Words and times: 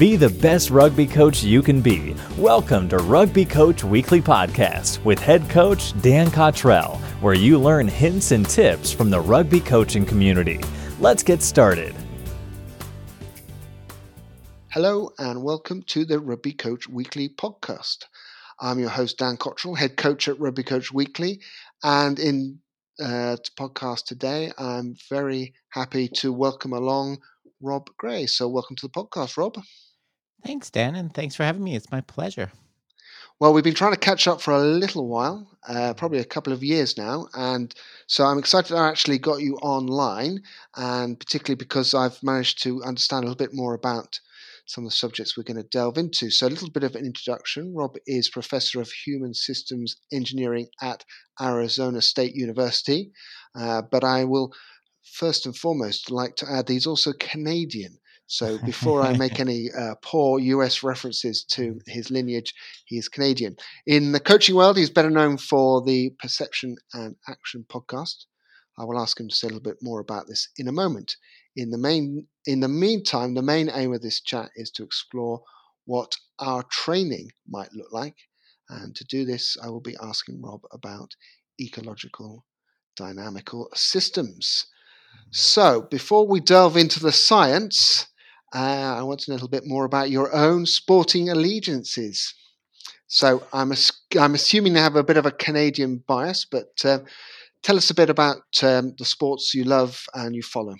Be 0.00 0.16
the 0.16 0.30
best 0.30 0.70
rugby 0.70 1.06
coach 1.06 1.42
you 1.42 1.60
can 1.60 1.82
be. 1.82 2.16
Welcome 2.38 2.88
to 2.88 2.96
Rugby 2.96 3.44
Coach 3.44 3.84
Weekly 3.84 4.22
Podcast 4.22 5.04
with 5.04 5.18
head 5.18 5.46
coach 5.50 5.92
Dan 6.00 6.30
Cottrell, 6.30 6.96
where 7.20 7.34
you 7.34 7.58
learn 7.58 7.86
hints 7.86 8.30
and 8.30 8.48
tips 8.48 8.90
from 8.90 9.10
the 9.10 9.20
rugby 9.20 9.60
coaching 9.60 10.06
community. 10.06 10.58
Let's 11.00 11.22
get 11.22 11.42
started. 11.42 11.94
Hello, 14.70 15.10
and 15.18 15.42
welcome 15.42 15.82
to 15.88 16.06
the 16.06 16.18
Rugby 16.18 16.54
Coach 16.54 16.88
Weekly 16.88 17.28
Podcast. 17.28 18.06
I'm 18.58 18.78
your 18.78 18.88
host, 18.88 19.18
Dan 19.18 19.36
Cottrell, 19.36 19.74
head 19.74 19.98
coach 19.98 20.28
at 20.28 20.40
Rugby 20.40 20.62
Coach 20.62 20.90
Weekly. 20.94 21.42
And 21.84 22.18
in 22.18 22.58
uh, 22.98 23.36
podcast 23.54 24.06
today, 24.06 24.50
I'm 24.56 24.96
very 25.10 25.52
happy 25.68 26.08
to 26.20 26.32
welcome 26.32 26.72
along 26.72 27.18
Rob 27.60 27.90
Gray. 27.98 28.24
So, 28.24 28.48
welcome 28.48 28.76
to 28.76 28.86
the 28.86 28.92
podcast, 28.92 29.36
Rob. 29.36 29.58
Thanks, 30.44 30.70
Dan, 30.70 30.94
and 30.94 31.12
thanks 31.12 31.34
for 31.34 31.44
having 31.44 31.64
me. 31.64 31.76
It's 31.76 31.90
my 31.90 32.00
pleasure. 32.00 32.50
Well, 33.40 33.54
we've 33.54 33.64
been 33.64 33.74
trying 33.74 33.94
to 33.94 33.98
catch 33.98 34.28
up 34.28 34.42
for 34.42 34.52
a 34.52 34.60
little 34.60 35.08
while, 35.08 35.48
uh, 35.66 35.94
probably 35.94 36.18
a 36.18 36.24
couple 36.24 36.52
of 36.52 36.62
years 36.62 36.98
now, 36.98 37.26
and 37.32 37.74
so 38.06 38.24
I'm 38.24 38.38
excited 38.38 38.76
I 38.76 38.88
actually 38.88 39.18
got 39.18 39.40
you 39.40 39.54
online, 39.56 40.42
and 40.76 41.18
particularly 41.18 41.56
because 41.56 41.94
I've 41.94 42.22
managed 42.22 42.62
to 42.64 42.82
understand 42.82 43.24
a 43.24 43.28
little 43.28 43.42
bit 43.46 43.54
more 43.54 43.72
about 43.72 44.20
some 44.66 44.84
of 44.84 44.90
the 44.90 44.96
subjects 44.96 45.36
we're 45.36 45.42
going 45.42 45.56
to 45.56 45.62
delve 45.62 45.96
into. 45.96 46.30
So, 46.30 46.46
a 46.46 46.48
little 46.48 46.70
bit 46.70 46.84
of 46.84 46.94
an 46.94 47.06
introduction. 47.06 47.74
Rob 47.74 47.96
is 48.06 48.28
Professor 48.28 48.78
of 48.78 48.92
Human 48.92 49.32
Systems 49.32 49.96
Engineering 50.12 50.68
at 50.82 51.06
Arizona 51.40 52.02
State 52.02 52.34
University, 52.34 53.10
uh, 53.54 53.80
but 53.82 54.04
I 54.04 54.24
will 54.24 54.52
first 55.02 55.46
and 55.46 55.56
foremost 55.56 56.10
like 56.10 56.36
to 56.36 56.50
add 56.50 56.68
he's 56.68 56.86
also 56.86 57.14
Canadian. 57.14 57.99
So 58.30 58.58
before 58.64 59.02
I 59.02 59.16
make 59.16 59.40
any 59.40 59.72
uh, 59.76 59.96
poor 60.02 60.38
US 60.38 60.84
references 60.84 61.42
to 61.50 61.80
his 61.88 62.12
lineage, 62.12 62.54
he 62.84 62.96
is 62.96 63.08
Canadian. 63.08 63.56
In 63.88 64.12
the 64.12 64.20
coaching 64.20 64.54
world, 64.54 64.76
he's 64.76 64.88
better 64.88 65.10
known 65.10 65.36
for 65.36 65.82
the 65.82 66.10
Perception 66.20 66.76
and 66.94 67.16
Action 67.28 67.66
podcast. 67.68 68.26
I 68.78 68.84
will 68.84 69.00
ask 69.00 69.18
him 69.18 69.28
to 69.28 69.34
say 69.34 69.46
a 69.46 69.50
little 69.50 69.60
bit 69.60 69.82
more 69.82 69.98
about 69.98 70.28
this 70.28 70.48
in 70.56 70.68
a 70.68 70.72
moment. 70.72 71.16
In 71.56 71.72
the 71.72 71.76
main, 71.76 72.28
in 72.46 72.60
the 72.60 72.68
meantime, 72.68 73.34
the 73.34 73.42
main 73.42 73.68
aim 73.74 73.92
of 73.92 74.00
this 74.00 74.20
chat 74.20 74.50
is 74.54 74.70
to 74.72 74.84
explore 74.84 75.42
what 75.84 76.16
our 76.38 76.62
training 76.70 77.32
might 77.48 77.72
look 77.72 77.92
like, 77.92 78.16
and 78.68 78.94
to 78.94 79.04
do 79.06 79.24
this, 79.24 79.56
I 79.60 79.70
will 79.70 79.80
be 79.80 79.96
asking 80.00 80.40
Rob 80.40 80.60
about 80.70 81.16
ecological 81.60 82.44
dynamical 82.96 83.70
systems. 83.74 84.66
So, 85.32 85.82
before 85.82 86.28
we 86.28 86.38
delve 86.38 86.76
into 86.76 87.00
the 87.00 87.10
science, 87.10 88.06
uh, 88.54 88.96
I 88.98 89.02
want 89.02 89.20
to 89.20 89.30
know 89.30 89.34
a 89.34 89.36
little 89.36 89.48
bit 89.48 89.66
more 89.66 89.84
about 89.84 90.10
your 90.10 90.34
own 90.34 90.66
sporting 90.66 91.30
allegiances. 91.30 92.34
So, 93.06 93.42
I'm, 93.52 93.72
I'm 94.18 94.34
assuming 94.34 94.72
they 94.72 94.80
have 94.80 94.96
a 94.96 95.02
bit 95.02 95.16
of 95.16 95.26
a 95.26 95.32
Canadian 95.32 96.02
bias, 96.06 96.46
but 96.48 96.72
uh, 96.84 97.00
tell 97.62 97.76
us 97.76 97.90
a 97.90 97.94
bit 97.94 98.10
about 98.10 98.42
um, 98.62 98.94
the 98.98 99.04
sports 99.04 99.54
you 99.54 99.64
love 99.64 100.04
and 100.14 100.34
you 100.34 100.42
follow. 100.42 100.76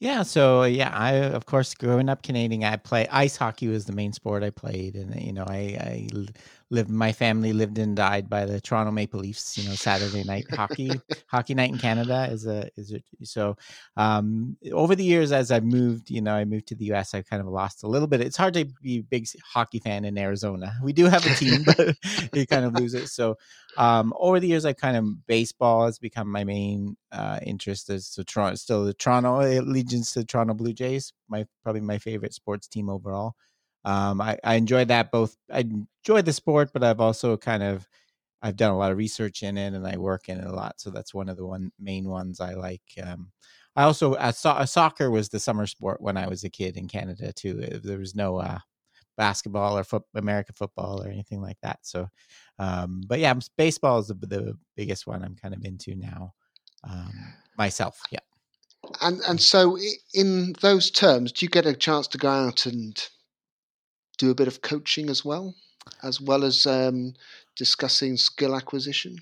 Yeah, 0.00 0.22
so 0.22 0.64
yeah, 0.64 0.90
I 0.94 1.12
of 1.12 1.44
course 1.44 1.74
growing 1.74 2.08
up 2.08 2.22
Canadian, 2.22 2.64
I 2.64 2.76
play 2.76 3.06
ice 3.10 3.36
hockey 3.36 3.68
was 3.68 3.84
the 3.84 3.92
main 3.92 4.14
sport 4.14 4.42
I 4.42 4.48
played, 4.48 4.94
and 4.94 5.14
you 5.20 5.32
know 5.34 5.44
I, 5.46 5.76
I 5.78 6.08
lived 6.70 6.88
my 6.88 7.12
family 7.12 7.52
lived 7.52 7.78
and 7.78 7.96
died 7.96 8.30
by 8.30 8.44
the 8.44 8.60
Toronto 8.60 8.92
Maple 8.92 9.20
Leafs. 9.20 9.58
You 9.58 9.68
know, 9.68 9.74
Saturday 9.74 10.22
night 10.24 10.46
hockey 10.52 10.90
hockey 11.26 11.54
night 11.54 11.70
in 11.70 11.78
Canada 11.78 12.28
is 12.30 12.46
a 12.46 12.68
is 12.76 12.92
a, 12.92 13.02
so. 13.24 13.56
Um, 13.96 14.56
over 14.72 14.94
the 14.94 15.04
years, 15.04 15.32
as 15.32 15.50
I 15.50 15.60
moved, 15.60 16.10
you 16.10 16.20
know, 16.20 16.34
I 16.34 16.44
moved 16.44 16.68
to 16.68 16.74
the 16.74 16.86
U.S. 16.86 17.14
I 17.14 17.22
kind 17.22 17.42
of 17.42 17.48
lost 17.48 17.82
a 17.82 17.88
little 17.88 18.08
bit. 18.08 18.20
It's 18.20 18.36
hard 18.36 18.54
to 18.54 18.64
be 18.82 18.98
a 18.98 19.02
big 19.02 19.26
hockey 19.44 19.80
fan 19.80 20.04
in 20.04 20.16
Arizona. 20.16 20.72
We 20.82 20.92
do 20.92 21.06
have 21.06 21.26
a 21.26 21.34
team, 21.34 21.62
but 21.66 21.96
you 22.32 22.46
kind 22.46 22.64
of 22.64 22.74
lose 22.74 22.94
it. 22.94 23.08
So 23.08 23.36
um, 23.76 24.14
over 24.16 24.38
the 24.38 24.46
years, 24.46 24.64
I've 24.64 24.76
kind 24.76 24.96
of 24.96 25.26
baseball 25.26 25.86
has 25.86 25.98
become 25.98 26.30
my 26.30 26.44
main 26.44 26.96
uh, 27.12 27.40
interest. 27.42 27.90
Is 27.90 28.06
so 28.06 28.22
Toronto, 28.22 28.54
still 28.54 28.84
the 28.84 28.94
Toronto 28.94 29.40
allegiance 29.40 30.12
to 30.12 30.20
the 30.20 30.26
Toronto 30.26 30.54
Blue 30.54 30.72
Jays, 30.72 31.12
my 31.28 31.44
probably 31.62 31.80
my 31.80 31.98
favorite 31.98 32.34
sports 32.34 32.68
team 32.68 32.88
overall 32.88 33.34
um, 33.84 34.20
I, 34.20 34.38
I 34.44 34.54
enjoyed 34.54 34.88
that 34.88 35.10
both. 35.10 35.36
I 35.52 35.60
enjoy 35.60 36.22
the 36.22 36.32
sport, 36.32 36.70
but 36.72 36.84
I've 36.84 37.00
also 37.00 37.36
kind 37.36 37.62
of 37.62 37.88
I've 38.42 38.56
done 38.56 38.72
a 38.72 38.78
lot 38.78 38.90
of 38.90 38.98
research 38.98 39.42
in 39.42 39.58
it 39.58 39.74
and 39.74 39.86
I 39.86 39.96
work 39.96 40.28
in 40.28 40.38
it 40.38 40.46
a 40.46 40.52
lot. 40.52 40.80
So 40.80 40.90
that's 40.90 41.12
one 41.12 41.28
of 41.28 41.36
the 41.36 41.46
one 41.46 41.72
main 41.78 42.08
ones 42.08 42.40
I 42.40 42.54
like. 42.54 42.82
Um, 43.02 43.32
I 43.76 43.84
also 43.84 44.14
uh, 44.14 44.32
so- 44.32 44.50
uh, 44.50 44.66
soccer 44.66 45.10
was 45.10 45.28
the 45.28 45.40
summer 45.40 45.66
sport 45.66 46.00
when 46.00 46.16
I 46.16 46.26
was 46.26 46.44
a 46.44 46.50
kid 46.50 46.76
in 46.76 46.88
Canada 46.88 47.32
too. 47.32 47.62
Uh, 47.62 47.78
there 47.82 47.98
was 47.98 48.14
no 48.14 48.38
uh, 48.38 48.58
basketball 49.16 49.76
or 49.76 49.84
foot, 49.84 50.02
American 50.14 50.54
football 50.54 51.02
or 51.02 51.08
anything 51.08 51.40
like 51.40 51.58
that. 51.62 51.78
So, 51.82 52.08
um, 52.58 53.02
but 53.06 53.18
yeah, 53.18 53.34
baseball 53.56 53.98
is 53.98 54.08
the, 54.08 54.14
the, 54.14 54.58
biggest 54.76 55.06
one 55.06 55.22
I'm 55.22 55.36
kind 55.36 55.54
of 55.54 55.64
into 55.64 55.94
now 55.94 56.32
um, 56.88 57.12
myself. 57.58 58.00
Yeah. 58.10 58.20
And 59.02 59.20
and 59.28 59.40
so 59.40 59.76
in 60.14 60.54
those 60.62 60.90
terms, 60.90 61.32
do 61.32 61.44
you 61.44 61.50
get 61.50 61.66
a 61.66 61.74
chance 61.74 62.08
to 62.08 62.18
go 62.18 62.30
out 62.30 62.64
and 62.64 62.98
do 64.20 64.30
a 64.30 64.34
bit 64.34 64.48
of 64.48 64.60
coaching 64.60 65.08
as 65.08 65.24
well, 65.24 65.54
as 66.02 66.20
well 66.20 66.44
as 66.44 66.66
um, 66.66 67.14
discussing 67.56 68.16
skill 68.16 68.54
acquisition? 68.54 69.16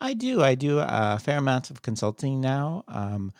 I 0.00 0.12
do. 0.12 0.42
I 0.42 0.56
do 0.56 0.80
a 0.80 1.18
fair 1.22 1.38
amount 1.38 1.70
of 1.70 1.82
consulting 1.82 2.40
now. 2.40 2.84
Um, 2.88 3.32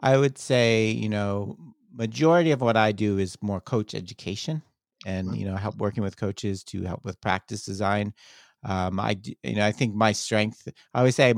I 0.00 0.16
would 0.16 0.36
say, 0.36 0.90
you 0.90 1.08
know, 1.08 1.56
majority 1.92 2.50
of 2.50 2.60
what 2.60 2.76
I 2.76 2.92
do 2.92 3.18
is 3.18 3.36
more 3.40 3.60
coach 3.60 3.94
education 3.94 4.62
and, 5.06 5.34
you 5.36 5.46
know, 5.46 5.56
help 5.56 5.76
working 5.76 6.02
with 6.02 6.16
coaches 6.16 6.62
to 6.64 6.82
help 6.82 7.04
with 7.04 7.20
practice 7.20 7.64
design. 7.64 8.12
Um, 8.64 9.00
I, 9.00 9.18
you 9.42 9.56
know, 9.56 9.66
I 9.66 9.72
think 9.72 9.94
my 9.94 10.12
strength. 10.12 10.68
I 10.94 10.98
always 10.98 11.16
say 11.16 11.34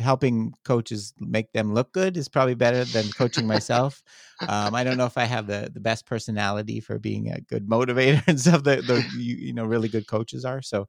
helping 0.00 0.52
coaches 0.64 1.14
make 1.20 1.52
them 1.52 1.74
look 1.74 1.92
good 1.92 2.16
is 2.16 2.28
probably 2.28 2.54
better 2.54 2.84
than 2.84 3.08
coaching 3.10 3.46
myself. 3.46 4.02
um, 4.48 4.74
I 4.74 4.82
don't 4.82 4.96
know 4.96 5.06
if 5.06 5.16
I 5.16 5.24
have 5.24 5.46
the 5.46 5.70
the 5.72 5.80
best 5.80 6.06
personality 6.06 6.80
for 6.80 6.98
being 6.98 7.30
a 7.30 7.40
good 7.40 7.68
motivator 7.68 8.22
and 8.26 8.40
stuff 8.40 8.64
that 8.64 8.86
the 8.86 9.04
you, 9.16 9.36
you 9.36 9.52
know 9.52 9.64
really 9.64 9.88
good 9.88 10.06
coaches 10.06 10.44
are. 10.44 10.60
So 10.62 10.88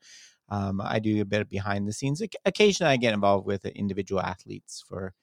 um, 0.49 0.81
I 0.83 0.99
do 0.99 1.21
a 1.21 1.25
bit 1.25 1.41
of 1.41 1.49
behind 1.49 1.87
the 1.87 1.93
scenes. 1.93 2.21
Occasionally, 2.45 2.93
I 2.93 2.97
get 2.97 3.13
involved 3.13 3.45
with 3.45 3.65
individual 3.65 4.21
athletes 4.21 4.83
for 4.87 5.13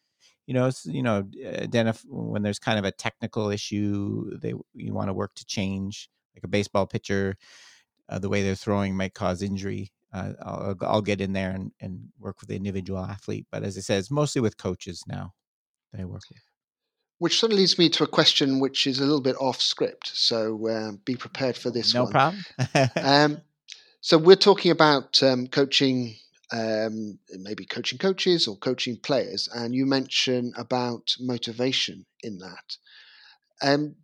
you 0.47 0.53
know, 0.53 0.71
you 0.85 1.03
know, 1.03 1.27
when 2.07 2.43
there's 2.43 2.59
kind 2.59 2.79
of 2.79 2.85
a 2.85 2.93
technical 2.93 3.49
issue 3.49 4.39
they 4.39 4.53
you 4.75 4.93
want 4.93 5.09
to 5.09 5.15
work 5.15 5.35
to 5.37 5.45
change, 5.47 6.11
like 6.37 6.45
a 6.45 6.49
baseball 6.49 6.87
pitcher, 6.87 7.37
uh, 8.09 8.19
the 8.19 8.29
way 8.29 8.43
they're 8.43 8.55
throwing 8.55 8.97
might 8.97 9.15
cause 9.15 9.43
injury 9.43 9.91
uh, 10.15 10.33
I'll, 10.43 10.77
I'll 10.83 11.03
get 11.03 11.21
in 11.21 11.33
there 11.33 11.51
and, 11.51 11.73
and 11.81 12.09
work 12.19 12.41
with 12.41 12.49
the 12.49 12.57
individual 12.57 13.05
athlete. 13.05 13.47
But 13.51 13.65
as 13.65 13.77
I 13.77 13.81
said, 13.81 13.99
it's 13.99 14.11
mostly 14.11 14.41
with 14.41 14.57
coaches 14.57 15.03
now 15.09 15.33
that 15.93 16.01
I 16.01 16.05
work 16.05 16.23
with. 16.31 16.43
Which 17.19 17.39
sort 17.39 17.53
of 17.53 17.59
leads 17.59 17.79
me 17.79 17.89
to 17.91 18.05
a 18.05 18.09
question 18.09 18.61
which 18.61 18.87
is 18.87 18.99
a 19.01 19.03
little 19.03 19.21
bit 19.21 19.37
off 19.41 19.61
script. 19.61 20.13
So 20.15 20.69
uh, 20.69 20.93
be 21.05 21.17
prepared 21.17 21.57
for 21.57 21.71
this 21.71 21.95
no 21.95 22.05
one. 22.05 22.13
problem. 22.13 22.45
um, 22.97 23.41
so 24.01 24.17
we're 24.17 24.37
talking 24.37 24.71
about 24.71 25.21
um, 25.23 25.49
coaching, 25.49 26.15
um, 26.53 27.19
maybe 27.31 27.65
coaching 27.65 27.99
coaches 27.99 28.47
or 28.47 28.57
coaching 28.57 28.99
players, 28.99 29.49
and 29.53 29.75
you 29.75 29.87
mention 29.87 30.53
about 30.57 31.15
motivation 31.19 32.07
in 32.23 32.39
that. 32.39 32.77
Um, 33.63 33.97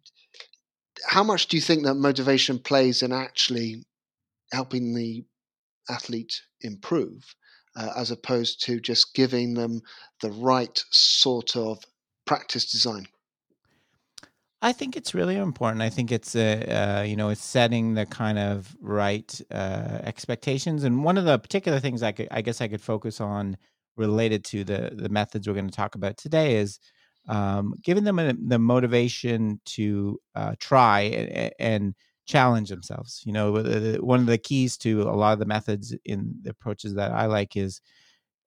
how 1.07 1.23
much 1.23 1.47
do 1.47 1.57
you 1.57 1.61
think 1.61 1.85
that 1.85 1.95
motivation 1.95 2.59
plays 2.59 3.03
in 3.03 3.13
actually 3.13 3.85
helping 4.53 4.95
the 4.95 5.25
athlete 5.91 6.41
improve, 6.61 7.35
uh, 7.77 7.91
as 7.97 8.11
opposed 8.11 8.65
to 8.67 8.81
just 8.81 9.15
giving 9.15 9.55
them 9.55 9.81
the 10.21 10.31
right 10.33 10.83
sort 10.91 11.57
of 11.57 11.85
practice 12.27 12.71
design? 12.71 13.07
I 14.63 14.73
think 14.73 14.97
it's 14.97 15.15
really 15.15 15.37
important. 15.37 15.81
I 15.81 15.89
think 15.89 16.13
it's 16.13 16.37
a 16.37 16.65
uh, 16.65 17.03
you 17.03 17.17
know 17.17 17.31
it's 17.31 17.43
setting 17.43 17.95
the 17.95 18.07
kind 18.07 18.39
of 18.39 18.77
right 18.81 19.41
uh, 19.51 20.01
expectations, 20.03 20.85
and 20.85 21.03
one 21.03 21.17
of 21.17 21.25
the 21.25 21.39
particular 21.39 21.81
things 21.81 22.03
I 22.03 22.13
could 22.13 22.29
I 22.31 22.43
guess 22.43 22.61
I 22.61 22.69
could 22.69 22.83
focus 22.83 23.21
on 23.21 23.57
related 23.97 24.45
to 24.47 24.65
the 24.65 24.93
the 24.95 25.09
methods 25.09 25.49
we're 25.49 25.55
going 25.55 25.69
to 25.71 25.77
talk 25.77 25.95
about 25.95 26.19
today 26.19 26.57
is 26.57 26.79
um, 27.29 27.75
giving 27.83 28.05
them 28.05 28.19
a, 28.19 28.35
the 28.35 28.59
motivation 28.59 29.61
to 29.65 30.19
uh, 30.35 30.55
try 30.59 31.01
and, 31.01 31.53
and 31.59 31.95
challenge 32.31 32.69
themselves. 32.69 33.23
You 33.27 33.33
know, 33.33 33.53
one 34.01 34.21
of 34.21 34.27
the 34.27 34.39
keys 34.39 34.77
to 34.79 35.03
a 35.03 35.13
lot 35.13 35.33
of 35.33 35.39
the 35.39 35.47
methods 35.47 35.95
in 36.05 36.35
the 36.43 36.51
approaches 36.51 36.95
that 36.95 37.11
I 37.11 37.27
like 37.27 37.57
is 37.57 37.81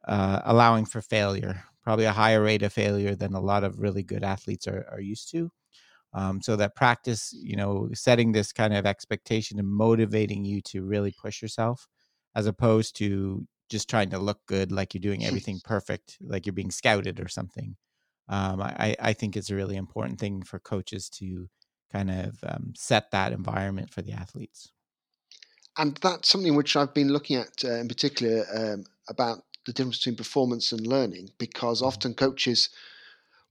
uh, 0.07 0.41
allowing 0.45 0.85
for 0.85 1.01
failure, 1.01 1.63
probably 1.83 2.06
a 2.06 2.12
higher 2.12 2.41
rate 2.41 2.63
of 2.63 2.74
failure 2.74 3.15
than 3.15 3.33
a 3.33 3.41
lot 3.41 3.63
of 3.63 3.80
really 3.80 4.03
good 4.03 4.24
athletes 4.24 4.68
are, 4.68 4.85
are 4.91 5.01
used 5.01 5.30
to. 5.31 5.51
Um, 6.13 6.41
so 6.41 6.56
that 6.56 6.75
practice, 6.75 7.33
you 7.33 7.56
know, 7.56 7.89
setting 7.94 8.31
this 8.31 8.53
kind 8.53 8.74
of 8.74 8.85
expectation 8.85 9.59
and 9.59 9.68
motivating 9.68 10.45
you 10.45 10.62
to 10.62 10.83
really 10.83 11.12
push 11.12 11.41
yourself, 11.41 11.88
as 12.36 12.45
opposed 12.45 12.95
to 12.97 13.47
just 13.69 13.89
trying 13.89 14.12
to 14.12 14.19
look 14.19 14.39
good, 14.45 14.71
like 14.71 14.94
you're 14.94 15.01
doing 15.01 15.25
everything 15.25 15.59
perfect, 15.65 16.18
like 16.21 16.45
you're 16.45 16.53
being 16.53 16.71
scouted 16.71 17.19
or 17.19 17.27
something. 17.27 17.75
Um, 18.29 18.62
I, 18.62 18.95
I 19.00 19.13
think 19.13 19.36
it's 19.36 19.50
a 19.50 19.56
really 19.56 19.75
important 19.75 20.19
thing 20.19 20.44
for 20.44 20.59
coaches 20.59 21.09
to 21.09 21.50
kind 21.93 22.11
of 22.11 22.43
um, 22.43 22.73
set 22.75 23.11
that 23.11 23.31
environment 23.31 23.89
for 23.89 24.01
the 24.01 24.11
athletes. 24.11 24.69
And 25.77 25.97
that's 26.01 26.29
something 26.29 26.55
which 26.55 26.75
I've 26.75 26.93
been 26.93 27.13
looking 27.13 27.37
at 27.37 27.63
uh, 27.63 27.75
in 27.75 27.87
particular 27.87 28.45
um, 28.53 28.83
about 29.07 29.43
the 29.65 29.73
difference 29.73 29.99
between 29.99 30.17
performance 30.17 30.71
and 30.71 30.85
learning, 30.85 31.29
because 31.37 31.79
mm-hmm. 31.79 31.87
often 31.87 32.13
coaches 32.13 32.69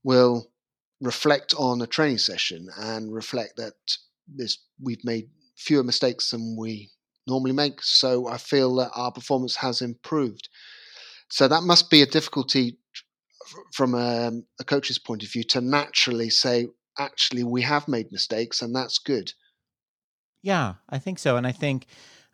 will 0.03 0.47
reflect 1.01 1.53
on 1.57 1.81
a 1.81 1.87
training 1.87 2.19
session 2.19 2.69
and 2.77 3.13
reflect 3.13 3.57
that 3.57 3.73
this, 4.27 4.59
we've 4.81 5.03
made 5.03 5.29
fewer 5.57 5.83
mistakes 5.83 6.31
than 6.31 6.55
we 6.57 6.89
normally 7.27 7.53
make. 7.53 7.81
So 7.81 8.27
I 8.27 8.37
feel 8.37 8.75
that 8.75 8.91
our 8.95 9.11
performance 9.11 9.55
has 9.57 9.81
improved. 9.81 10.49
So 11.29 11.47
that 11.47 11.63
must 11.63 11.89
be 11.89 12.01
a 12.01 12.05
difficulty 12.05 12.77
from 13.73 13.95
a, 13.95 14.27
um, 14.27 14.45
a 14.59 14.63
coach's 14.63 14.99
point 14.99 15.23
of 15.23 15.31
view 15.31 15.43
to 15.43 15.61
naturally 15.61 16.29
say, 16.29 16.67
actually, 16.97 17.43
we 17.43 17.61
have 17.61 17.87
made 17.87 18.11
mistakes 18.11 18.61
and 18.61 18.75
that's 18.75 18.99
good. 18.99 19.31
Yeah, 20.41 20.75
I 20.89 20.99
think 20.99 21.19
so. 21.19 21.37
And 21.37 21.47
I 21.47 21.51
think 21.51 21.87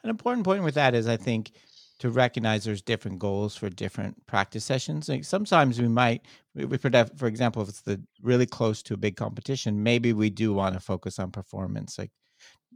an 0.04 0.10
important 0.10 0.44
point 0.44 0.64
with 0.64 0.76
that 0.76 0.96
is 0.96 1.08
I 1.08 1.18
think 1.18 1.52
to 2.00 2.10
recognize 2.10 2.64
there's 2.64 2.82
different 2.82 3.20
goals 3.20 3.56
for 3.56 3.70
different 3.70 4.26
practice 4.26 4.64
sessions. 4.64 5.10
Like 5.10 5.26
sometimes 5.26 5.80
we 5.80 5.88
might, 5.88 6.26
we, 6.56 6.78
for 6.78 7.28
example, 7.28 7.62
if 7.62 7.70
it's 7.70 7.82
the 7.82 8.02
really 8.22 8.46
close 8.46 8.82
to 8.84 8.94
a 8.94 8.98
big 8.98 9.16
competition, 9.18 9.84
maybe 9.84 10.14
we 10.14 10.30
do 10.30 10.54
want 10.54 10.74
to 10.76 10.80
focus 10.80 11.20
on 11.20 11.32
performance, 11.32 12.00
like 12.00 12.12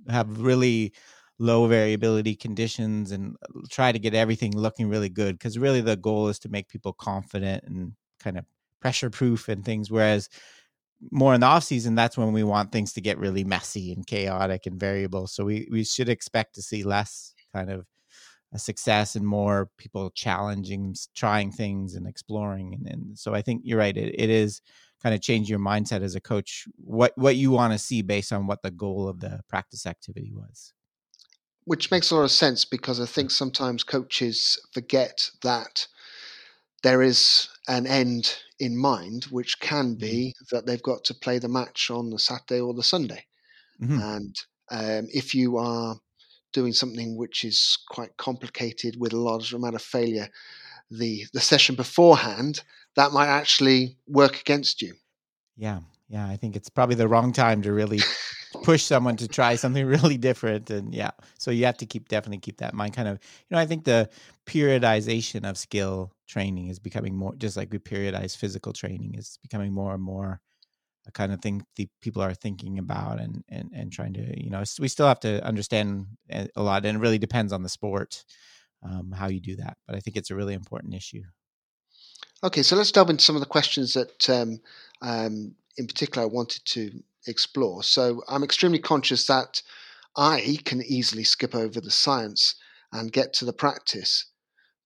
have 0.09 0.41
really 0.41 0.93
low 1.39 1.67
variability 1.67 2.35
conditions 2.35 3.11
and 3.11 3.35
uh, 3.43 3.61
try 3.69 3.91
to 3.91 3.99
get 3.99 4.13
everything 4.13 4.55
looking 4.55 4.89
really 4.89 5.09
good. 5.09 5.37
Because 5.37 5.57
really 5.57 5.81
the 5.81 5.95
goal 5.95 6.27
is 6.27 6.39
to 6.39 6.49
make 6.49 6.67
people 6.67 6.93
confident 6.93 7.63
and 7.63 7.93
kind 8.19 8.37
of 8.37 8.45
pressure 8.81 9.09
proof 9.09 9.47
and 9.47 9.63
things. 9.63 9.89
Whereas 9.89 10.29
more 11.11 11.33
in 11.33 11.41
the 11.41 11.47
off 11.47 11.63
season, 11.63 11.95
that's 11.95 12.17
when 12.17 12.33
we 12.33 12.43
want 12.43 12.71
things 12.71 12.93
to 12.93 13.01
get 13.01 13.17
really 13.17 13.43
messy 13.43 13.91
and 13.91 14.05
chaotic 14.05 14.65
and 14.65 14.79
variable. 14.79 15.27
So 15.27 15.45
we 15.45 15.67
we 15.71 15.83
should 15.83 16.09
expect 16.09 16.55
to 16.55 16.61
see 16.61 16.83
less 16.83 17.33
kind 17.53 17.69
of 17.69 17.85
a 18.53 18.59
success 18.59 19.15
and 19.15 19.25
more 19.25 19.69
people 19.77 20.11
challenging, 20.11 20.95
trying 21.15 21.51
things 21.51 21.95
and 21.95 22.07
exploring. 22.07 22.73
And, 22.75 22.87
and 22.87 23.17
so 23.17 23.33
I 23.33 23.41
think 23.41 23.61
you're 23.65 23.79
right. 23.79 23.97
It, 23.97 24.15
it 24.17 24.29
is 24.29 24.61
kind 25.01 25.15
of 25.15 25.21
change 25.21 25.49
your 25.49 25.59
mindset 25.59 26.01
as 26.01 26.15
a 26.15 26.21
coach, 26.21 26.65
what, 26.77 27.13
what 27.15 27.35
you 27.35 27.51
want 27.51 27.73
to 27.73 27.79
see 27.79 28.01
based 28.01 28.31
on 28.31 28.47
what 28.47 28.61
the 28.61 28.71
goal 28.71 29.07
of 29.09 29.19
the 29.19 29.41
practice 29.49 29.85
activity 29.85 30.31
was. 30.33 30.73
Which 31.65 31.91
makes 31.91 32.11
a 32.11 32.15
lot 32.15 32.23
of 32.23 32.31
sense 32.31 32.63
because 32.63 32.99
I 32.99 33.05
think 33.05 33.31
sometimes 33.31 33.83
coaches 33.83 34.59
forget 34.71 35.31
that 35.41 35.87
there 36.83 37.01
is 37.01 37.49
an 37.67 37.87
end 37.87 38.35
in 38.59 38.77
mind, 38.77 39.25
which 39.25 39.59
can 39.59 39.95
be 39.95 40.33
mm-hmm. 40.35 40.55
that 40.55 40.65
they've 40.65 40.83
got 40.83 41.03
to 41.05 41.13
play 41.13 41.39
the 41.39 41.49
match 41.49 41.89
on 41.89 42.09
the 42.09 42.19
Saturday 42.19 42.59
or 42.59 42.73
the 42.73 42.83
Sunday. 42.83 43.25
Mm-hmm. 43.81 43.99
And 43.99 44.35
um, 44.71 45.07
if 45.13 45.33
you 45.33 45.57
are 45.57 45.97
doing 46.51 46.73
something 46.73 47.17
which 47.17 47.43
is 47.43 47.77
quite 47.89 48.15
complicated 48.17 48.95
with 48.99 49.13
a 49.13 49.17
large 49.17 49.53
amount 49.53 49.75
of 49.75 49.81
failure 49.81 50.29
the 50.91 51.25
the 51.33 51.39
session 51.39 51.75
beforehand, 51.75 52.61
that 52.95 53.11
might 53.11 53.27
actually 53.27 53.97
work 54.07 54.39
against 54.39 54.81
you. 54.81 54.93
Yeah, 55.57 55.79
yeah, 56.07 56.27
I 56.27 56.37
think 56.37 56.55
it's 56.55 56.69
probably 56.69 56.95
the 56.95 57.07
wrong 57.07 57.33
time 57.33 57.61
to 57.63 57.73
really 57.73 57.99
push 58.63 58.83
someone 58.83 59.17
to 59.17 59.27
try 59.27 59.55
something 59.55 59.85
really 59.97 60.17
different, 60.17 60.69
and 60.69 60.93
yeah, 60.93 61.11
so 61.37 61.51
you 61.51 61.65
have 61.65 61.77
to 61.77 61.85
keep 61.85 62.09
definitely 62.09 62.39
keep 62.39 62.57
that 62.57 62.73
in 62.73 62.77
mind. 62.77 62.93
Kind 62.93 63.07
of, 63.07 63.19
you 63.49 63.55
know, 63.55 63.61
I 63.61 63.65
think 63.65 63.83
the 63.83 64.09
periodization 64.45 65.49
of 65.49 65.57
skill 65.57 66.11
training 66.27 66.67
is 66.67 66.79
becoming 66.79 67.15
more, 67.15 67.35
just 67.35 67.57
like 67.57 67.71
we 67.71 67.79
periodize 67.79 68.37
physical 68.37 68.73
training, 68.73 69.15
is 69.15 69.37
becoming 69.41 69.73
more 69.73 69.93
and 69.93 70.03
more 70.03 70.41
a 71.07 71.11
kind 71.11 71.31
of 71.31 71.41
thing 71.41 71.65
the 71.75 71.87
people 72.01 72.21
are 72.21 72.33
thinking 72.33 72.79
about 72.79 73.19
and 73.19 73.43
and 73.49 73.71
and 73.73 73.91
trying 73.91 74.13
to 74.13 74.41
you 74.41 74.49
know 74.49 74.63
we 74.79 74.87
still 74.87 75.07
have 75.07 75.19
to 75.19 75.43
understand 75.45 76.07
eh, 76.29 76.47
a 76.55 76.63
lot 76.63 76.85
and 76.85 76.97
it 76.97 77.01
really 77.01 77.17
depends 77.17 77.51
on 77.51 77.63
the 77.63 77.69
sport 77.69 78.23
um, 78.83 79.11
how 79.11 79.27
you 79.27 79.39
do 79.39 79.55
that 79.55 79.77
but 79.87 79.95
i 79.95 79.99
think 79.99 80.15
it's 80.15 80.31
a 80.31 80.35
really 80.35 80.53
important 80.53 80.93
issue 80.93 81.23
okay 82.43 82.63
so 82.63 82.75
let's 82.75 82.91
delve 82.91 83.09
into 83.09 83.23
some 83.23 83.35
of 83.35 83.41
the 83.41 83.45
questions 83.45 83.93
that 83.93 84.29
um, 84.29 84.59
um, 85.01 85.53
in 85.77 85.87
particular 85.87 86.23
i 86.23 86.29
wanted 86.29 86.63
to 86.65 86.91
explore 87.27 87.83
so 87.83 88.21
i'm 88.27 88.43
extremely 88.43 88.79
conscious 88.79 89.27
that 89.27 89.61
i 90.17 90.57
can 90.65 90.81
easily 90.83 91.23
skip 91.23 91.55
over 91.55 91.79
the 91.79 91.91
science 91.91 92.55
and 92.91 93.11
get 93.11 93.33
to 93.33 93.45
the 93.45 93.53
practice 93.53 94.25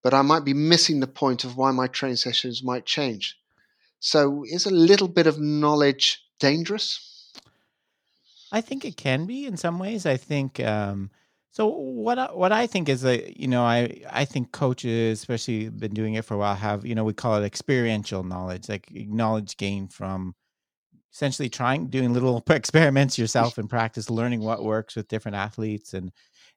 but 0.03 0.13
i 0.13 0.21
might 0.21 0.45
be 0.45 0.53
missing 0.53 0.99
the 0.99 1.07
point 1.07 1.43
of 1.43 1.57
why 1.57 1.71
my 1.71 1.87
training 1.87 2.17
sessions 2.17 2.63
might 2.63 2.85
change 2.85 3.37
so 3.99 4.43
is 4.45 4.65
a 4.65 4.71
little 4.71 5.07
bit 5.07 5.27
of 5.27 5.39
knowledge 5.39 6.21
dangerous? 6.39 7.33
I 8.51 8.61
think 8.61 8.85
it 8.85 8.97
can 8.97 9.25
be 9.25 9.45
in 9.45 9.57
some 9.57 9.79
ways. 9.79 10.05
I 10.05 10.17
think 10.17 10.59
um, 10.61 11.09
so. 11.51 11.67
What 11.67 12.17
I, 12.17 12.25
what 12.27 12.51
I 12.53 12.65
think 12.65 12.87
is 12.87 13.01
that 13.01 13.37
you 13.37 13.47
know 13.47 13.63
I 13.63 14.01
I 14.09 14.23
think 14.23 14.53
coaches, 14.53 15.19
especially 15.19 15.69
been 15.69 15.93
doing 15.93 16.13
it 16.13 16.23
for 16.23 16.35
a 16.35 16.37
while, 16.37 16.55
have 16.55 16.85
you 16.85 16.95
know 16.95 17.03
we 17.03 17.13
call 17.13 17.41
it 17.41 17.45
experiential 17.45 18.23
knowledge, 18.23 18.69
like 18.69 18.89
knowledge 18.91 19.57
gained 19.57 19.91
from 19.91 20.35
essentially 21.13 21.49
trying 21.49 21.87
doing 21.87 22.13
little 22.13 22.43
experiments 22.49 23.17
yourself 23.17 23.57
in 23.59 23.67
practice, 23.67 24.09
learning 24.09 24.41
what 24.41 24.63
works 24.63 24.95
with 24.95 25.07
different 25.07 25.35
athletes 25.35 25.93
and 25.93 26.11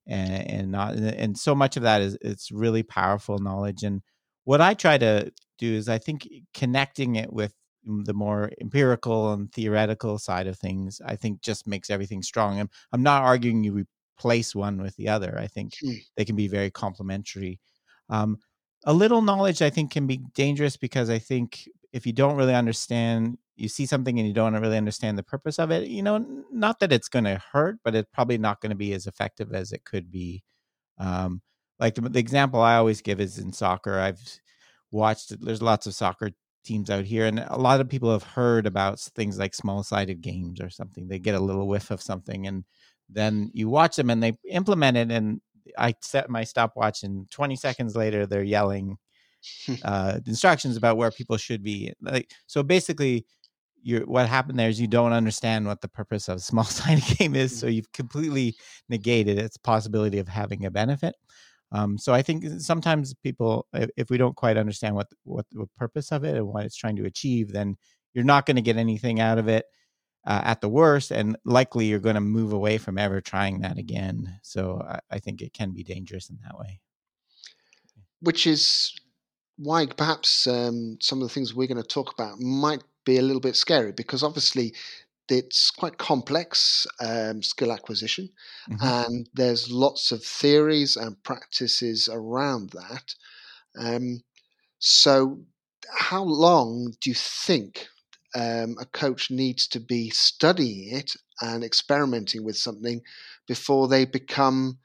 and 0.06 0.50
and 0.50 0.70
not 0.70 0.94
and 0.94 1.38
so 1.38 1.55
much 1.55 1.76
of 1.76 1.82
that 1.82 2.00
is 2.00 2.17
it's 2.23 2.50
really 2.50 2.82
powerful 2.82 3.38
knowledge 3.38 3.82
and 3.82 4.02
what 4.44 4.61
I 4.61 4.75
try 4.75 4.99
to 4.99 5.31
do 5.58 5.73
is 5.75 5.88
I 5.88 5.99
think 5.99 6.26
connecting 6.55 7.17
it 7.17 7.32
with 7.32 7.55
the 7.85 8.14
more 8.14 8.50
empirical 8.61 9.32
and 9.32 9.52
theoretical 9.52 10.19
side 10.19 10.47
of 10.47 10.58
things, 10.58 11.00
I 11.05 11.17
think 11.17 11.43
just 11.43 11.67
makes 11.67 11.91
everything 11.91 12.23
strong. 12.23 12.61
I'm, 12.61 12.70
I'm 12.93 13.02
not 13.02 13.23
arguing 13.23 13.64
you 13.64 13.87
replace 14.19 14.55
one 14.55 14.82
with 14.82 14.97
the 14.97 15.08
other. 15.08 15.38
I 15.38 15.47
think 15.47 15.75
mm. 15.85 15.99
they 16.17 16.25
can 16.25 16.37
be 16.37 16.49
very 16.49 16.70
complementary. 16.70 17.61
Um, 18.08 18.38
a 18.85 18.93
little 18.93 19.23
knowledge, 19.23 19.62
I 19.62 19.70
think, 19.70 19.91
can 19.93 20.06
be 20.06 20.20
dangerous 20.35 20.76
because 20.76 21.11
I 21.11 21.19
think 21.19 21.69
if 21.93 22.06
you 22.06 22.12
don't 22.12 22.37
really 22.37 22.55
understand, 22.55 23.38
you 23.61 23.69
see 23.69 23.87
something 23.87 24.19
and 24.19 24.27
you 24.27 24.35
don't 24.35 24.55
really 24.55 24.77
understand 24.77 25.19
the 25.19 25.23
purpose 25.23 25.59
of 25.59 25.71
it, 25.71 25.89
you 25.89 26.03
know, 26.03 26.25
not 26.51 26.81
that 26.81 26.93
it's 26.93 27.09
going 27.09 27.27
to 27.27 27.43
hurt, 27.53 27.79
but 27.85 27.95
it's 27.95 28.09
probably 28.12 28.39
not 28.39 28.61
going 28.61 28.71
to 28.71 28.77
be 28.77 28.93
as 28.93 29.07
effective 29.07 29.53
as 29.53 29.73
it 29.73 29.85
could 29.85 30.11
be. 30.11 30.43
Um, 30.99 31.43
like 31.79 31.95
the, 31.95 32.03
the 32.03 32.19
example 32.19 32.61
I 32.61 32.77
always 32.77 33.03
give 33.03 33.21
is 33.21 33.39
in 33.39 33.53
soccer. 33.53 33.99
I've 33.99 34.21
watched 34.91 35.39
there's 35.41 35.62
lots 35.62 35.87
of 35.87 35.95
soccer 35.95 36.31
teams 36.65 36.91
out 36.91 37.05
here 37.05 37.27
and 37.27 37.39
a 37.49 37.57
lot 37.57 37.81
of 37.81 37.89
people 37.89 38.12
have 38.12 38.23
heard 38.23 38.67
about 38.67 39.01
things 39.01 39.39
like 39.39 39.55
small 39.55 39.83
sided 39.83 40.21
games 40.21 40.61
or 40.61 40.69
something 40.69 41.09
they 41.09 41.19
get 41.19 41.35
a 41.35 41.41
little 41.41 41.67
whiff 41.67 41.91
of 41.91 42.03
something 42.03 42.47
and 42.47 42.65
then 43.09 43.51
you 43.55 43.69
watch 43.69 43.97
them 43.97 44.11
and 44.11 44.23
they 44.23 44.35
implement 44.51 44.97
it 44.97 45.11
and 45.11 45.40
i 45.79 45.95
set 46.02 46.29
my 46.29 46.45
stopwatch 46.45 47.02
and 47.02 47.31
20 47.31 47.57
seconds 47.57 47.97
later 47.97 48.26
they're 48.26 48.43
yelling 48.43 48.99
uh, 49.85 50.19
instructions 50.26 50.76
about 50.76 50.99
where 50.99 51.11
people 51.11 51.38
should 51.38 51.62
be 51.62 51.90
like 52.02 52.31
so 52.47 52.62
basically 52.62 53.25
you 53.82 54.00
what 54.00 54.28
happened 54.28 54.58
there 54.58 54.68
is 54.68 54.80
you 54.80 54.87
don't 54.87 55.12
understand 55.12 55.66
what 55.66 55.80
the 55.80 55.88
purpose 55.88 56.28
of 56.28 56.37
a 56.37 56.40
small 56.40 56.64
sided 56.78 57.04
game 57.18 57.34
is 57.34 57.58
so 57.58 57.66
mm. 57.66 57.75
you've 57.75 57.92
completely 57.92 58.54
negated 58.88 59.38
its 59.38 59.56
possibility 59.56 60.18
of 60.18 60.28
having 60.28 60.64
a 60.64 60.70
benefit 60.70 61.14
um, 61.72 61.99
so 61.99 62.12
I 62.12 62.22
think 62.22 62.44
sometimes 62.60 63.14
people, 63.14 63.66
if 63.72 64.10
we 64.10 64.18
don't 64.18 64.34
quite 64.34 64.56
understand 64.56 64.96
what 64.96 65.08
what 65.25 65.46
the 65.52 65.66
purpose 65.76 66.10
of 66.10 66.25
it 66.25 66.37
and 66.37 66.46
what 66.46 66.64
it's 66.64 66.76
trying 66.76 66.96
to 66.96 67.06
achieve, 67.06 67.52
then 67.52 67.76
you're 68.12 68.25
not 68.25 68.46
going 68.46 68.56
to 68.56 68.62
get 68.62 68.76
anything 68.76 69.20
out 69.20 69.38
of 69.38 69.49
it 69.49 69.66
uh, 70.26 70.42
at 70.44 70.60
the 70.60 70.68
worst, 70.68 71.12
and 71.12 71.37
likely 71.44 71.87
you're 71.87 72.00
going 72.00 72.16
to 72.16 72.20
move 72.20 72.52
away 72.52 72.76
from 72.78 72.99
ever 72.99 73.20
trying 73.20 73.60
that 73.60 73.78
again. 73.78 74.40
So 74.42 74.82
I, 74.87 74.99
I 75.10 75.18
think 75.18 75.42
it 75.42 75.52
can 75.52 75.72
be 75.72 75.84
dangerous 75.84 76.28
in 76.28 76.38
that 76.42 76.58
way. 76.58 76.80
Which 78.20 78.46
is 78.46 78.92
why 79.56 79.87
perhaps 79.87 80.46
um, 80.46 80.99
some 81.00 81.22
of 81.22 81.28
the 81.28 81.32
things 81.32 81.54
we're 81.54 81.68
going 81.68 81.80
to 81.80 81.87
talk 81.87 82.12
about 82.12 82.40
might 82.40 82.82
be 83.04 83.19
a 83.19 83.23
little 83.23 83.40
bit 83.40 83.57
scary 83.57 83.92
because 83.92 84.23
obviously 84.23 84.75
it's 85.28 85.71
quite 85.71 85.99
complex 85.99 86.87
um, 87.00 87.42
skill 87.42 87.73
acquisition, 87.73 88.30
mm-hmm. 88.69 88.85
and 88.85 89.28
there's 89.33 89.71
lots 89.71 90.11
of 90.12 90.25
theories 90.25 90.97
and 90.97 91.23
practices 91.23 92.09
around 92.12 92.71
that. 92.71 93.14
Um, 93.78 94.23
so, 94.78 95.40
how 95.92 96.25
long 96.25 96.95
do 97.00 97.11
you 97.11 97.14
think 97.14 97.87
um, 98.35 98.76
a 98.80 98.87
coach 98.87 99.30
needs 99.30 99.66
to 99.69 99.80
be 99.80 100.11
studying 100.11 100.97
it 100.97 101.12
and 101.40 101.64
experimenting 101.64 102.45
with 102.45 102.57
something 102.57 103.00
before 103.47 103.88
they 103.88 104.04
become 104.04 104.78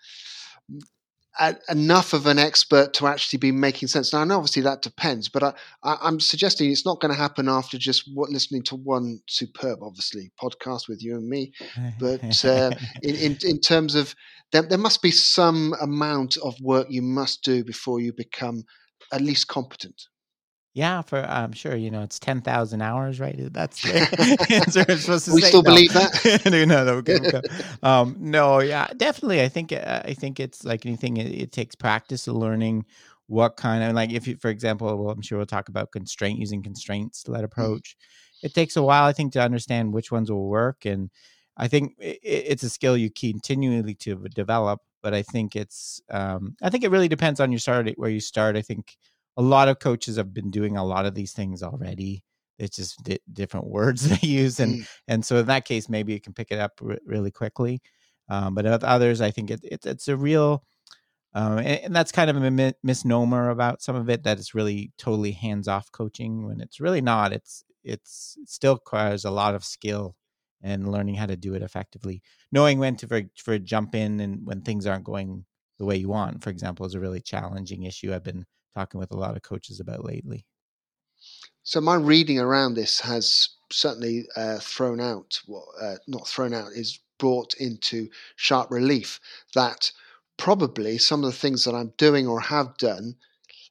a, 1.40 1.56
enough 1.70 2.14
of 2.14 2.26
an 2.26 2.40
expert 2.40 2.94
to 2.94 3.08
actually 3.08 3.38
be 3.38 3.52
making 3.52 3.88
sense. 3.88 4.14
Now, 4.14 4.22
and 4.22 4.32
obviously 4.32 4.62
that 4.64 4.82
depends, 4.82 5.30
but 5.30 5.56
I, 5.84 5.98
am 6.08 6.20
suggesting 6.20 6.72
it's 6.72 6.86
not 6.86 7.00
going 7.00 7.14
to 7.14 7.20
happen 7.20 7.50
after 7.50 7.78
just 7.78 8.10
what, 8.14 8.30
listening 8.30 8.64
to 8.64 8.76
one 8.76 9.22
superb, 9.28 9.80
obviously, 9.82 10.32
podcast 10.42 10.88
with 10.88 11.04
you 11.04 11.16
and 11.16 11.28
me. 11.28 11.52
But 12.00 12.46
uh, 12.46 12.72
in, 13.04 13.16
in, 13.16 13.38
in 13.44 13.60
terms 13.60 13.96
of 13.96 14.16
there, 14.52 14.64
there 14.64 14.78
must 14.78 15.02
be 15.02 15.12
some 15.12 15.74
amount 15.82 16.38
of 16.38 16.56
work 16.62 16.88
you 16.90 17.02
must 17.02 17.44
do 17.44 17.64
before 17.64 18.00
you 18.00 18.14
become 18.14 18.64
at 19.12 19.22
least 19.22 19.48
competent. 19.48 20.08
Yeah, 20.76 21.04
for 21.04 21.20
I'm 21.20 21.54
sure 21.54 21.74
you 21.74 21.90
know 21.90 22.02
it's 22.02 22.20
ten 22.20 22.42
thousand 22.42 22.82
hours, 22.82 23.18
right? 23.18 23.34
That's 23.54 23.82
the 23.82 24.98
supposed 25.00 25.26
to 25.26 25.34
we 25.34 25.40
say. 25.40 25.48
still 25.48 25.64
no. 25.64 25.72
believe 25.72 25.94
that. 25.94 26.42
no, 26.46 26.66
no, 26.66 26.94
okay, 26.96 27.16
okay. 27.16 27.42
Um, 27.82 28.18
no, 28.20 28.60
yeah, 28.60 28.88
definitely. 28.98 29.42
I 29.42 29.48
think 29.48 29.72
uh, 29.72 30.02
I 30.04 30.14
think 30.14 30.38
it's 30.38 30.66
like 30.66 30.86
anything. 30.86 31.16
It, 31.16 31.28
it, 31.28 31.52
takes 31.54 31.76
practice 31.76 32.28
of 32.28 32.36
learning 32.36 32.86
what 33.28 33.56
kind 33.56 33.86
of 33.86 33.94
like 33.94 34.12
if 34.12 34.28
you, 34.28 34.36
for 34.36 34.50
example, 34.50 34.94
well, 34.98 35.12
I'm 35.12 35.22
sure 35.22 35.38
we'll 35.38 35.46
talk 35.46 35.70
about 35.70 35.94
constraint 35.94 36.40
using 36.40 36.62
constraints 36.62 37.26
led 37.30 37.38
mm-hmm. 37.38 37.46
approach. 37.46 37.96
It 38.44 38.54
takes 38.54 38.76
a 38.76 38.84
while, 38.84 39.06
I 39.06 39.14
think, 39.14 39.32
to 39.34 39.42
understand 39.42 39.94
which 39.94 40.12
ones 40.12 40.30
will 40.30 40.50
work, 40.50 40.84
and 40.84 41.10
I 41.56 41.70
think 41.70 41.94
it, 42.00 42.20
it's 42.22 42.64
a 42.64 42.70
skill 42.70 42.98
you 42.98 43.10
continually 43.10 43.96
to 43.96 44.28
develop. 44.36 44.82
But 45.02 45.14
I 45.14 45.22
think 45.22 45.56
it's 45.56 46.02
um, 46.12 46.58
I 46.62 46.70
think 46.70 46.84
it 46.84 46.92
really 46.92 47.08
depends 47.08 47.40
on 47.40 47.54
your 47.54 47.60
start 47.60 47.90
where 47.96 48.10
you 48.10 48.20
start. 48.20 48.58
I 48.58 48.62
think 48.62 48.98
a 49.38 49.42
lot 49.42 49.68
of 49.68 49.80
coaches 49.80 50.18
have 50.18 50.34
been 50.34 50.50
doing 50.50 50.78
a 50.78 50.86
lot 50.86 51.06
of 51.06 51.16
these 51.16 51.34
things 51.34 51.62
already. 51.62 52.24
It's 52.58 52.78
just 52.78 53.04
di- 53.04 53.20
different 53.32 53.68
words 53.70 54.08
they 54.08 54.28
use, 54.28 54.60
and 54.60 54.76
mm. 54.76 54.88
and 55.08 55.26
so 55.26 55.38
in 55.38 55.48
that 55.48 55.66
case, 55.66 55.90
maybe 55.90 56.14
you 56.14 56.22
can 56.22 56.34
pick 56.34 56.52
it 56.52 56.60
up 56.60 56.80
r- 56.84 56.98
really 57.06 57.32
quickly. 57.32 57.82
Um, 58.30 58.56
but 58.56 58.66
others, 58.66 59.22
I 59.22 59.32
think 59.32 59.52
it, 59.52 59.60
it 59.64 59.86
it's 59.86 60.08
a 60.08 60.18
real, 60.18 60.64
um, 61.34 61.60
and, 61.60 61.68
and, 61.68 61.96
that's 61.96 62.12
kind 62.12 62.30
of 62.30 62.38
a 62.38 62.52
mi- 62.52 62.74
misnomer 62.82 63.50
about 63.50 63.84
some 63.84 63.96
of 63.96 64.10
it 64.10 64.24
that 64.24 64.40
it's 64.40 64.56
really 64.56 64.92
totally 64.98 65.32
hands 65.32 65.68
off 65.68 65.92
coaching 65.92 66.48
when 66.48 66.60
it's 66.60 66.80
really 66.80 67.02
not. 67.02 67.34
It's 67.34 67.64
it's 67.84 68.36
it 68.42 68.50
still 68.50 68.76
requires 68.76 69.26
a 69.26 69.32
lot 69.32 69.54
of 69.54 69.64
skill 69.64 70.16
and 70.64 70.92
learning 70.92 71.16
how 71.16 71.28
to 71.28 71.36
do 71.36 71.54
it 71.54 71.62
effectively. 71.62 72.24
Knowing 72.52 72.80
when 72.80 72.96
to 72.98 73.08
for, 73.08 73.22
for 73.38 73.60
jump 73.60 73.94
in 73.94 74.20
and 74.20 74.46
when 74.46 74.62
things 74.62 74.88
aren't 74.88 75.04
going 75.04 75.46
the 75.78 75.86
way 75.86 75.96
you 75.98 76.10
want, 76.10 76.42
for 76.44 76.50
example, 76.50 76.86
is 76.86 76.96
a 76.96 77.00
really 77.00 77.22
challenging 77.22 77.84
issue. 77.84 78.14
I've 78.14 78.24
been 78.24 78.46
talking 78.76 79.00
with 79.00 79.12
a 79.12 79.18
lot 79.18 79.36
of 79.36 79.42
coaches 79.42 79.80
about 79.80 80.06
lately. 80.06 80.46
So 81.64 81.82
my 81.82 81.96
reading 81.96 82.40
around 82.40 82.76
this 82.76 83.00
has 83.00 83.50
certainly 83.72 84.28
uh, 84.36 84.60
thrown 84.60 85.00
out, 85.00 85.40
well, 85.48 85.68
uh, 85.82 85.96
not 86.08 86.28
thrown 86.28 86.54
out, 86.54 86.72
is 86.74 87.00
brought 87.18 87.56
into 87.56 88.10
sharp 88.36 88.70
relief 88.70 89.20
that 89.56 89.92
probably 90.38 90.98
some 90.98 91.24
of 91.24 91.32
the 91.32 91.38
things 91.38 91.64
that 91.64 91.74
I'm 91.74 91.94
doing 91.98 92.28
or 92.28 92.40
have 92.42 92.78
done 92.78 93.16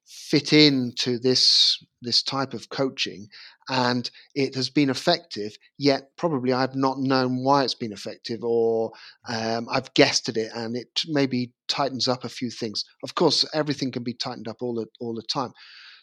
fit 0.05 0.53
into 0.53 1.19
this 1.19 1.83
this 2.01 2.23
type 2.23 2.55
of 2.55 2.69
coaching 2.69 3.29
and 3.69 4.11
it 4.35 4.55
has 4.55 4.69
been 4.69 4.91
effective 4.91 5.57
yet 5.79 6.11
probably 6.17 6.53
i've 6.53 6.75
not 6.75 6.99
known 6.99 7.43
why 7.43 7.63
it's 7.65 7.75
been 7.75 7.93
effective 7.93 8.43
or 8.43 8.93
um, 9.29 9.67
i've 9.71 9.93
guessed 9.95 10.29
at 10.29 10.37
it 10.37 10.51
and 10.55 10.77
it 10.77 11.03
maybe 11.09 11.53
tightens 11.69 12.09
up 12.09 12.25
a 12.25 12.29
few 12.29 12.51
things 12.51 12.85
of 13.03 13.15
course 13.15 13.45
everything 13.55 13.91
can 13.91 14.03
be 14.03 14.15
tightened 14.15 14.49
up 14.49 14.57
all 14.61 14.75
the 14.75 14.87
all 15.01 15.15
the 15.15 15.23
time 15.23 15.53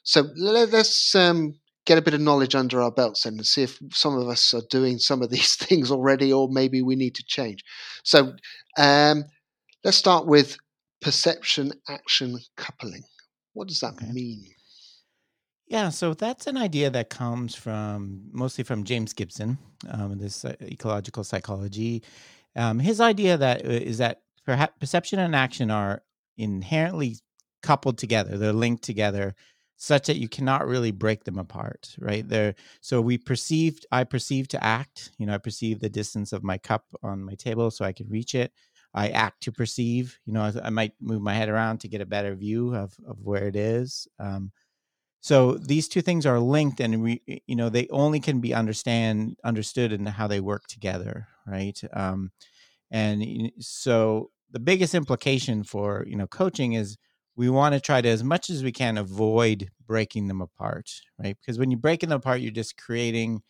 so 0.03 0.25
let, 0.36 0.74
us 0.74 1.13
um, 1.13 1.53
get 1.86 2.00
a 2.00 2.01
bit 2.01 2.15
of 2.15 2.22
knowledge 2.22 2.56
under 2.56 2.82
our 2.82 2.91
belts 2.91 3.24
and 3.24 3.46
see 3.46 3.62
if 3.62 3.77
some 3.94 4.18
of 4.18 4.27
us 4.27 4.51
are 4.51 4.63
doing 4.72 4.98
some 4.98 5.22
of 5.22 5.30
these 5.30 5.56
things 5.60 5.91
already 5.91 6.34
or 6.34 6.48
maybe 6.50 6.82
we 6.82 6.96
need 6.96 7.15
to 7.15 7.24
change 7.27 7.63
so 8.03 8.34
um, 8.77 9.25
let's 9.84 9.98
start 9.98 10.25
with 10.25 10.58
perception 11.01 11.72
action 11.88 12.38
coupling 12.58 13.03
what 13.53 13.68
does 13.68 13.80
that 13.80 13.94
okay. 13.96 14.12
mean? 14.12 14.46
Yeah, 15.71 15.87
so 15.87 16.13
that's 16.13 16.47
an 16.47 16.57
idea 16.57 16.89
that 16.89 17.09
comes 17.09 17.55
from 17.55 18.23
mostly 18.33 18.65
from 18.65 18.83
James 18.83 19.13
Gibson, 19.13 19.57
um, 19.89 20.17
this 20.17 20.43
uh, 20.43 20.53
ecological 20.61 21.23
psychology. 21.23 22.03
Um, 22.57 22.77
his 22.77 22.99
idea 22.99 23.37
that 23.37 23.65
uh, 23.65 23.69
is 23.69 23.97
that 23.99 24.23
perhaps 24.45 24.73
perception 24.81 25.19
and 25.19 25.33
action 25.33 25.71
are 25.71 26.03
inherently 26.37 27.19
coupled 27.63 27.97
together; 27.97 28.37
they're 28.37 28.51
linked 28.51 28.83
together, 28.83 29.33
such 29.77 30.07
that 30.07 30.17
you 30.17 30.27
cannot 30.27 30.67
really 30.67 30.91
break 30.91 31.23
them 31.23 31.39
apart. 31.39 31.95
Right 31.97 32.27
there. 32.27 32.53
So 32.81 32.99
we 32.99 33.17
perceived, 33.17 33.85
I 33.93 34.03
perceive 34.03 34.49
to 34.49 34.61
act. 34.61 35.11
You 35.19 35.25
know, 35.25 35.35
I 35.35 35.37
perceive 35.37 35.79
the 35.79 35.87
distance 35.89 36.33
of 36.33 36.43
my 36.43 36.57
cup 36.57 36.83
on 37.01 37.23
my 37.23 37.35
table, 37.35 37.71
so 37.71 37.85
I 37.85 37.93
can 37.93 38.09
reach 38.09 38.35
it. 38.35 38.51
I 38.93 39.07
act 39.11 39.41
to 39.43 39.53
perceive. 39.53 40.19
You 40.25 40.33
know, 40.33 40.41
I, 40.41 40.67
I, 40.67 40.69
might 40.69 40.91
move 40.99 41.21
my 41.21 41.33
head 41.33 41.47
around 41.47 41.79
to 41.79 41.87
get 41.87 42.01
a 42.01 42.05
better 42.05 42.35
view 42.35 42.75
of 42.75 42.93
of 43.07 43.21
where 43.23 43.47
it 43.47 43.55
is. 43.55 44.05
Um, 44.19 44.51
so 45.21 45.53
these 45.53 45.87
two 45.87 46.01
things 46.01 46.25
are 46.25 46.39
linked, 46.39 46.79
and 46.79 47.03
we, 47.03 47.21
you 47.47 47.55
know, 47.55 47.69
they 47.69 47.87
only 47.89 48.19
can 48.19 48.41
be 48.41 48.53
understand 48.53 49.37
understood 49.43 49.93
in 49.93 50.05
how 50.07 50.27
they 50.27 50.39
work 50.39 50.67
together, 50.67 51.27
right? 51.47 51.79
Um, 51.93 52.31
and 52.91 53.51
so 53.59 54.31
the 54.51 54.59
biggest 54.59 54.95
implication 54.95 55.63
for 55.63 56.05
you 56.07 56.15
know 56.15 56.27
coaching 56.27 56.73
is 56.73 56.97
we 57.35 57.49
want 57.49 57.73
to 57.73 57.81
try 57.81 58.01
to 58.01 58.09
as 58.09 58.23
much 58.23 58.49
as 58.49 58.63
we 58.63 58.71
can 58.71 58.97
avoid 58.97 59.69
breaking 59.87 60.27
them 60.27 60.41
apart, 60.41 60.91
right? 61.19 61.37
Because 61.39 61.57
when 61.57 61.71
you're 61.71 61.79
breaking 61.79 62.09
them 62.09 62.17
apart, 62.19 62.41
you're 62.41 62.51
just 62.51 62.77
creating 62.77 63.41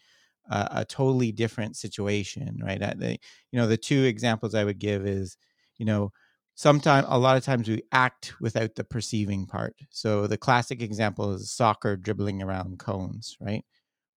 a, 0.50 0.68
a 0.78 0.86
totally 0.86 1.32
different 1.32 1.76
situation, 1.78 2.60
right? 2.64 2.80
The, 2.80 3.18
you 3.52 3.60
know, 3.60 3.68
the 3.68 3.78
two 3.78 4.04
examples 4.04 4.56
I 4.56 4.64
would 4.64 4.80
give 4.80 5.06
is, 5.06 5.38
you 5.78 5.86
know, 5.86 6.12
sometimes 6.56 7.08
a 7.10 7.18
lot 7.18 7.38
of 7.38 7.44
times 7.44 7.68
we 7.68 7.82
act 7.92 8.34
without 8.40 8.76
the 8.76 8.84
perceiving 8.84 9.46
part. 9.46 9.76
So 9.90 10.28
the 10.28 10.38
classic 10.38 10.82
example 10.82 11.34
is 11.34 11.52
soccer 11.52 11.96
dribbling 11.96 12.42
around 12.42 12.80
cones, 12.80 13.38
right? 13.40 13.64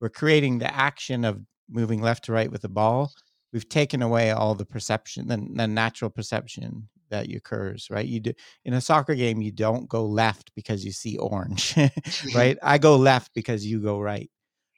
We're 0.01 0.09
creating 0.11 0.59
the 0.59 0.75
action 0.75 1.25
of 1.25 1.41
moving 1.71 2.03
left 2.03 2.25
to 2.25 2.33
right 2.33 2.51
with 2.51 2.63
the 2.63 2.69
ball. 2.69 3.13
We've 3.53 3.69
taken 3.69 4.03
away 4.03 4.31
all 4.31 4.55
the 4.55 4.67
perception, 4.67 5.29
the, 5.29 5.37
the 5.55 5.67
natural 5.67 6.11
perception 6.11 6.89
that 7.11 7.33
occurs, 7.33 7.89
right? 7.91 8.07
You 8.07 8.21
do 8.21 8.33
in 8.65 8.75
a 8.75 8.81
soccer 8.81 9.15
game, 9.15 9.41
you 9.41 9.53
don't 9.53 9.89
go 9.89 10.05
left 10.05 10.53
because 10.55 10.85
you 10.85 10.93
see 10.93 11.17
orange, 11.17 11.75
right? 12.35 12.59
I 12.63 12.79
go 12.79 12.97
left 12.97 13.33
because 13.35 13.65
you 13.65 13.81
go 13.81 14.01
right, 14.01 14.31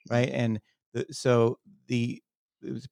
right? 0.09 0.29
And 0.31 0.59
so 1.11 1.59
the 1.87 2.21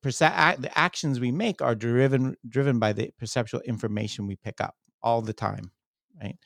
perce- 0.02 0.20
the 0.20 0.72
actions 0.76 1.20
we 1.20 1.32
make 1.32 1.62
are 1.62 1.76
driven 1.76 2.36
driven 2.48 2.80
by 2.80 2.94
the 2.94 3.12
perceptual 3.18 3.62
information 3.62 4.28
we 4.28 4.36
pick 4.36 4.62
up 4.62 4.76
all 5.02 5.22
the 5.22 5.34
time, 5.34 5.72
right? 6.22 6.38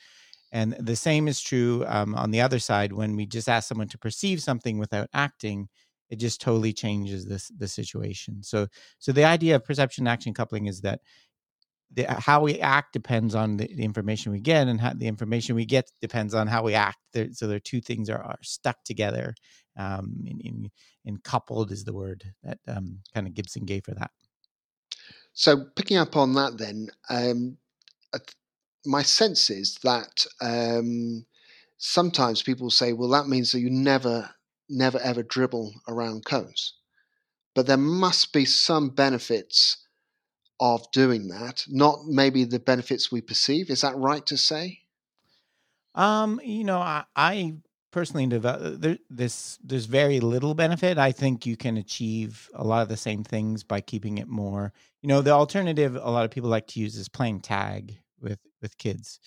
And 0.52 0.76
the 0.80 0.96
same 0.96 1.28
is 1.28 1.42
true 1.42 1.86
um, 1.88 2.16
on 2.16 2.32
the 2.32 2.42
other 2.42 2.60
side 2.60 2.94
when 2.94 3.16
we 3.16 3.26
just 3.26 3.48
ask 3.50 3.68
someone 3.68 3.90
to 3.90 3.98
perceive 3.98 4.42
something 4.42 4.80
without 4.80 5.10
acting. 5.14 5.70
It 6.10 6.18
just 6.18 6.42
totally 6.42 6.74
changes 6.74 7.28
this 7.28 7.52
the 7.56 7.68
situation. 7.68 8.42
So, 8.42 8.68
so 8.98 9.12
the 9.12 9.26
idea 9.26 9.56
of 9.56 9.66
perception 9.66 10.08
action 10.08 10.34
coupling 10.34 10.66
is 10.66 10.82
that 10.82 11.02
the, 11.92 12.06
how 12.06 12.42
we 12.42 12.60
act 12.60 12.94
depends 12.94 13.34
on 13.36 13.58
the, 13.58 13.68
the, 13.68 13.84
information 13.84 14.32
we 14.32 14.40
get, 14.40 14.68
and 14.68 14.80
how 14.80 14.94
the 14.94 15.08
information 15.08 15.56
we 15.56 15.66
get 15.66 15.92
depends 16.02 16.34
on 16.34 16.48
how 16.48 16.64
we 16.64 16.76
act. 16.76 17.00
There, 17.14 17.30
so, 17.32 17.48
there 17.48 17.60
two 17.60 17.82
things 17.82 18.10
are, 18.10 18.22
are 18.22 18.38
stuck 18.42 18.84
together, 18.84 19.34
um, 19.78 20.24
in 21.06 21.18
coupled 21.24 21.72
is 21.72 21.84
the 21.84 21.94
word 21.94 22.24
that 22.44 22.60
um, 22.68 23.00
kind 23.14 23.28
of 23.28 23.34
Gibson 23.34 23.66
gave 23.66 23.86
for 23.86 23.96
that. 23.96 24.12
So 25.34 25.66
picking 25.76 25.98
up 25.98 26.16
on 26.16 26.34
that, 26.34 26.58
then 26.58 26.90
um, 27.10 27.58
my 28.86 29.02
sense 29.04 29.50
is 29.50 29.76
that 29.84 30.26
um, 30.42 31.26
sometimes 31.78 32.44
people 32.44 32.70
say, 32.70 32.94
"Well, 32.94 33.10
that 33.10 33.28
means 33.28 33.52
that 33.52 33.60
you 33.60 33.70
never, 33.70 34.30
never, 34.70 35.00
ever 35.00 35.24
dribble 35.24 35.74
around 35.88 36.26
cones," 36.26 36.74
but 37.56 37.68
there 37.68 37.78
must 37.78 38.34
be 38.34 38.46
some 38.46 38.90
benefits 38.90 39.86
of 40.60 40.90
doing 40.92 41.28
that. 41.30 41.66
Not 41.68 42.06
maybe 42.06 42.44
the 42.44 42.60
benefits 42.60 43.12
we 43.12 43.22
perceive. 43.22 43.70
Is 43.70 43.82
that 43.82 43.96
right 43.96 44.26
to 44.28 44.38
say? 44.38 44.80
Um, 45.96 46.40
you 46.44 46.64
know, 46.64 46.80
I, 46.80 47.04
I 47.16 47.56
personally 47.92 48.28
develop 48.28 48.62
uh, 48.62 48.78
there, 48.78 48.98
this 49.10 49.58
there's 49.64 49.86
very 49.86 50.20
little 50.20 50.54
benefit 50.54 50.98
i 50.98 51.12
think 51.12 51.46
you 51.46 51.58
can 51.58 51.78
achieve 51.78 52.50
a 52.54 52.64
lot 52.64 52.82
of 52.82 52.90
the 52.90 52.98
same 52.98 53.24
things 53.24 53.64
by 53.64 53.82
keeping 53.82 54.18
it 54.18 54.28
more 54.28 54.72
you 55.02 55.10
know 55.10 55.22
the 55.22 55.32
alternative 55.32 55.96
a 55.96 56.12
lot 56.12 56.26
of 56.26 56.32
people 56.32 56.50
like 56.50 56.68
to 56.68 56.80
use 56.80 56.96
is 56.96 57.10
playing 57.10 57.40
tag 57.40 58.00
with 58.20 58.40
with 58.62 58.78
kids 58.78 59.20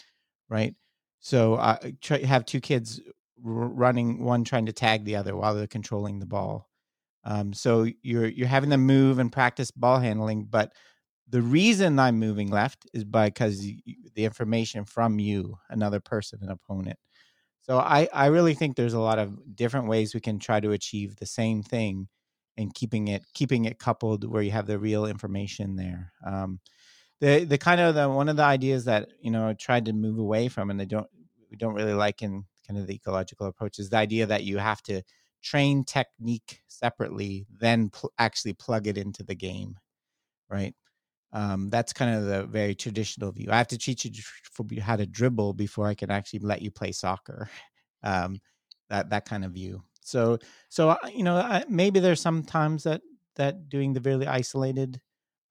right 0.49 0.75
so 1.19 1.57
i 1.57 1.93
try 2.01 2.25
have 2.25 2.45
two 2.45 2.61
kids 2.61 3.01
running 3.43 4.23
one 4.23 4.45
trying 4.45 4.67
to 4.67 4.73
tag 4.73 5.05
the 5.05 5.17
other 5.17 5.35
while 5.35 5.55
they're 5.55 5.67
controlling 5.67 6.19
the 6.19 6.27
ball 6.27 6.69
um, 7.25 7.53
so 7.53 7.87
you're 8.03 8.27
you're 8.27 8.49
having 8.49 8.71
them 8.71 8.87
move 8.87 9.19
and 9.19 9.33
practice 9.33 9.71
ball 9.71 9.99
handling 9.99 10.45
but 10.45 10.73
the 11.33 11.43
reason 11.43 11.99
i'm 12.01 12.19
moving 12.21 12.51
left 12.51 12.87
is 12.95 13.05
because 13.05 13.61
the 13.61 14.25
information 14.25 14.87
from 14.87 15.21
you 15.21 15.59
another 15.71 16.01
person 16.01 16.41
an 16.43 16.51
opponent 16.51 16.99
so 17.63 17.79
I, 17.79 18.09
I 18.13 18.27
really 18.27 18.55
think 18.55 18.77
there's 18.77 18.95
a 18.95 19.01
lot 19.01 19.19
of 19.19 19.57
different 19.57 19.89
ways 19.89 20.15
we 20.15 20.21
can 20.21 20.39
try 20.39 20.61
to 20.61 20.73
achieve 20.73 21.17
the 21.17 21.27
same 21.27 21.63
thing 21.63 22.09
and 22.57 22.75
keeping 22.75 23.09
it 23.09 23.25
keeping 23.35 23.67
it 23.67 23.79
coupled 23.79 24.25
where 24.31 24.43
you 24.43 24.51
have 24.51 24.67
the 24.67 24.79
real 24.79 25.07
information 25.07 25.77
there. 25.77 26.13
Um, 26.27 26.61
the 27.21 27.45
the 27.45 27.59
kind 27.59 27.81
of 27.81 27.95
the 27.95 28.09
one 28.09 28.29
of 28.29 28.37
the 28.37 28.43
ideas 28.43 28.85
that 28.87 29.09
you 29.21 29.31
know 29.31 29.49
I 29.49 29.55
tried 29.55 29.87
to 29.87 29.93
move 29.93 30.19
away 30.19 30.49
from 30.49 30.71
and 30.71 30.79
they 30.81 30.87
don't 30.87 31.07
we 31.51 31.57
don't 31.57 31.75
really 31.75 31.95
like 31.95 32.23
in 32.23 32.45
kind 32.67 32.79
of 32.79 32.87
the 32.87 32.95
ecological 32.95 33.47
approach 33.47 33.79
is 33.79 33.91
the 33.91 33.97
idea 33.99 34.27
that 34.27 34.45
you 34.45 34.59
have 34.59 34.83
to 34.85 35.03
train 35.43 35.85
technique 35.85 36.61
separately 36.69 37.47
then 37.61 37.91
pl- 37.91 38.13
actually 38.19 38.53
plug 38.55 38.87
it 38.87 38.99
into 38.99 39.23
the 39.23 39.35
game 39.35 39.77
right 40.51 40.75
um, 41.33 41.71
that's 41.71 41.93
kind 41.93 42.15
of 42.15 42.25
the 42.25 42.45
very 42.45 42.75
traditional 42.75 43.33
view. 43.33 43.49
I 43.51 43.59
have 43.59 43.69
to 43.69 43.79
teach 43.79 44.05
you 44.05 44.13
for 44.53 44.67
how 44.81 44.97
to 44.97 45.07
dribble 45.07 45.55
before 45.55 45.87
I 45.87 45.95
can 45.95 46.11
actually 46.11 46.41
let 46.41 46.63
you 46.63 46.71
play 46.71 46.93
soccer. 46.93 47.49
Um, 48.05 48.41
that 48.89 49.11
that 49.11 49.27
kind 49.27 49.45
of 49.45 49.53
view. 49.53 49.85
So 50.01 50.39
so 50.69 50.91
uh, 50.91 50.97
you 51.15 51.23
know 51.23 51.63
maybe 51.69 52.01
there's 52.01 52.21
some 52.21 52.43
times 52.43 52.83
that 52.83 53.01
that 53.37 53.69
doing 53.69 53.93
the 53.93 54.01
really 54.01 54.27
isolated 54.27 55.01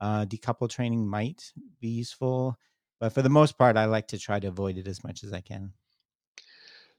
uh, 0.02 0.26
decouple 0.26 0.70
training 0.70 1.08
might 1.08 1.54
be 1.80 1.88
useful, 1.88 2.58
but 3.00 3.14
for 3.14 3.22
the 3.22 3.30
most 3.30 3.58
part, 3.58 3.78
I 3.78 3.86
like 3.86 4.08
to 4.10 4.20
try 4.20 4.40
to 4.40 4.48
avoid 4.48 4.78
it 4.78 4.88
as 4.88 5.04
much 5.04 5.24
as 5.24 5.32
I 5.32 5.42
can. 5.42 5.74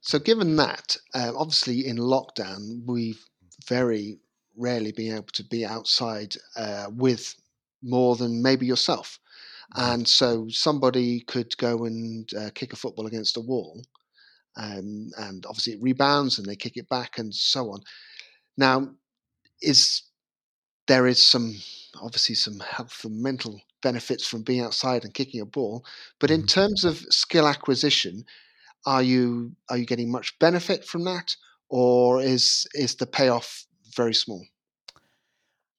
So, 0.00 0.18
given 0.18 0.56
that, 0.56 0.96
uh, 1.14 1.32
obviously 1.36 1.86
in 1.86 1.96
lockdown, 1.96 2.84
we've 2.86 3.24
very 3.68 4.18
rarely 4.56 4.92
been 4.92 5.14
able 5.14 5.32
to 5.32 5.44
be 5.44 5.64
outside 5.64 6.34
uh, 6.56 6.86
with 6.90 7.34
more 7.82 8.16
than 8.16 8.42
maybe 8.42 8.66
yourself. 8.66 9.18
And 9.74 10.06
so 10.06 10.48
somebody 10.50 11.20
could 11.20 11.56
go 11.56 11.84
and 11.84 12.28
uh, 12.34 12.50
kick 12.54 12.72
a 12.72 12.76
football 12.76 13.06
against 13.06 13.38
a 13.38 13.40
wall, 13.40 13.82
um, 14.56 15.10
and 15.16 15.46
obviously 15.46 15.72
it 15.74 15.82
rebounds 15.82 16.38
and 16.38 16.46
they 16.46 16.56
kick 16.56 16.76
it 16.76 16.88
back 16.88 17.18
and 17.18 17.34
so 17.34 17.70
on. 17.70 17.80
Now, 18.58 18.90
is 19.62 20.02
there 20.88 21.06
is 21.06 21.24
some 21.24 21.56
obviously 22.02 22.34
some 22.34 22.60
health 22.60 23.00
and 23.04 23.22
mental 23.22 23.60
benefits 23.82 24.26
from 24.26 24.42
being 24.42 24.60
outside 24.60 25.04
and 25.04 25.14
kicking 25.14 25.40
a 25.40 25.46
ball, 25.46 25.84
but 26.20 26.30
in 26.30 26.40
mm-hmm. 26.40 26.60
terms 26.60 26.84
of 26.84 26.98
skill 27.10 27.48
acquisition, 27.48 28.24
are 28.84 29.02
you 29.02 29.52
are 29.70 29.78
you 29.78 29.86
getting 29.86 30.10
much 30.10 30.38
benefit 30.38 30.84
from 30.84 31.04
that, 31.04 31.34
or 31.70 32.20
is 32.20 32.66
is 32.74 32.96
the 32.96 33.06
payoff 33.06 33.64
very 33.96 34.14
small? 34.14 34.44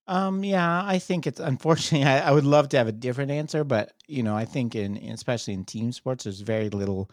Um, 0.07 0.43
yeah, 0.43 0.83
I 0.85 0.99
think 0.99 1.27
it's 1.27 1.39
unfortunately. 1.39 2.05
I, 2.09 2.29
I, 2.29 2.31
would 2.31 2.45
love 2.45 2.69
to 2.69 2.77
have 2.77 2.87
a 2.87 2.91
different 2.91 3.31
answer, 3.31 3.63
but 3.63 3.93
you 4.07 4.23
know, 4.23 4.35
I 4.35 4.45
think 4.45 4.75
in 4.75 4.97
especially 4.97 5.53
in 5.53 5.65
team 5.65 5.91
sports, 5.91 6.25
there's 6.25 6.41
very 6.41 6.69
little 6.69 7.09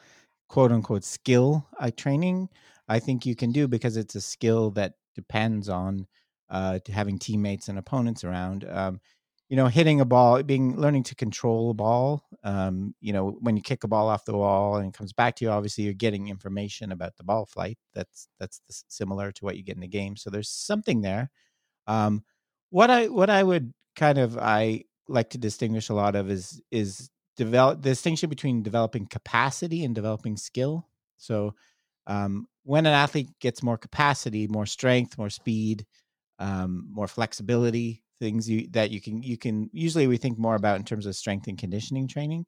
quote 0.48 0.72
unquote 0.72 1.04
skill 1.04 1.66
uh, 1.78 1.90
training. 1.96 2.48
I 2.88 2.98
think 2.98 3.24
you 3.24 3.36
can 3.36 3.52
do 3.52 3.68
because 3.68 3.96
it's 3.96 4.16
a 4.16 4.20
skill 4.20 4.70
that 4.72 4.94
depends 5.14 5.68
on 5.68 6.06
uh, 6.50 6.80
having 6.92 7.18
teammates 7.18 7.68
and 7.68 7.78
opponents 7.78 8.24
around. 8.24 8.64
Um, 8.68 9.00
you 9.48 9.56
know, 9.56 9.66
hitting 9.66 10.00
a 10.00 10.04
ball, 10.04 10.42
being 10.44 10.76
learning 10.76 11.02
to 11.04 11.14
control 11.16 11.70
a 11.70 11.74
ball. 11.74 12.24
Um, 12.44 12.94
you 13.00 13.12
know, 13.12 13.36
when 13.40 13.56
you 13.56 13.62
kick 13.62 13.82
a 13.84 13.88
ball 13.88 14.08
off 14.08 14.24
the 14.24 14.36
wall 14.36 14.76
and 14.76 14.88
it 14.88 14.94
comes 14.94 15.12
back 15.12 15.36
to 15.36 15.44
you, 15.44 15.50
obviously 15.50 15.84
you're 15.84 15.92
getting 15.92 16.28
information 16.28 16.92
about 16.92 17.16
the 17.16 17.24
ball 17.24 17.46
flight. 17.46 17.78
That's 17.94 18.28
that's 18.40 18.60
similar 18.88 19.32
to 19.32 19.44
what 19.44 19.56
you 19.56 19.64
get 19.64 19.76
in 19.76 19.80
the 19.80 19.88
game. 19.88 20.16
So 20.16 20.30
there's 20.30 20.48
something 20.48 21.00
there. 21.00 21.30
Um, 21.86 22.24
what 22.70 22.90
I 22.90 23.08
what 23.08 23.30
I 23.30 23.42
would 23.42 23.72
kind 23.96 24.18
of 24.18 24.38
I 24.38 24.84
like 25.08 25.30
to 25.30 25.38
distinguish 25.38 25.88
a 25.88 25.94
lot 25.94 26.16
of 26.16 26.30
is 26.30 26.60
is 26.70 27.10
develop 27.36 27.82
the 27.82 27.90
distinction 27.90 28.28
between 28.28 28.62
developing 28.62 29.06
capacity 29.06 29.84
and 29.84 29.94
developing 29.94 30.36
skill. 30.36 30.86
So 31.16 31.54
um, 32.06 32.46
when 32.64 32.86
an 32.86 32.92
athlete 32.92 33.28
gets 33.40 33.62
more 33.62 33.78
capacity, 33.78 34.46
more 34.48 34.66
strength, 34.66 35.18
more 35.18 35.30
speed, 35.30 35.86
um, 36.38 36.86
more 36.90 37.08
flexibility, 37.08 38.02
things 38.20 38.48
you, 38.48 38.68
that 38.70 38.90
you 38.90 39.00
can 39.00 39.22
you 39.22 39.36
can 39.36 39.70
usually 39.72 40.06
we 40.06 40.16
think 40.16 40.38
more 40.38 40.54
about 40.54 40.78
in 40.78 40.84
terms 40.84 41.06
of 41.06 41.16
strength 41.16 41.46
and 41.48 41.58
conditioning 41.58 42.08
training. 42.08 42.46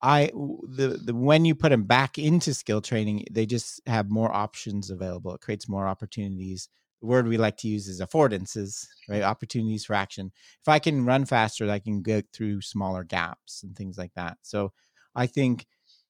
I 0.00 0.30
the, 0.68 1.00
the 1.04 1.14
when 1.14 1.44
you 1.44 1.54
put 1.54 1.70
them 1.70 1.84
back 1.84 2.18
into 2.18 2.54
skill 2.54 2.80
training, 2.80 3.24
they 3.30 3.46
just 3.46 3.80
have 3.86 4.10
more 4.10 4.32
options 4.34 4.90
available. 4.90 5.34
It 5.34 5.40
creates 5.40 5.68
more 5.68 5.88
opportunities 5.88 6.68
the 7.00 7.06
word 7.06 7.28
we 7.28 7.38
like 7.38 7.56
to 7.58 7.68
use 7.68 7.88
is 7.88 8.00
affordances, 8.00 8.86
right? 9.08 9.22
Opportunities 9.22 9.84
for 9.84 9.94
action. 9.94 10.32
If 10.60 10.68
I 10.68 10.78
can 10.78 11.04
run 11.04 11.24
faster, 11.24 11.70
I 11.70 11.78
can 11.78 12.02
get 12.02 12.26
through 12.32 12.60
smaller 12.62 13.04
gaps 13.04 13.62
and 13.62 13.76
things 13.76 13.96
like 13.96 14.12
that. 14.14 14.38
So 14.42 14.72
I 15.14 15.26
think 15.26 15.66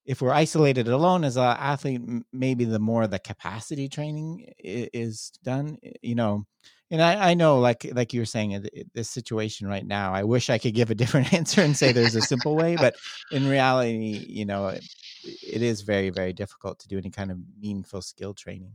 if 0.09 0.23
we're 0.23 0.33
isolated 0.33 0.89
alone 0.89 1.23
as 1.23 1.37
an 1.37 1.45
athlete, 1.45 2.01
maybe 2.33 2.65
the 2.65 2.79
more 2.79 3.07
the 3.07 3.19
capacity 3.19 3.91
training 3.91 4.51
is 4.59 5.31
done, 5.45 5.77
you 6.01 6.15
know. 6.15 6.47
And 6.91 7.03
I, 7.03 7.33
I 7.33 7.35
know, 7.35 7.59
like 7.59 7.87
like 7.93 8.15
you 8.15 8.23
were 8.23 8.27
saying, 8.27 8.67
this 8.95 9.11
situation 9.11 9.69
right 9.69 9.87
now, 9.87 10.15
I 10.15 10.25
wish 10.25 10.49
I 10.49 10.57
could 10.57 10.75
give 10.75 10.91
a 10.91 10.95
different 11.03 11.35
answer 11.35 11.61
and 11.61 11.77
say 11.77 11.93
there's 11.93 12.15
a 12.15 12.23
simple 12.23 12.57
way, 12.57 12.77
but 12.77 12.97
in 13.31 13.47
reality, 13.47 14.25
you 14.27 14.47
know, 14.47 14.69
it, 14.69 14.83
it 15.25 15.61
is 15.61 15.83
very 15.83 16.09
very 16.09 16.33
difficult 16.33 16.79
to 16.79 16.89
do 16.89 16.97
any 16.97 17.11
kind 17.11 17.31
of 17.31 17.37
meaningful 17.61 18.01
skill 18.01 18.33
training. 18.33 18.73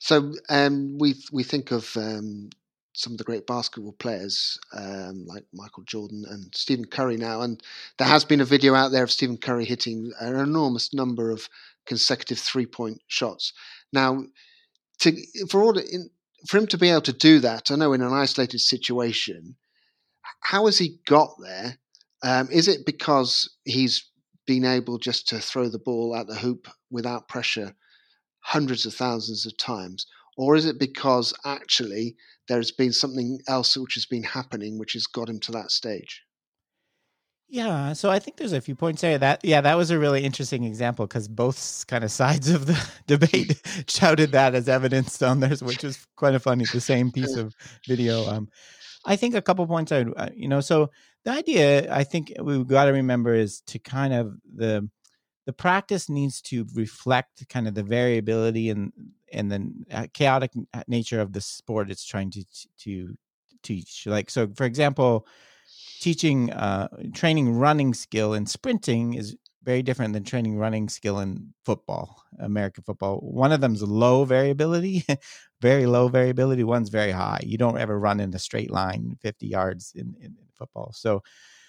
So 0.00 0.32
um, 0.48 0.96
we 0.98 1.14
we 1.30 1.44
think 1.44 1.70
of 1.70 1.94
um, 1.96 2.48
some 2.94 3.12
of 3.12 3.18
the 3.18 3.24
great 3.24 3.46
basketball 3.46 3.92
players 3.92 4.58
um, 4.72 5.26
like 5.26 5.44
Michael 5.52 5.84
Jordan 5.84 6.24
and 6.28 6.52
Stephen 6.54 6.86
Curry 6.86 7.18
now, 7.18 7.42
and 7.42 7.62
there 7.98 8.08
has 8.08 8.24
been 8.24 8.40
a 8.40 8.46
video 8.46 8.74
out 8.74 8.92
there 8.92 9.04
of 9.04 9.10
Stephen 9.10 9.36
Curry 9.36 9.66
hitting 9.66 10.10
an 10.18 10.36
enormous 10.36 10.94
number 10.94 11.30
of 11.30 11.48
consecutive 11.84 12.38
three 12.38 12.64
point 12.64 13.02
shots. 13.08 13.52
Now, 13.92 14.24
to 15.00 15.14
for 15.50 15.62
all 15.62 15.76
in, 15.76 16.08
for 16.48 16.56
him 16.56 16.66
to 16.68 16.78
be 16.78 16.88
able 16.88 17.02
to 17.02 17.12
do 17.12 17.38
that, 17.40 17.70
I 17.70 17.76
know 17.76 17.92
in 17.92 18.00
an 18.00 18.12
isolated 18.12 18.60
situation, 18.60 19.56
how 20.40 20.64
has 20.64 20.78
he 20.78 20.98
got 21.06 21.34
there? 21.42 21.76
Um, 22.22 22.48
is 22.50 22.68
it 22.68 22.86
because 22.86 23.54
he's 23.64 24.10
been 24.46 24.64
able 24.64 24.96
just 24.96 25.28
to 25.28 25.40
throw 25.40 25.68
the 25.68 25.78
ball 25.78 26.16
at 26.16 26.26
the 26.26 26.36
hoop 26.36 26.68
without 26.90 27.28
pressure 27.28 27.74
hundreds 28.40 28.86
of 28.86 28.94
thousands 28.94 29.46
of 29.46 29.56
times? 29.56 30.06
Or 30.36 30.56
is 30.56 30.64
it 30.64 30.78
because 30.78 31.34
actually 31.44 32.16
there's 32.48 32.70
been 32.70 32.92
something 32.92 33.40
else 33.48 33.76
which 33.76 33.94
has 33.94 34.06
been 34.06 34.22
happening 34.22 34.78
which 34.78 34.94
has 34.94 35.06
got 35.06 35.28
him 35.28 35.40
to 35.40 35.52
that 35.52 35.70
stage? 35.70 36.22
Yeah, 37.52 37.94
so 37.94 38.10
I 38.10 38.20
think 38.20 38.36
there's 38.36 38.52
a 38.52 38.60
few 38.60 38.76
points 38.76 39.02
there. 39.02 39.18
That 39.18 39.40
yeah, 39.42 39.60
that 39.60 39.76
was 39.76 39.90
a 39.90 39.98
really 39.98 40.22
interesting 40.22 40.62
example 40.62 41.08
because 41.08 41.26
both 41.26 41.84
kind 41.88 42.04
of 42.04 42.12
sides 42.12 42.48
of 42.48 42.66
the 42.66 42.90
debate 43.08 43.60
shouted 43.88 44.30
that 44.32 44.54
as 44.54 44.68
evidence 44.68 45.20
on 45.20 45.40
theirs, 45.40 45.60
which 45.60 45.82
was 45.82 46.06
quite 46.16 46.36
a 46.36 46.38
funny. 46.38 46.64
The 46.72 46.80
same 46.80 47.10
piece 47.12 47.34
of 47.34 47.52
video. 47.88 48.24
Um, 48.28 48.48
I 49.04 49.16
think 49.16 49.34
a 49.34 49.42
couple 49.42 49.66
points 49.66 49.90
I, 49.90 50.02
uh, 50.02 50.28
you 50.32 50.46
know, 50.46 50.60
so 50.60 50.90
the 51.24 51.32
idea 51.32 51.92
I 51.92 52.04
think 52.04 52.32
we've 52.40 52.66
got 52.66 52.84
to 52.84 52.92
remember 52.92 53.34
is 53.34 53.62
to 53.62 53.80
kind 53.80 54.14
of 54.14 54.36
the 54.54 54.88
the 55.46 55.52
practice 55.52 56.08
needs 56.08 56.40
to 56.42 56.66
reflect 56.74 57.48
kind 57.48 57.66
of 57.66 57.74
the 57.74 57.82
variability 57.82 58.70
and 58.70 58.92
and 59.32 59.50
the 59.50 60.08
chaotic 60.12 60.52
nature 60.88 61.20
of 61.20 61.32
the 61.32 61.40
sport 61.40 61.90
it's 61.90 62.04
trying 62.04 62.30
to 62.30 62.44
to 62.78 63.16
teach. 63.62 64.06
Like 64.06 64.30
so, 64.30 64.48
for 64.54 64.64
example, 64.64 65.26
teaching 66.00 66.52
uh, 66.52 66.88
training 67.14 67.54
running 67.54 67.94
skill 67.94 68.34
and 68.34 68.48
sprinting 68.48 69.14
is 69.14 69.36
very 69.62 69.82
different 69.82 70.14
than 70.14 70.24
training 70.24 70.56
running 70.56 70.88
skill 70.88 71.18
in 71.20 71.52
football, 71.64 72.22
American 72.38 72.82
football. 72.82 73.18
One 73.18 73.52
of 73.52 73.60
them's 73.60 73.82
low 73.82 74.24
variability, 74.24 75.04
very 75.60 75.86
low 75.86 76.08
variability. 76.08 76.64
One's 76.64 76.88
very 76.88 77.10
high. 77.10 77.40
You 77.42 77.58
don't 77.58 77.78
ever 77.78 77.98
run 77.98 78.20
in 78.20 78.34
a 78.34 78.38
straight 78.38 78.70
line 78.70 79.18
50 79.20 79.46
yards 79.46 79.92
in, 79.94 80.14
in 80.20 80.34
football. 80.54 80.92
So, 80.94 81.22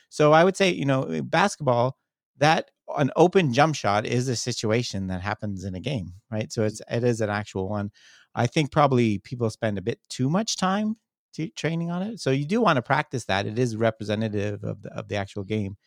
so 0.09 0.31
I 0.31 0.43
would 0.43 0.55
say, 0.55 0.71
you 0.71 0.85
know, 0.85 1.21
basketball, 1.23 1.97
that 2.37 2.71
an 2.97 3.11
open 3.15 3.53
jump 3.53 3.75
shot 3.75 4.05
is 4.05 4.27
a 4.27 4.35
situation 4.35 5.07
that 5.07 5.21
happens 5.21 5.63
in 5.63 5.75
a 5.75 5.79
game, 5.79 6.13
right? 6.31 6.51
So 6.51 6.63
it's 6.63 6.81
it 6.89 7.03
is 7.03 7.21
an 7.21 7.29
actual 7.29 7.69
one. 7.69 7.91
I 8.35 8.47
think 8.47 8.71
probably 8.71 9.19
people 9.19 9.49
spend 9.49 9.77
a 9.77 9.81
bit 9.81 9.99
too 10.09 10.29
much 10.29 10.57
time 10.57 10.95
to, 11.33 11.49
training 11.49 11.91
on 11.91 12.01
it. 12.01 12.19
So 12.19 12.31
you 12.31 12.45
do 12.45 12.61
want 12.61 12.77
to 12.77 12.81
practice 12.81 13.25
that. 13.25 13.45
It 13.45 13.59
is 13.59 13.75
representative 13.75 14.63
of 14.63 14.81
the 14.81 14.93
of 14.93 15.07
the 15.07 15.15
actual 15.15 15.43
game. 15.43 15.77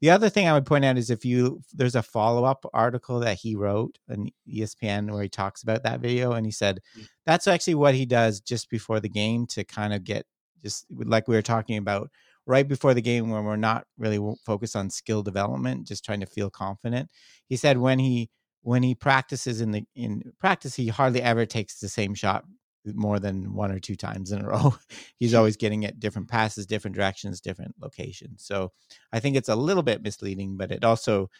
The 0.00 0.10
other 0.10 0.28
thing 0.28 0.46
I 0.46 0.52
would 0.52 0.66
point 0.66 0.84
out 0.84 0.96
is 0.96 1.10
if 1.10 1.24
you 1.24 1.60
there's 1.72 1.96
a 1.96 2.02
follow 2.02 2.44
up 2.44 2.64
article 2.72 3.20
that 3.20 3.38
he 3.38 3.56
wrote 3.56 3.98
on 4.10 4.28
ESPN 4.48 5.10
where 5.10 5.24
he 5.24 5.28
talks 5.28 5.62
about 5.62 5.82
that 5.82 6.00
video, 6.00 6.32
and 6.32 6.46
he 6.46 6.52
said 6.52 6.80
mm. 6.96 7.06
that's 7.26 7.48
actually 7.48 7.74
what 7.74 7.94
he 7.94 8.06
does 8.06 8.40
just 8.40 8.70
before 8.70 9.00
the 9.00 9.08
game 9.08 9.46
to 9.48 9.64
kind 9.64 9.92
of 9.92 10.04
get 10.04 10.24
just 10.62 10.86
like 10.90 11.28
we 11.28 11.34
were 11.34 11.42
talking 11.42 11.78
about 11.78 12.10
right 12.48 12.66
before 12.66 12.94
the 12.94 13.02
game 13.02 13.28
when 13.28 13.44
we're 13.44 13.56
not 13.56 13.86
really 13.98 14.18
focused 14.44 14.74
on 14.74 14.88
skill 14.88 15.22
development, 15.22 15.86
just 15.86 16.02
trying 16.04 16.20
to 16.20 16.26
feel 16.26 16.48
confident. 16.48 17.10
He 17.46 17.56
said 17.56 17.76
when 17.76 17.98
he 17.98 18.30
when 18.62 18.82
he 18.82 18.94
practices 18.94 19.60
in 19.60 19.70
the 19.70 19.84
in 19.94 20.32
practice, 20.40 20.74
he 20.74 20.88
hardly 20.88 21.22
ever 21.22 21.46
takes 21.46 21.78
the 21.78 21.88
same 21.88 22.14
shot 22.14 22.44
more 22.86 23.18
than 23.20 23.52
one 23.52 23.70
or 23.70 23.78
two 23.78 23.96
times 23.96 24.32
in 24.32 24.40
a 24.40 24.48
row. 24.48 24.74
He's 25.18 25.34
always 25.34 25.58
getting 25.58 25.82
it 25.82 26.00
different 26.00 26.28
passes, 26.28 26.66
different 26.66 26.96
directions, 26.96 27.40
different 27.40 27.74
locations. 27.80 28.44
So 28.44 28.72
I 29.12 29.20
think 29.20 29.36
it's 29.36 29.50
a 29.50 29.56
little 29.56 29.82
bit 29.82 30.02
misleading, 30.02 30.56
but 30.56 30.72
it 30.72 30.84
also 30.84 31.30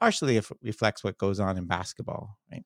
partially 0.00 0.40
reflects 0.62 1.04
what 1.04 1.18
goes 1.18 1.40
on 1.40 1.58
in 1.58 1.66
basketball, 1.66 2.38
right? 2.50 2.64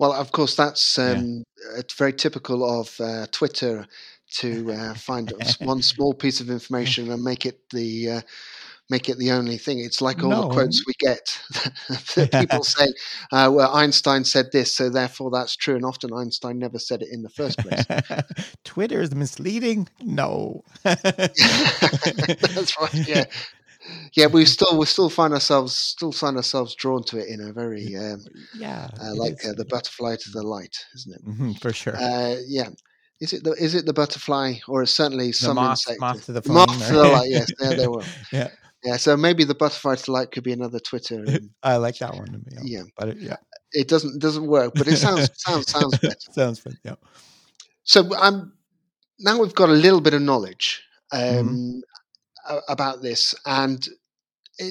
Well, 0.00 0.12
of 0.12 0.32
course, 0.32 0.56
that's 0.56 0.98
um, 0.98 1.44
yeah. 1.76 1.82
very 1.96 2.14
typical 2.14 2.80
of 2.80 2.98
uh, 3.00 3.26
Twitter 3.30 3.86
to 4.34 4.72
uh, 4.72 4.94
find 4.94 5.32
one 5.60 5.82
small 5.82 6.14
piece 6.14 6.40
of 6.40 6.50
information 6.50 7.10
and 7.10 7.22
make 7.22 7.46
it 7.46 7.68
the 7.70 8.10
uh, 8.10 8.20
make 8.90 9.08
it 9.08 9.18
the 9.18 9.30
only 9.30 9.56
thing. 9.56 9.78
It's 9.78 10.02
like 10.02 10.22
all 10.22 10.30
no. 10.30 10.42
the 10.42 10.48
quotes 10.48 10.84
we 10.86 10.92
get. 10.98 11.40
That 12.14 12.32
people 12.32 12.64
say, 12.64 12.88
uh, 13.32 13.50
"Well, 13.52 13.72
Einstein 13.74 14.24
said 14.24 14.50
this, 14.52 14.74
so 14.74 14.90
therefore 14.90 15.30
that's 15.30 15.56
true," 15.56 15.76
and 15.76 15.84
often 15.84 16.12
Einstein 16.12 16.58
never 16.58 16.78
said 16.78 17.02
it 17.02 17.08
in 17.10 17.22
the 17.22 17.28
first 17.28 17.58
place. 17.58 17.84
Twitter 18.64 19.00
is 19.00 19.14
misleading. 19.14 19.88
No, 20.02 20.62
that's 20.82 21.08
right. 22.80 22.94
Yeah. 22.94 23.24
yeah, 24.14 24.26
we 24.26 24.44
still 24.44 24.78
we 24.78 24.86
still 24.86 25.10
find 25.10 25.32
ourselves 25.32 25.74
still 25.74 26.12
find 26.12 26.36
ourselves 26.36 26.74
drawn 26.74 27.02
to 27.04 27.18
it 27.18 27.28
in 27.28 27.40
a 27.40 27.52
very 27.52 27.96
um, 27.96 28.24
yeah, 28.56 28.88
uh, 29.00 29.14
like 29.14 29.44
uh, 29.44 29.52
the 29.56 29.64
butterfly 29.64 30.16
to 30.16 30.30
the 30.30 30.42
light, 30.42 30.76
isn't 30.94 31.14
it? 31.14 31.24
Mm-hmm, 31.26 31.52
for 31.52 31.72
sure. 31.72 31.96
Uh, 31.96 32.36
yeah. 32.46 32.68
Is 33.20 33.32
it 33.32 33.44
the 33.44 33.52
is 33.52 33.74
it 33.74 33.84
the 33.86 33.92
butterfly 33.92 34.54
or 34.66 34.84
certainly 34.86 35.28
the 35.28 35.32
some 35.32 35.56
moth, 35.56 35.72
insect? 35.72 36.00
moth 36.00 36.24
to 36.26 36.32
the 36.32 36.42
flame. 36.42 36.54
Moth 36.54 36.86
to 36.88 36.94
the 36.94 37.04
light. 37.04 37.30
Yes, 37.30 37.52
there 37.58 37.74
they 37.74 37.86
were. 37.86 38.04
yeah, 38.32 38.48
Yeah, 38.82 38.96
so 38.96 39.16
maybe 39.16 39.44
the 39.44 39.54
butterfly 39.54 39.96
to 39.96 40.12
light 40.12 40.30
could 40.32 40.42
be 40.44 40.52
another 40.52 40.78
Twitter. 40.80 41.16
And, 41.26 41.50
I 41.62 41.76
like 41.76 41.98
that 41.98 42.14
one. 42.14 42.44
Yeah, 42.50 42.60
yeah, 42.64 42.82
but 42.96 43.08
it, 43.08 43.18
yeah, 43.18 43.36
it 43.72 43.88
doesn't 43.88 44.20
doesn't 44.20 44.46
work, 44.46 44.72
but 44.74 44.88
it 44.88 44.96
sounds 44.96 45.30
sounds 45.36 45.70
sounds 45.70 45.98
better. 45.98 46.16
sounds 46.32 46.60
fun. 46.60 46.78
Yeah. 46.82 46.94
So 47.84 48.08
I'm 48.16 48.52
now 49.18 49.38
we've 49.38 49.54
got 49.54 49.68
a 49.68 49.72
little 49.72 50.00
bit 50.00 50.14
of 50.14 50.22
knowledge 50.22 50.82
um, 51.12 51.82
Mm-hmm. 52.48 52.56
about 52.68 53.02
this, 53.02 53.34
and 53.44 53.86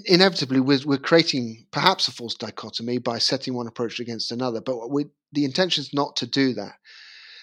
inevitably 0.05 0.59
we're, 0.59 0.79
we're 0.85 0.97
creating 0.97 1.65
perhaps 1.71 2.07
a 2.07 2.11
false 2.11 2.35
dichotomy 2.35 2.97
by 2.97 3.17
setting 3.19 3.53
one 3.53 3.67
approach 3.67 3.99
against 3.99 4.31
another. 4.31 4.61
But 4.61 4.89
we, 4.89 5.05
the 5.33 5.45
intention 5.45 5.81
is 5.81 5.93
not 5.93 6.15
to 6.17 6.27
do 6.27 6.53
that. 6.53 6.73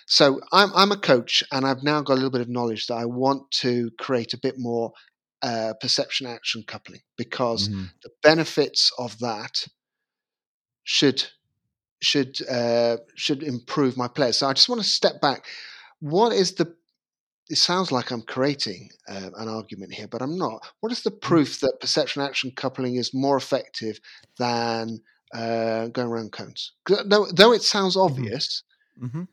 So 0.06 0.40
I'm 0.52 0.70
I'm 0.74 0.92
a 0.92 0.96
coach, 0.96 1.42
and 1.52 1.66
I've 1.66 1.82
now 1.82 2.00
got 2.00 2.14
a 2.14 2.16
little 2.16 2.30
bit 2.30 2.40
of 2.40 2.48
knowledge 2.48 2.86
that 2.86 2.94
I 2.94 3.04
want 3.06 3.50
to 3.62 3.90
create 3.98 4.32
a 4.34 4.38
bit 4.38 4.54
more 4.58 4.92
uh, 5.42 5.74
perception 5.80 6.26
action 6.26 6.64
coupling 6.66 7.00
because 7.16 7.68
Mhm. 7.68 7.90
the 8.02 8.10
benefits 8.22 8.90
of 8.98 9.18
that 9.18 9.66
should 10.84 11.24
should 12.02 12.36
uh, 12.48 12.98
should 13.16 13.42
improve 13.42 13.96
my 13.96 14.08
players. 14.08 14.38
So 14.38 14.46
I 14.48 14.52
just 14.52 14.68
want 14.68 14.82
to 14.82 14.88
step 14.88 15.20
back. 15.20 15.46
What 16.00 16.32
is 16.32 16.54
the? 16.54 16.74
It 17.48 17.58
sounds 17.58 17.92
like 17.92 18.10
I'm 18.10 18.22
creating 18.22 18.90
uh, 19.08 19.30
an 19.36 19.48
argument 19.48 19.94
here, 19.94 20.08
but 20.08 20.22
I'm 20.22 20.36
not. 20.38 20.66
What 20.80 20.92
is 20.92 21.02
the 21.02 21.12
proof 21.12 21.60
that 21.60 21.78
perception 21.80 22.22
action 22.22 22.52
coupling 22.56 22.96
is 22.96 23.14
more 23.14 23.36
effective 23.36 24.00
than 24.38 25.00
uh, 25.34 25.88
going 25.88 26.08
around 26.08 26.32
cones? 26.32 26.72
Though, 26.88 27.26
though 27.32 27.52
it 27.52 27.62
sounds 27.62 27.96
obvious, 27.96 28.62
Mhm. 29.00 29.28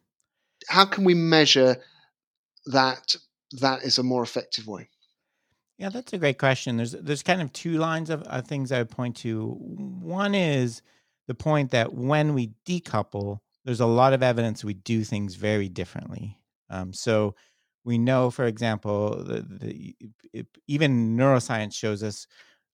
How 0.68 0.86
can 0.86 1.04
we 1.04 1.14
measure 1.14 1.78
that 2.68 3.16
that 3.60 3.84
is 3.84 3.98
a 3.98 4.04
more 4.04 4.24
effective 4.24 4.68
way? 4.68 4.90
Yeah, 5.78 5.90
that's 5.90 6.14
a 6.14 6.18
great 6.18 6.38
question. 6.38 6.78
There's 6.78 6.92
there's 6.92 7.24
kind 7.24 7.42
of 7.42 7.52
two 7.52 7.78
lines 7.78 8.10
of, 8.10 8.22
of 8.24 8.48
things 8.48 8.72
I 8.72 8.78
would 8.78 8.90
point 8.90 9.18
to. 9.18 9.50
One 9.50 10.36
is 10.36 10.82
the 11.28 11.34
point 11.34 11.72
that 11.72 11.94
when 11.94 12.34
we 12.34 12.52
decouple, 12.66 13.40
there's 13.66 13.80
a 13.80 13.86
lot 13.86 14.14
of 14.14 14.24
evidence 14.24 14.64
we 14.64 14.74
do 14.74 15.04
things 15.04 15.36
very 15.36 15.70
differently. 15.70 16.38
Um, 16.70 16.94
so 16.94 17.36
we 17.86 17.98
know, 17.98 18.30
for 18.30 18.46
example, 18.46 19.24
the, 19.24 19.42
the, 19.42 19.96
it, 20.32 20.48
even 20.68 21.18
neuroscience 21.18 21.74
shows 21.74 22.04
us 22.04 22.28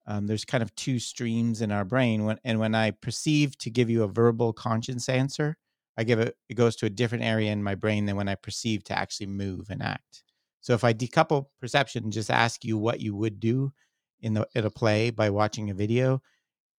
um, 0.05 0.27
there's 0.27 0.45
kind 0.45 0.63
of 0.63 0.73
two 0.75 0.99
streams 0.99 1.61
in 1.61 1.71
our 1.71 1.85
brain. 1.85 2.25
When 2.25 2.39
and 2.43 2.59
when 2.59 2.75
I 2.75 2.91
perceive 2.91 3.57
to 3.59 3.69
give 3.69 3.89
you 3.89 4.03
a 4.03 4.07
verbal 4.07 4.53
conscious 4.53 5.07
answer, 5.07 5.57
I 5.99 6.03
give 6.03 6.19
it 6.19 6.37
it 6.47 6.53
goes 6.53 6.77
to 6.77 6.85
a 6.85 6.89
different 6.89 7.25
area 7.25 7.51
in 7.51 7.61
my 7.61 7.75
brain 7.75 8.05
than 8.05 8.15
when 8.15 8.29
I 8.29 8.35
perceive 8.35 8.85
to 8.85 8.97
actually 8.97 9.27
move 9.27 9.69
and 9.69 9.83
act. 9.83 10.23
So 10.61 10.73
if 10.73 10.85
I 10.85 10.93
decouple 10.93 11.47
perception 11.59 12.05
and 12.05 12.13
just 12.13 12.31
ask 12.31 12.63
you 12.63 12.77
what 12.77 13.01
you 13.01 13.13
would 13.17 13.41
do 13.41 13.73
in 14.21 14.33
the 14.33 14.47
in 14.55 14.65
a 14.65 14.69
play 14.69 15.09
by 15.09 15.29
watching 15.29 15.69
a 15.69 15.73
video, 15.73 16.21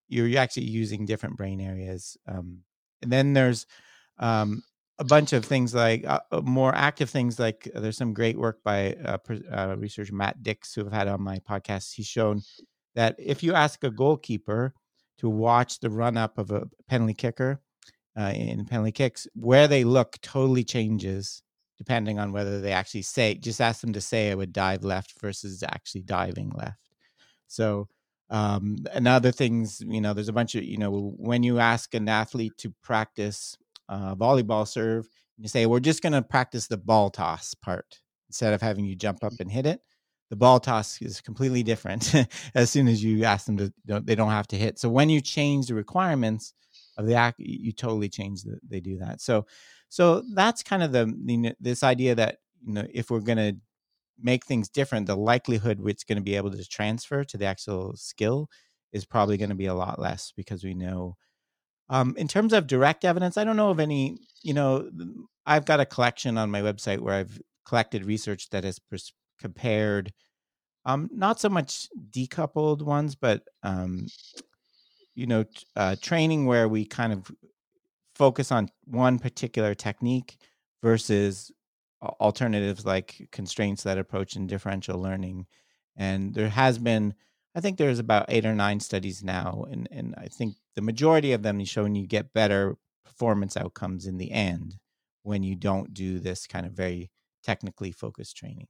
you're 0.09 0.41
actually 0.41 0.65
using 0.65 1.05
different 1.05 1.37
brain 1.37 1.61
areas. 1.61 2.17
Um, 2.27 2.61
and 3.03 3.13
then 3.13 3.35
there's 3.35 3.67
um, 4.19 4.63
a 4.99 5.05
bunch 5.05 5.35
of 5.35 5.45
things 5.45 5.75
like 5.75 6.07
uh, 6.07 6.21
uh, 6.33 6.41
more 6.41 6.75
active 6.75 7.11
things 7.11 7.39
like 7.39 7.71
uh, 7.75 7.81
there's 7.81 7.99
some 7.99 8.15
great 8.15 8.39
work 8.39 8.63
by 8.65 8.95
uh, 9.05 9.19
uh, 9.53 9.77
researcher 9.77 10.15
Matt 10.15 10.43
Dicks 10.43 10.75
who 10.75 10.87
I've 10.87 10.93
had 10.93 11.09
on 11.09 11.21
my 11.21 11.41
podcast. 11.41 11.93
He's 11.93 12.07
shown 12.07 12.41
that 12.95 13.17
if 13.19 13.43
you 13.43 13.53
ask 13.53 13.85
a 13.85 13.91
goalkeeper 13.91 14.73
to 15.19 15.29
watch 15.29 15.81
the 15.81 15.91
run 15.91 16.17
up 16.17 16.39
of 16.39 16.51
a 16.51 16.69
penalty 16.89 17.13
kicker 17.13 17.61
uh, 18.19 18.33
in 18.35 18.65
penalty 18.67 18.93
kicks, 18.93 19.27
where 19.35 19.69
they 19.69 19.85
look 19.85 20.19
totally 20.23 20.65
changes 20.65 21.43
depending 21.79 22.19
on 22.19 22.31
whether 22.31 22.61
they 22.61 22.73
actually 22.73 23.01
say. 23.01 23.35
Just 23.35 23.61
ask 23.61 23.81
them 23.81 23.95
to 23.95 24.03
say 24.03 24.31
I 24.31 24.35
would 24.35 24.53
dive 24.53 24.85
left 24.85 25.19
versus 25.19 25.63
actually 25.63 26.03
diving 26.03 26.51
left. 26.51 26.91
So 27.47 27.89
um, 28.29 28.77
and 28.93 29.09
other 29.09 29.33
things, 29.33 29.81
you 29.81 30.01
know, 30.01 30.13
there's 30.13 30.29
a 30.29 30.33
bunch 30.33 30.55
of 30.55 30.63
you 30.65 30.79
know 30.79 31.15
when 31.17 31.43
you 31.43 31.59
ask 31.59 31.95
an 31.95 32.09
athlete 32.09 32.53
to 32.59 32.73
practice 32.83 33.57
uh, 33.89 34.15
volleyball 34.15 34.69
serve, 34.69 35.09
you 35.41 35.49
say 35.49 35.67
we're 35.67 35.81
just 35.81 36.03
going 36.03 36.13
to 36.13 36.23
practice 36.23 36.67
the 36.67 36.77
ball 36.77 37.11
toss 37.11 37.55
part 37.55 38.01
instead 38.29 38.53
of 38.53 38.61
having 38.61 38.85
you 38.85 38.95
jump 38.95 39.25
up 39.25 39.33
and 39.41 39.51
hit 39.51 39.67
it 39.67 39.81
the 40.29 40.37
ball 40.37 40.61
toss 40.61 41.01
is 41.03 41.21
completely 41.21 41.63
different 41.63 42.15
as 42.55 42.71
soon 42.71 42.87
as 42.87 43.03
you 43.03 43.25
ask 43.25 43.47
them 43.47 43.57
to 43.57 43.73
don't, 43.87 44.07
they 44.07 44.15
don't 44.15 44.31
have 44.31 44.47
to 44.47 44.57
hit 44.57 44.79
so 44.79 44.89
when 44.89 45.09
you 45.09 45.21
change 45.21 45.67
the 45.67 45.75
requirements 45.75 46.55
of 46.97 47.07
the 47.07 47.15
act 47.15 47.39
you, 47.39 47.73
totally 47.73 48.09
change 48.09 48.43
that 48.43 48.61
they 48.69 48.81
do 48.81 48.99
that. 48.99 49.21
So 49.21 49.47
so 49.89 50.23
that's 50.35 50.63
kind 50.63 50.83
of 50.83 50.93
the, 50.93 51.55
this 51.61 51.83
idea 51.83 52.15
that 52.15 52.39
you 52.65 52.75
know 52.75 52.87
if 52.93 53.11
we're 53.11 53.21
going 53.21 53.39
to 53.39 53.57
make 54.23 54.45
things 54.45 54.69
different 54.69 55.07
the 55.07 55.17
likelihood 55.17 55.81
it's 55.87 56.05
going 56.05 56.17
to 56.17 56.23
be 56.23 56.37
able 56.37 56.51
to 56.51 56.69
transfer 56.69 57.25
to 57.25 57.37
the 57.37 57.47
actual 57.47 57.95
skill 57.97 58.49
is 58.93 59.05
probably 59.05 59.37
going 59.37 59.49
to 59.49 59.55
be 59.55 59.67
a 59.67 59.75
lot 59.75 59.99
less 59.99 60.33
because 60.37 60.63
we 60.63 60.75
know 60.75 61.17
um, 61.89 62.15
in 62.17 62.29
terms 62.29 62.53
of 62.53 62.67
direct 62.67 63.05
evidence 63.05 63.37
i 63.37 63.45
don't 63.45 63.57
know 63.57 63.71
of 63.71 63.81
any 63.81 64.19
you 64.43 64.55
know 64.55 64.91
i've 65.47 65.65
got 65.65 65.81
a 65.81 65.87
collection 65.87 66.37
on 66.37 66.51
my 66.51 66.61
website 66.61 67.01
where 67.01 67.15
i've 67.15 67.41
collected 67.67 68.05
research 68.05 68.51
that 68.51 68.65
has 68.65 68.79
compared 69.41 70.13
um 70.85 71.09
not 71.13 71.41
so 71.41 71.49
much 71.49 71.89
decoupled 72.11 72.83
ones 72.83 73.15
but 73.15 73.43
um 73.63 74.07
you 75.21 75.27
know 75.27 75.45
uh, 75.77 75.97
training 76.01 76.47
where 76.47 76.67
we 76.67 76.87
kind 76.87 77.13
of 77.13 77.31
focus 78.15 78.51
on 78.51 78.71
one 78.87 79.19
particular 79.19 79.75
technique 79.75 80.39
versus 80.83 81.53
alternatives 82.03 82.87
like 82.87 83.29
constraints 83.31 83.83
that 83.83 83.99
approach 83.99 84.35
in 84.35 84.47
differential 84.47 84.99
learning. 84.99 85.47
And 85.97 86.35
there 86.35 86.49
has 86.49 86.79
been 86.79 87.15
i 87.55 87.61
think 87.61 87.77
there's 87.77 87.99
about 87.99 88.27
eight 88.29 88.47
or 88.47 88.55
nine 88.55 88.81
studies 88.81 89.25
now 89.25 89.65
and, 89.71 89.89
and 89.91 90.15
i 90.17 90.27
think 90.27 90.55
the 90.77 90.83
majority 90.83 91.33
of 91.33 91.43
them 91.43 91.61
is 91.61 91.69
showing 91.69 91.95
you 91.95 92.07
get 92.07 92.33
better 92.33 92.77
performance 93.05 93.57
outcomes 93.57 94.07
in 94.07 94.19
the 94.19 94.31
end 94.31 94.77
when 95.25 95.43
you 95.43 95.57
don't 95.57 95.93
do 95.93 96.21
this 96.21 96.47
kind 96.47 96.65
of 96.65 96.73
very 96.73 97.11
technically 97.43 97.91
focused 97.91 98.37
training 98.37 98.69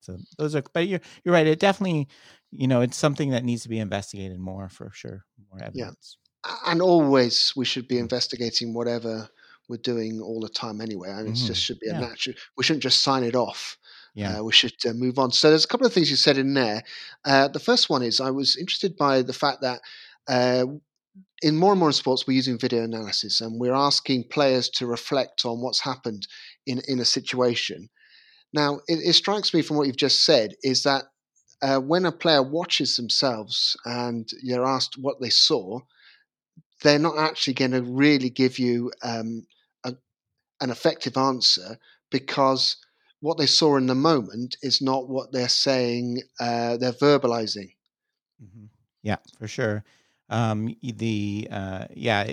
so 0.00 0.18
those 0.38 0.54
are 0.54 0.62
but 0.74 0.86
you're 0.88 1.00
you're 1.24 1.34
right 1.34 1.46
it 1.46 1.58
definitely 1.60 2.08
you 2.50 2.66
know 2.68 2.80
it's 2.80 2.96
something 2.96 3.30
that 3.30 3.44
needs 3.44 3.62
to 3.62 3.68
be 3.68 3.78
investigated 3.78 4.38
more 4.38 4.68
for 4.68 4.90
sure 4.92 5.24
more 5.50 5.62
evidence 5.62 5.96
Yeah, 6.46 6.56
and 6.66 6.82
always 6.82 7.52
we 7.56 7.64
should 7.64 7.88
be 7.88 7.98
investigating 7.98 8.74
whatever 8.74 9.28
we're 9.68 9.76
doing 9.78 10.20
all 10.20 10.40
the 10.40 10.48
time 10.48 10.80
anyway. 10.80 11.10
I 11.10 11.22
mean, 11.22 11.32
it 11.32 11.34
Mhm. 11.34 11.46
just 11.46 11.62
should 11.62 11.78
be 11.80 11.88
a 11.88 11.94
Yeah. 11.94 11.98
natural. 11.98 12.36
We 12.56 12.64
shouldn't 12.64 12.82
just 12.82 13.02
sign 13.02 13.24
it 13.24 13.36
off. 13.36 13.78
yeah 14.14 14.36
Uh, 14.36 14.42
we 14.44 14.52
should 14.52 14.74
uh, 14.86 14.92
move 14.92 15.18
on. 15.18 15.32
So 15.32 15.48
there's 15.50 15.64
a 15.64 15.68
couple 15.68 15.86
of 15.86 15.94
things 15.94 16.10
you 16.10 16.16
said 16.16 16.38
in 16.38 16.54
there. 16.54 16.82
Uh, 17.24 17.48
the 17.48 17.60
first 17.60 17.88
one 17.88 18.02
is 18.02 18.20
I 18.20 18.30
was 18.30 18.56
interested 18.56 18.96
by 18.96 19.22
the 19.22 19.32
fact 19.32 19.62
that 19.62 19.80
uh, 20.28 20.66
in 21.42 21.56
more 21.56 21.72
and 21.72 21.80
more 21.80 21.92
sports 21.92 22.26
we're 22.26 22.34
using 22.36 22.58
video 22.58 22.84
analysis 22.84 23.40
and 23.40 23.60
we're 23.60 23.74
asking 23.74 24.24
players 24.30 24.68
to 24.70 24.86
reflect 24.86 25.44
on 25.44 25.60
what's 25.62 25.80
happened 25.80 26.26
in 26.66 26.82
in 26.88 27.00
a 27.00 27.04
situation. 27.04 27.88
Now 28.52 28.80
it, 28.88 29.00
it 29.04 29.12
strikes 29.14 29.54
me 29.54 29.62
from 29.62 29.76
what 29.76 29.86
you've 29.86 29.96
just 29.96 30.24
said 30.24 30.54
is 30.62 30.82
that 30.84 31.04
uh, 31.62 31.78
when 31.78 32.06
a 32.06 32.12
player 32.12 32.42
watches 32.42 32.96
themselves 32.96 33.76
and 33.84 34.28
you're 34.42 34.66
asked 34.66 34.96
what 34.98 35.20
they 35.20 35.30
saw, 35.30 35.80
they're 36.82 36.98
not 36.98 37.18
actually 37.18 37.54
going 37.54 37.72
to 37.72 37.82
really 37.82 38.30
give 38.30 38.58
you 38.58 38.90
um, 39.02 39.46
a, 39.84 39.94
an 40.60 40.70
effective 40.70 41.16
answer 41.16 41.78
because 42.10 42.76
what 43.20 43.36
they 43.36 43.46
saw 43.46 43.76
in 43.76 43.86
the 43.86 43.94
moment 43.94 44.56
is 44.62 44.80
not 44.80 45.08
what 45.08 45.32
they're 45.32 45.48
saying, 45.48 46.22
uh, 46.40 46.78
they're 46.78 46.92
verbalizing. 46.92 47.74
Mhm. 48.42 48.68
Yeah, 49.02 49.16
for 49.38 49.46
sure. 49.46 49.84
Um, 50.30 50.74
the 50.82 51.48
uh, 51.50 51.86
yeah, 51.92 52.30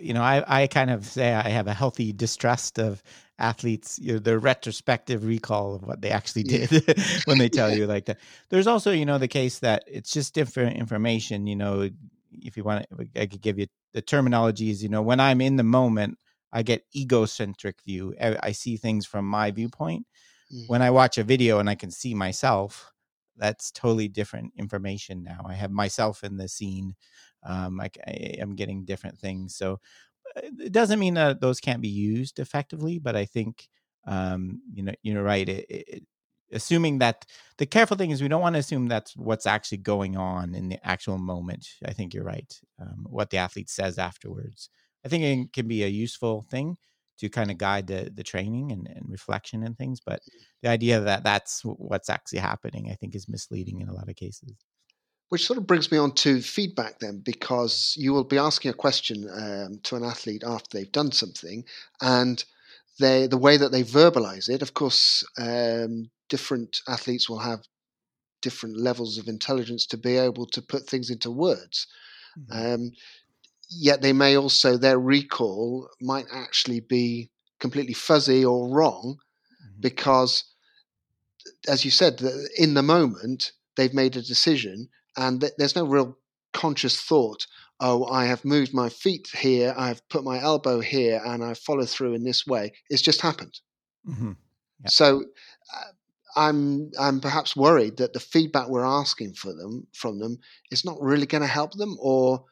you 0.00 0.14
know, 0.14 0.22
I 0.22 0.62
I 0.62 0.66
kind 0.66 0.90
of 0.90 1.04
say 1.06 1.32
I 1.32 1.50
have 1.50 1.66
a 1.66 1.74
healthy 1.74 2.12
distrust 2.12 2.78
of 2.78 3.02
athletes. 3.38 3.98
You 4.00 4.14
know, 4.14 4.18
the 4.18 4.38
retrospective 4.38 5.24
recall 5.24 5.74
of 5.74 5.82
what 5.82 6.00
they 6.00 6.10
actually 6.10 6.44
Yeah. 6.44 6.66
did 6.68 6.98
when 7.26 7.38
they 7.38 7.50
tell 7.50 7.70
you 7.72 7.86
like 7.86 8.06
that. 8.06 8.18
There's 8.48 8.66
also 8.66 8.92
you 8.92 9.04
know 9.06 9.18
the 9.18 9.28
case 9.28 9.58
that 9.60 9.84
it's 9.86 10.10
just 10.10 10.34
different 10.34 10.76
information. 10.76 11.46
You 11.46 11.56
know, 11.56 11.90
if 12.32 12.56
you 12.56 12.64
want, 12.64 12.86
to, 12.90 13.20
I 13.20 13.26
could 13.26 13.42
give 13.42 13.58
you 13.58 13.66
the 13.92 14.02
terminology 14.02 14.70
is 14.70 14.82
you 14.82 14.88
know 14.88 15.02
when 15.02 15.20
I'm 15.20 15.40
in 15.40 15.56
the 15.56 15.62
moment, 15.62 16.18
I 16.52 16.62
get 16.62 16.86
egocentric 16.96 17.82
view. 17.84 18.14
I, 18.20 18.38
I 18.42 18.52
see 18.52 18.76
things 18.78 19.06
from 19.06 19.26
my 19.26 19.50
viewpoint. 19.50 20.06
Mm. 20.52 20.66
When 20.68 20.82
I 20.82 20.90
watch 20.90 21.18
a 21.18 21.24
video 21.24 21.58
and 21.58 21.68
I 21.68 21.74
can 21.74 21.90
see 21.90 22.14
myself, 22.14 22.92
that's 23.36 23.70
totally 23.70 24.08
different 24.08 24.52
information 24.56 25.24
now. 25.24 25.44
I 25.46 25.54
have 25.54 25.70
myself 25.70 26.22
in 26.24 26.36
the 26.36 26.48
scene. 26.48 26.94
Um, 27.44 27.80
I, 27.80 27.90
I 28.06 28.10
am 28.38 28.54
getting 28.54 28.84
different 28.84 29.18
things. 29.18 29.56
So 29.56 29.80
uh, 30.36 30.42
it 30.60 30.72
doesn't 30.72 30.98
mean 30.98 31.14
that 31.14 31.40
those 31.40 31.60
can't 31.60 31.82
be 31.82 31.88
used 31.88 32.38
effectively, 32.38 32.98
but 32.98 33.16
I 33.16 33.24
think 33.24 33.68
um, 34.06 34.60
you 34.72 34.82
know 34.82 34.94
you're 35.02 35.22
right. 35.22 35.48
It, 35.48 35.66
it, 35.68 36.02
assuming 36.52 36.98
that 36.98 37.26
the 37.58 37.66
careful 37.66 37.96
thing 37.96 38.10
is 38.10 38.22
we 38.22 38.28
don't 38.28 38.40
want 38.40 38.54
to 38.54 38.60
assume 38.60 38.86
that's 38.86 39.16
what's 39.16 39.46
actually 39.46 39.78
going 39.78 40.16
on 40.16 40.54
in 40.54 40.68
the 40.68 40.78
actual 40.86 41.18
moment. 41.18 41.66
I 41.84 41.92
think 41.92 42.14
you're 42.14 42.24
right. 42.24 42.52
Um, 42.80 43.06
what 43.08 43.30
the 43.30 43.38
athlete 43.38 43.70
says 43.70 43.98
afterwards, 43.98 44.70
I 45.04 45.08
think 45.08 45.24
it 45.24 45.52
can 45.52 45.68
be 45.68 45.84
a 45.84 45.88
useful 45.88 46.42
thing 46.42 46.76
to 47.18 47.28
kind 47.28 47.50
of 47.50 47.58
guide 47.58 47.86
the 47.86 48.10
the 48.14 48.22
training 48.22 48.72
and, 48.72 48.88
and 48.88 49.04
reflection 49.08 49.62
and 49.64 49.76
things. 49.76 50.00
But 50.04 50.20
the 50.62 50.68
idea 50.68 51.00
that 51.00 51.24
that's 51.24 51.62
what's 51.64 52.10
actually 52.10 52.40
happening, 52.40 52.90
I 52.90 52.94
think, 52.94 53.14
is 53.14 53.28
misleading 53.28 53.80
in 53.80 53.88
a 53.88 53.94
lot 53.94 54.08
of 54.08 54.16
cases. 54.16 54.54
Which 55.34 55.48
sort 55.48 55.58
of 55.58 55.66
brings 55.66 55.90
me 55.90 55.98
on 55.98 56.12
to 56.12 56.40
feedback 56.40 57.00
then, 57.00 57.18
because 57.18 57.96
you 57.98 58.12
will 58.12 58.22
be 58.22 58.38
asking 58.38 58.70
a 58.70 58.74
question 58.74 59.28
um, 59.28 59.80
to 59.82 59.96
an 59.96 60.04
athlete 60.04 60.44
after 60.46 60.68
they've 60.78 60.92
done 60.92 61.10
something, 61.10 61.64
and 62.00 62.44
they 63.00 63.26
the 63.26 63.36
way 63.36 63.56
that 63.56 63.72
they 63.72 63.82
verbalize 63.82 64.48
it. 64.48 64.62
Of 64.62 64.74
course, 64.74 65.24
um, 65.36 66.08
different 66.28 66.82
athletes 66.86 67.28
will 67.28 67.40
have 67.40 67.66
different 68.42 68.76
levels 68.76 69.18
of 69.18 69.26
intelligence 69.26 69.86
to 69.86 69.96
be 69.96 70.16
able 70.16 70.46
to 70.46 70.62
put 70.62 70.86
things 70.86 71.10
into 71.10 71.32
words. 71.32 71.88
Mm-hmm. 72.38 72.74
Um, 72.74 72.92
yet 73.68 74.02
they 74.02 74.12
may 74.12 74.36
also 74.36 74.76
their 74.76 75.00
recall 75.00 75.88
might 76.00 76.26
actually 76.32 76.78
be 76.78 77.32
completely 77.58 77.94
fuzzy 77.94 78.44
or 78.44 78.68
wrong 78.68 79.16
mm-hmm. 79.16 79.80
because 79.80 80.44
as 81.66 81.84
you 81.84 81.90
said 81.90 82.22
in 82.56 82.74
the 82.74 82.84
moment 82.84 83.50
they've 83.74 83.94
made 83.94 84.16
a 84.16 84.22
decision 84.22 84.88
and 85.16 85.40
th- 85.40 85.52
there's 85.58 85.76
no 85.76 85.84
real 85.84 86.16
conscious 86.52 87.00
thought 87.00 87.46
oh 87.80 88.06
i 88.06 88.24
have 88.24 88.44
moved 88.44 88.72
my 88.72 88.88
feet 88.88 89.28
here 89.36 89.74
i've 89.76 90.06
put 90.08 90.24
my 90.24 90.40
elbow 90.40 90.80
here 90.80 91.20
and 91.24 91.42
i 91.42 91.52
follow 91.54 91.84
through 91.84 92.14
in 92.14 92.24
this 92.24 92.46
way 92.46 92.72
it's 92.90 93.02
just 93.02 93.20
happened 93.20 93.58
mm-hmm. 94.08 94.32
yeah. 94.80 94.88
so 94.88 95.24
uh, 95.76 95.90
i'm 96.36 96.90
i'm 97.00 97.20
perhaps 97.20 97.56
worried 97.56 97.96
that 97.96 98.12
the 98.12 98.20
feedback 98.20 98.68
we're 98.68 98.84
asking 98.84 99.32
for 99.34 99.52
them 99.52 99.86
from 99.94 100.18
them 100.20 100.38
is 100.70 100.84
not 100.84 101.00
really 101.00 101.26
going 101.26 101.42
to 101.42 101.48
help 101.48 101.72
them 101.72 101.96
or 102.00 102.44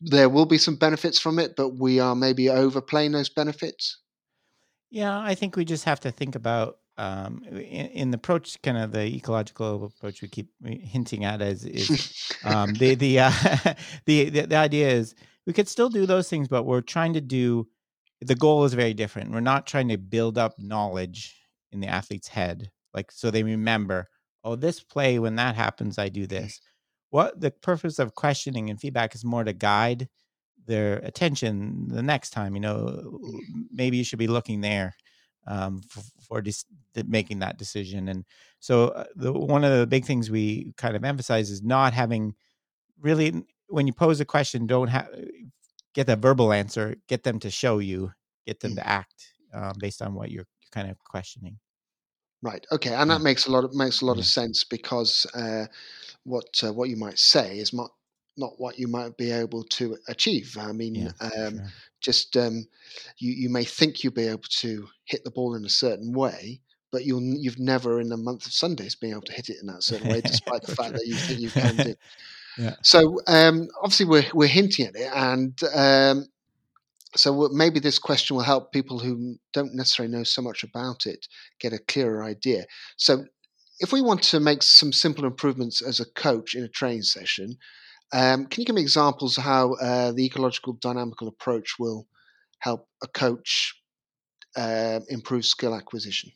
there 0.00 0.28
will 0.28 0.46
be 0.46 0.58
some 0.58 0.76
benefits 0.76 1.18
from 1.18 1.38
it, 1.38 1.54
but 1.56 1.76
we 1.76 2.00
are 2.00 2.14
maybe 2.14 2.48
overplaying 2.48 3.12
those 3.12 3.28
benefits. 3.28 3.98
Yeah, 4.90 5.18
I 5.18 5.34
think 5.34 5.56
we 5.56 5.64
just 5.64 5.84
have 5.84 6.00
to 6.00 6.10
think 6.10 6.34
about 6.34 6.78
um, 7.00 7.42
in, 7.48 7.86
in, 7.86 8.10
the 8.10 8.16
approach, 8.16 8.60
kind 8.62 8.76
of 8.76 8.92
the 8.92 9.04
ecological 9.04 9.84
approach 9.86 10.22
we 10.22 10.28
keep 10.28 10.48
hinting 10.64 11.24
at 11.24 11.40
is, 11.40 11.64
is 11.64 12.32
um, 12.44 12.74
the 12.74 12.94
the, 12.94 13.20
uh, 13.20 13.32
the 14.06 14.28
the 14.30 14.46
the 14.46 14.56
idea 14.56 14.88
is 14.88 15.14
we 15.46 15.52
could 15.52 15.68
still 15.68 15.88
do 15.88 16.06
those 16.06 16.28
things, 16.28 16.48
but 16.48 16.64
we're 16.64 16.80
trying 16.80 17.14
to 17.14 17.20
do. 17.20 17.66
The 18.20 18.34
goal 18.34 18.64
is 18.64 18.74
very 18.74 18.92
different. 18.92 19.32
We're 19.32 19.40
not 19.40 19.66
trying 19.66 19.88
to 19.88 19.96
build 19.96 20.36
up 20.36 20.52
knowledge 20.58 21.40
in 21.72 21.80
the 21.80 21.88
athlete's 21.88 22.28
head, 22.28 22.70
like 22.92 23.10
so 23.10 23.30
they 23.30 23.42
remember. 23.42 24.08
Oh, 24.44 24.56
this 24.56 24.80
play 24.80 25.18
when 25.18 25.36
that 25.36 25.54
happens, 25.54 25.98
I 25.98 26.08
do 26.08 26.26
this 26.26 26.60
what 27.10 27.40
the 27.40 27.50
purpose 27.50 27.98
of 27.98 28.14
questioning 28.14 28.70
and 28.70 28.80
feedback 28.80 29.14
is 29.14 29.24
more 29.24 29.44
to 29.44 29.52
guide 29.52 30.08
their 30.66 30.98
attention 30.98 31.88
the 31.88 32.02
next 32.02 32.30
time 32.30 32.54
you 32.54 32.60
know 32.60 33.18
maybe 33.72 33.96
you 33.96 34.04
should 34.04 34.18
be 34.18 34.28
looking 34.28 34.60
there 34.60 34.94
um, 35.46 35.80
for, 35.88 36.02
for 36.20 36.40
dis- 36.42 36.64
making 37.06 37.38
that 37.40 37.58
decision 37.58 38.08
and 38.08 38.24
so 38.58 38.88
uh, 38.88 39.04
the, 39.16 39.32
one 39.32 39.64
of 39.64 39.78
the 39.78 39.86
big 39.86 40.04
things 40.04 40.30
we 40.30 40.72
kind 40.76 40.96
of 40.96 41.04
emphasize 41.04 41.50
is 41.50 41.62
not 41.62 41.92
having 41.92 42.34
really 43.00 43.44
when 43.68 43.86
you 43.86 43.92
pose 43.92 44.20
a 44.20 44.24
question 44.24 44.66
don't 44.66 44.88
have 44.88 45.08
get 45.94 46.08
a 46.08 46.16
verbal 46.16 46.52
answer 46.52 46.96
get 47.08 47.22
them 47.22 47.38
to 47.38 47.50
show 47.50 47.78
you 47.78 48.12
get 48.46 48.60
them 48.60 48.72
mm. 48.72 48.76
to 48.76 48.86
act 48.86 49.32
um, 49.52 49.72
based 49.78 50.02
on 50.02 50.14
what 50.14 50.30
you're, 50.30 50.46
you're 50.60 50.70
kind 50.70 50.90
of 50.90 50.98
questioning 51.04 51.58
Right. 52.42 52.66
Okay, 52.72 52.94
and 52.94 53.10
that 53.10 53.20
makes 53.20 53.46
a 53.46 53.50
lot 53.50 53.64
of 53.64 53.74
makes 53.74 54.00
a 54.00 54.06
lot 54.06 54.18
of 54.18 54.24
sense 54.24 54.64
because 54.64 55.26
uh, 55.34 55.66
what 56.24 56.46
uh, 56.64 56.72
what 56.72 56.88
you 56.88 56.96
might 56.96 57.18
say 57.18 57.58
is 57.58 57.74
not 57.74 57.90
not 58.38 58.52
what 58.56 58.78
you 58.78 58.88
might 58.88 59.16
be 59.18 59.30
able 59.30 59.62
to 59.64 59.98
achieve. 60.08 60.56
I 60.58 60.72
mean, 60.72 60.94
yeah, 60.94 61.12
um, 61.20 61.58
sure. 61.58 61.66
Just 62.00 62.36
um, 62.36 62.66
you 63.18 63.32
you 63.32 63.50
may 63.50 63.64
think 63.64 64.02
you'll 64.02 64.12
be 64.12 64.26
able 64.26 64.48
to 64.48 64.88
hit 65.04 65.24
the 65.24 65.30
ball 65.30 65.54
in 65.54 65.64
a 65.64 65.70
certain 65.70 66.12
way, 66.12 66.60
but 66.90 67.04
you'll 67.04 67.22
you've 67.22 67.58
never 67.58 68.00
in 68.00 68.12
a 68.12 68.16
month 68.16 68.46
of 68.46 68.52
Sundays 68.52 68.94
been 68.94 69.10
able 69.10 69.22
to 69.22 69.32
hit 69.32 69.48
it 69.48 69.58
in 69.60 69.66
that 69.68 69.82
certain 69.82 70.08
way, 70.08 70.20
despite 70.24 70.62
the 70.62 70.74
fact 70.74 70.92
that 70.94 71.06
you 71.06 71.14
think 71.14 71.40
you 71.40 71.50
can 71.50 71.76
do. 71.76 71.94
Yeah. 72.58 72.74
So 72.82 73.20
um, 73.28 73.68
obviously 73.80 74.06
we're 74.06 74.26
we're 74.34 74.48
hinting 74.48 74.86
at 74.86 74.96
it, 74.96 75.10
and 75.14 75.58
um, 75.72 76.26
so 77.16 77.48
maybe 77.52 77.80
this 77.80 77.98
question 77.98 78.36
will 78.36 78.42
help 78.42 78.72
people 78.72 78.98
who 78.98 79.36
don't 79.52 79.74
necessarily 79.74 80.14
know 80.14 80.24
so 80.24 80.42
much 80.42 80.62
about 80.62 81.06
it 81.06 81.26
get 81.58 81.72
a 81.72 81.78
clearer 81.78 82.22
idea. 82.22 82.66
So 82.96 83.24
if 83.80 83.92
we 83.92 84.02
want 84.02 84.22
to 84.24 84.40
make 84.40 84.62
some 84.62 84.92
simple 84.92 85.24
improvements 85.24 85.80
as 85.82 86.00
a 86.00 86.10
coach 86.12 86.54
in 86.54 86.62
a 86.62 86.68
training 86.68 87.02
session, 87.02 87.56
um, 88.12 88.46
can 88.46 88.60
you 88.62 88.66
give 88.66 88.74
me 88.74 88.82
examples 88.82 89.38
of 89.38 89.44
how 89.44 89.74
uh, 89.74 90.12
the 90.12 90.24
ecological 90.26 90.74
dynamical 90.74 91.28
approach 91.28 91.78
will 91.78 92.08
help 92.60 92.88
a 93.02 93.08
coach 93.08 93.74
uh, 94.56 95.00
improve 95.08 95.44
skill 95.46 95.74
acquisition? 95.74 96.32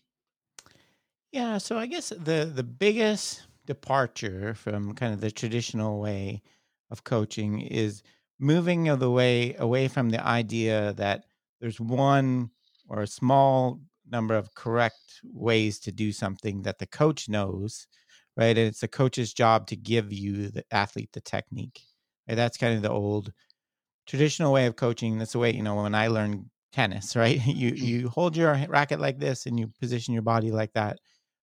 Yeah, 1.32 1.58
so 1.58 1.78
I 1.78 1.86
guess 1.86 2.10
the 2.10 2.50
the 2.52 2.62
biggest 2.62 3.46
departure 3.66 4.54
from 4.54 4.94
kind 4.94 5.12
of 5.12 5.20
the 5.20 5.30
traditional 5.30 6.00
way 6.00 6.42
of 6.90 7.04
coaching 7.04 7.60
is 7.60 8.02
moving 8.38 8.88
of 8.88 9.00
the 9.00 9.10
way 9.10 9.54
away 9.56 9.88
from 9.88 10.10
the 10.10 10.24
idea 10.24 10.92
that 10.94 11.24
there's 11.60 11.80
one 11.80 12.50
or 12.88 13.02
a 13.02 13.06
small 13.06 13.80
number 14.06 14.34
of 14.34 14.54
correct 14.54 15.20
ways 15.24 15.80
to 15.80 15.90
do 15.92 16.12
something 16.12 16.62
that 16.62 16.78
the 16.78 16.86
coach 16.86 17.28
knows, 17.28 17.86
right? 18.36 18.56
And 18.56 18.68
it's 18.68 18.80
the 18.80 18.88
coach's 18.88 19.32
job 19.32 19.66
to 19.68 19.76
give 19.76 20.12
you 20.12 20.48
the 20.48 20.64
athlete 20.70 21.10
the 21.12 21.20
technique. 21.20 21.80
Right? 22.28 22.34
That's 22.34 22.56
kind 22.56 22.74
of 22.74 22.82
the 22.82 22.90
old 22.90 23.32
traditional 24.06 24.52
way 24.52 24.66
of 24.66 24.76
coaching. 24.76 25.18
That's 25.18 25.32
the 25.32 25.38
way, 25.38 25.52
you 25.52 25.62
know, 25.62 25.76
when 25.76 25.94
I 25.94 26.08
learned 26.08 26.46
tennis, 26.72 27.16
right? 27.16 27.44
You 27.46 27.72
mm-hmm. 27.72 27.84
you 27.84 28.08
hold 28.08 28.36
your 28.36 28.52
racket 28.68 29.00
like 29.00 29.18
this 29.18 29.46
and 29.46 29.58
you 29.58 29.70
position 29.80 30.14
your 30.14 30.22
body 30.22 30.50
like 30.50 30.72
that. 30.74 30.98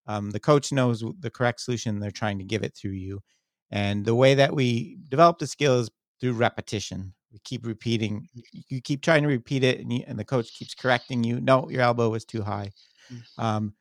Um, 0.07 0.31
the 0.31 0.39
coach 0.39 0.71
knows 0.71 1.03
the 1.19 1.29
correct 1.29 1.61
solution. 1.61 1.99
They're 1.99 2.11
trying 2.11 2.39
to 2.39 2.43
give 2.43 2.63
it 2.63 2.75
through 2.75 2.91
you. 2.91 3.21
And 3.69 4.03
the 4.03 4.15
way 4.15 4.35
that 4.35 4.53
we 4.53 4.97
develop 5.07 5.39
the 5.39 5.47
skill 5.47 5.79
is 5.79 5.89
through 6.19 6.33
repetition. 6.33 7.13
We 7.31 7.39
keep 7.45 7.65
repeating. 7.65 8.27
You 8.67 8.81
keep 8.81 9.01
trying 9.01 9.23
to 9.23 9.29
repeat 9.29 9.63
it, 9.63 9.79
and, 9.79 9.93
you, 9.93 10.03
and 10.05 10.19
the 10.19 10.25
coach 10.25 10.53
keeps 10.53 10.73
correcting 10.73 11.23
you. 11.23 11.39
No, 11.39 11.69
your 11.69 11.81
elbow 11.81 12.09
was 12.09 12.25
too 12.25 12.41
high. 12.41 12.71
Mm. 13.11 13.43
Um, 13.43 13.73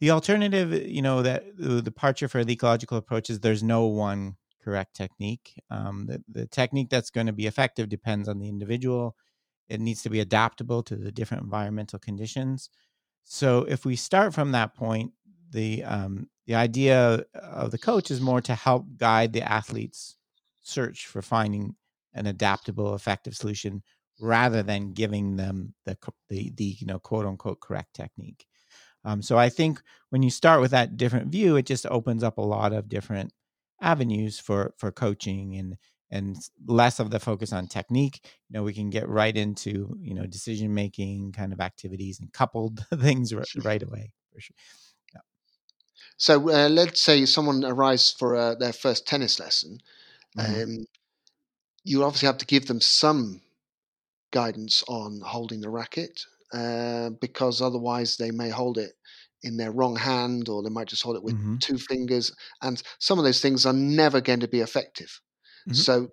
the 0.00 0.10
alternative, 0.10 0.72
you 0.88 1.02
know, 1.02 1.22
that 1.22 1.44
the 1.56 1.82
departure 1.82 2.28
for 2.28 2.44
the 2.44 2.52
ecological 2.52 2.98
approach 2.98 3.30
is 3.30 3.40
there's 3.40 3.62
no 3.62 3.86
one 3.86 4.36
correct 4.62 4.94
technique. 4.94 5.54
Um, 5.70 6.06
the, 6.06 6.22
the 6.28 6.46
technique 6.46 6.90
that's 6.90 7.10
going 7.10 7.26
to 7.28 7.32
be 7.32 7.46
effective 7.46 7.88
depends 7.88 8.28
on 8.28 8.38
the 8.38 8.48
individual. 8.48 9.16
It 9.68 9.80
needs 9.80 10.02
to 10.02 10.10
be 10.10 10.20
adaptable 10.20 10.82
to 10.84 10.96
the 10.96 11.12
different 11.12 11.44
environmental 11.44 11.98
conditions. 11.98 12.70
So 13.24 13.64
if 13.64 13.84
we 13.84 13.96
start 13.96 14.34
from 14.34 14.52
that 14.52 14.74
point, 14.74 15.12
the 15.50 15.84
um, 15.84 16.28
the 16.46 16.54
idea 16.54 17.24
of 17.34 17.70
the 17.70 17.78
coach 17.78 18.10
is 18.10 18.20
more 18.20 18.40
to 18.42 18.54
help 18.54 18.86
guide 18.96 19.32
the 19.32 19.42
athletes 19.42 20.16
search 20.62 21.06
for 21.06 21.22
finding 21.22 21.74
an 22.14 22.26
adaptable, 22.26 22.94
effective 22.94 23.36
solution 23.36 23.82
rather 24.20 24.62
than 24.62 24.92
giving 24.92 25.36
them 25.36 25.74
the 25.84 25.96
the, 26.28 26.52
the 26.56 26.64
you 26.64 26.86
know 26.86 26.98
quote 26.98 27.26
unquote 27.26 27.60
correct 27.60 27.94
technique. 27.94 28.46
Um, 29.06 29.22
so 29.22 29.38
I 29.38 29.48
think 29.48 29.80
when 30.10 30.22
you 30.22 30.30
start 30.30 30.60
with 30.60 30.72
that 30.72 30.96
different 30.96 31.28
view, 31.28 31.56
it 31.56 31.64
just 31.64 31.86
opens 31.86 32.22
up 32.22 32.36
a 32.36 32.42
lot 32.42 32.72
of 32.72 32.88
different 32.88 33.32
avenues 33.80 34.38
for 34.38 34.74
for 34.76 34.92
coaching 34.92 35.56
and 35.56 35.76
and 36.10 36.36
less 36.66 37.00
of 37.00 37.10
the 37.10 37.18
focus 37.18 37.52
on 37.52 37.66
technique. 37.66 38.20
You 38.48 38.54
know, 38.54 38.62
we 38.62 38.74
can 38.74 38.90
get 38.90 39.08
right 39.08 39.36
into 39.36 39.96
you 39.98 40.14
know 40.14 40.26
decision 40.26 40.74
making 40.74 41.32
kind 41.32 41.52
of 41.54 41.60
activities 41.60 42.20
and 42.20 42.32
coupled 42.32 42.84
things 43.00 43.32
right, 43.32 43.46
right 43.62 43.82
away 43.82 44.12
for 44.32 44.40
sure. 44.40 44.56
So 46.18 46.50
uh, 46.50 46.68
let's 46.68 47.00
say 47.00 47.26
someone 47.26 47.64
arrives 47.64 48.14
for 48.18 48.36
uh, 48.36 48.54
their 48.54 48.72
first 48.72 49.06
tennis 49.06 49.38
lesson 49.38 49.78
Mm-hmm. 50.36 50.62
Um, 50.62 50.86
you 51.84 52.04
obviously 52.04 52.26
have 52.26 52.38
to 52.38 52.46
give 52.46 52.66
them 52.66 52.80
some 52.80 53.42
guidance 54.32 54.82
on 54.88 55.20
holding 55.24 55.60
the 55.60 55.70
racket 55.70 56.24
uh, 56.52 57.10
because 57.20 57.60
otherwise 57.60 58.16
they 58.16 58.30
may 58.30 58.50
hold 58.50 58.78
it 58.78 58.92
in 59.42 59.56
their 59.56 59.72
wrong 59.72 59.96
hand 59.96 60.48
or 60.48 60.62
they 60.62 60.70
might 60.70 60.88
just 60.88 61.02
hold 61.02 61.16
it 61.16 61.22
with 61.22 61.34
mm-hmm. 61.34 61.56
two 61.58 61.78
fingers. 61.78 62.34
And 62.62 62.82
some 62.98 63.18
of 63.18 63.24
those 63.24 63.40
things 63.40 63.66
are 63.66 63.72
never 63.72 64.20
going 64.20 64.40
to 64.40 64.48
be 64.48 64.60
effective. 64.60 65.20
Mm-hmm. 65.68 65.74
So, 65.74 66.08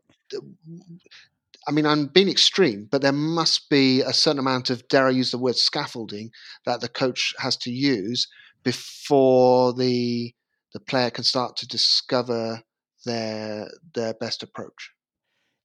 I 1.68 1.72
mean, 1.72 1.86
I'm 1.86 2.08
being 2.08 2.30
extreme, 2.30 2.88
but 2.92 3.02
there 3.02 3.14
must 3.14 3.70
be 3.70 4.02
a 4.02 4.14
certain 4.14 4.40
amount 4.40 4.70
of, 4.70 4.88
dare 4.88 5.08
I 5.08 5.12
use 5.12 5.32
the 5.32 5.38
word 5.38 5.56
scaffolding, 5.56 6.32
that 6.66 6.82
the 6.82 6.90
coach 6.90 7.34
has 7.40 7.56
to 7.58 7.72
use 7.72 8.28
before 8.64 9.74
the 9.74 10.34
the 10.74 10.80
player 10.80 11.12
can 11.12 11.24
start 11.24 11.56
to 11.58 11.68
discover 11.68 12.64
their 13.06 13.70
their 13.94 14.14
best 14.16 14.44
approach. 14.44 14.92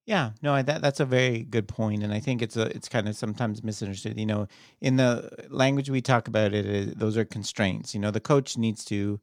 Yeah, 0.09 0.31
no, 0.41 0.63
that 0.63 0.81
that's 0.81 1.01
a 1.01 1.05
very 1.05 1.41
good 1.43 1.69
point, 1.69 2.03
and 2.03 2.15
I 2.15 2.21
think 2.21 2.41
it's 2.41 2.57
a 2.57 2.63
it's 2.75 2.89
kind 2.89 3.09
of 3.09 3.15
sometimes 3.17 3.63
misunderstood. 3.63 4.19
You 4.19 4.25
know, 4.25 4.49
in 4.81 4.97
the 4.97 5.29
language 5.51 5.91
we 5.91 6.01
talk 6.01 6.29
about 6.29 6.55
it, 6.55 6.99
those 6.99 7.19
are 7.19 7.27
constraints. 7.27 7.93
You 7.93 8.01
know, 8.01 8.11
the 8.11 8.21
coach 8.21 8.57
needs 8.57 8.85
to 8.87 9.21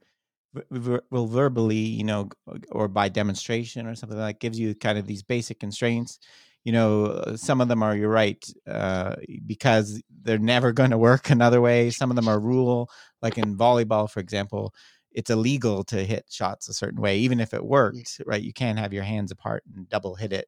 will 0.72 1.28
verbally, 1.28 1.78
you 1.78 2.04
know, 2.04 2.30
or 2.72 2.88
by 2.88 3.10
demonstration 3.10 3.88
or 3.88 3.96
something 3.96 4.18
like 4.20 4.36
that, 4.36 4.40
gives 4.42 4.60
you 4.60 4.76
kind 4.76 4.98
of 5.00 5.08
these 5.08 5.24
basic 5.24 5.60
constraints. 5.60 6.20
You 6.64 6.74
know, 6.74 7.34
some 7.36 7.62
of 7.62 7.68
them 7.68 7.84
are 7.84 7.96
you're 7.96 8.10
right 8.10 8.46
uh, 8.68 9.16
because 9.48 10.02
they're 10.24 10.38
never 10.40 10.72
going 10.80 10.92
to 10.92 10.98
work 11.00 11.30
another 11.32 11.62
way. 11.62 11.90
Some 11.92 12.12
of 12.12 12.16
them 12.16 12.28
are 12.28 12.40
rule, 12.40 12.90
like 13.24 13.38
in 13.40 13.58
volleyball, 13.58 14.10
for 14.10 14.20
example 14.22 14.74
it's 15.14 15.30
illegal 15.30 15.84
to 15.86 16.04
hit 16.04 16.26
shots 16.30 16.68
a 16.70 16.74
certain 16.74 17.02
way 17.02 17.18
even 17.18 17.40
if 17.40 17.54
it 17.54 17.66
worked 17.66 18.22
right 18.26 18.44
you 18.44 18.52
can't 18.54 18.78
have 18.80 18.94
your 18.94 19.04
hands 19.04 19.32
apart 19.32 19.64
and 19.74 19.88
double 19.90 20.16
hit 20.16 20.34
it 20.34 20.48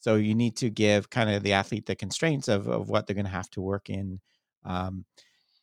so 0.00 0.16
you 0.16 0.34
need 0.34 0.56
to 0.56 0.70
give 0.70 1.10
kind 1.10 1.30
of 1.30 1.42
the 1.42 1.52
athlete 1.52 1.86
the 1.86 1.94
constraints 1.94 2.48
of, 2.48 2.66
of 2.66 2.88
what 2.88 3.06
they're 3.06 3.14
going 3.14 3.26
to 3.26 3.30
have 3.30 3.50
to 3.50 3.60
work 3.60 3.88
in. 3.88 4.20
Um, 4.64 5.04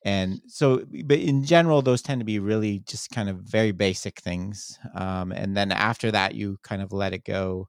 and 0.05 0.39
so, 0.47 0.83
but 1.05 1.17
in 1.19 1.43
general, 1.43 1.81
those 1.81 2.01
tend 2.01 2.21
to 2.21 2.25
be 2.25 2.39
really 2.39 2.79
just 2.87 3.09
kind 3.09 3.29
of 3.29 3.37
very 3.39 3.71
basic 3.71 4.21
things. 4.21 4.79
Um, 4.93 5.31
and 5.31 5.57
then 5.57 5.71
after 5.71 6.11
that, 6.11 6.35
you 6.35 6.57
kind 6.63 6.81
of 6.81 6.93
let 6.93 7.13
it 7.13 7.25
go 7.25 7.67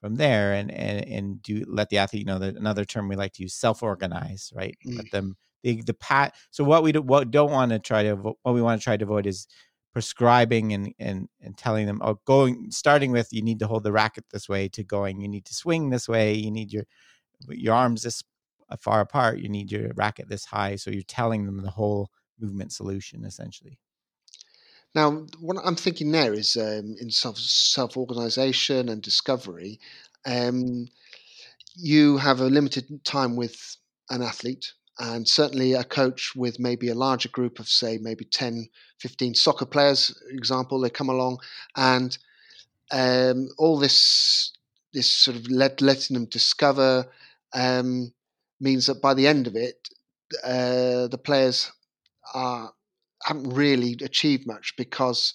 from 0.00 0.16
there 0.16 0.54
and, 0.54 0.70
and, 0.70 1.06
and 1.06 1.42
do 1.42 1.64
let 1.68 1.90
the 1.90 1.98
athlete 1.98 2.26
know 2.26 2.38
that 2.38 2.56
another 2.56 2.84
term 2.84 3.08
we 3.08 3.16
like 3.16 3.32
to 3.34 3.42
use 3.42 3.54
self-organize, 3.54 4.52
right? 4.54 4.76
Mm. 4.86 4.96
Let 4.96 5.10
them, 5.10 5.36
the, 5.62 5.82
the 5.82 5.94
pat. 5.94 6.34
So 6.50 6.64
what 6.64 6.82
we 6.82 6.92
do, 6.92 7.02
what 7.02 7.30
don't 7.30 7.52
want 7.52 7.72
to 7.72 7.78
try 7.78 8.02
to, 8.04 8.14
what 8.14 8.54
we 8.54 8.62
want 8.62 8.80
to 8.80 8.84
try 8.84 8.96
to 8.96 9.04
avoid 9.04 9.26
is 9.26 9.46
prescribing 9.96 10.74
and 10.74 10.92
and 10.98 11.26
and 11.40 11.56
telling 11.56 11.86
them 11.86 12.02
oh 12.04 12.20
going 12.26 12.70
starting 12.70 13.12
with 13.12 13.32
you 13.32 13.40
need 13.40 13.58
to 13.58 13.66
hold 13.66 13.82
the 13.82 13.90
racket 13.90 14.26
this 14.30 14.46
way 14.46 14.68
to 14.68 14.84
going. 14.84 15.22
You 15.22 15.26
need 15.26 15.46
to 15.46 15.54
swing 15.54 15.88
this 15.88 16.06
way. 16.06 16.34
You 16.34 16.50
need 16.50 16.70
your 16.70 16.84
your 17.48 17.72
arms 17.72 18.02
this 18.02 18.22
far 18.78 19.00
apart. 19.00 19.38
You 19.38 19.48
need 19.48 19.72
your 19.72 19.92
racket 19.94 20.28
this 20.28 20.44
high. 20.44 20.76
So 20.76 20.90
you're 20.90 21.00
telling 21.00 21.46
them 21.46 21.62
the 21.62 21.70
whole 21.70 22.10
movement 22.38 22.72
solution 22.72 23.24
essentially. 23.24 23.78
Now 24.94 25.24
what 25.40 25.56
i'm 25.64 25.76
thinking 25.76 26.12
there 26.12 26.34
is 26.34 26.58
um, 26.58 26.96
in 27.00 27.10
self 27.10 27.38
self 27.38 27.96
organization 27.96 28.90
and 28.90 29.00
discovery 29.00 29.80
um, 30.26 30.88
you 31.74 32.18
have 32.18 32.40
a 32.40 32.52
limited 32.58 33.02
time 33.04 33.34
with 33.34 33.78
an 34.10 34.20
athlete 34.20 34.74
and 34.98 35.28
certainly 35.28 35.74
a 35.74 35.84
coach 35.84 36.34
with 36.34 36.58
maybe 36.58 36.88
a 36.88 36.94
larger 36.94 37.28
group 37.28 37.58
of 37.58 37.68
say 37.68 37.98
maybe 37.98 38.24
10 38.24 38.68
15 39.00 39.34
soccer 39.34 39.66
players 39.66 40.16
example 40.30 40.80
they 40.80 40.90
come 40.90 41.10
along 41.10 41.38
and 41.76 42.18
um, 42.92 43.48
all 43.58 43.78
this 43.78 44.52
this 44.92 45.10
sort 45.10 45.36
of 45.36 45.50
let, 45.50 45.82
letting 45.82 46.14
them 46.14 46.26
discover 46.26 47.06
um, 47.52 48.12
means 48.60 48.86
that 48.86 49.02
by 49.02 49.12
the 49.12 49.26
end 49.26 49.46
of 49.46 49.54
it 49.56 49.88
uh, 50.44 51.06
the 51.08 51.20
players 51.22 51.70
are 52.34 52.72
haven't 53.24 53.50
really 53.50 53.96
achieved 54.02 54.46
much 54.46 54.74
because 54.76 55.34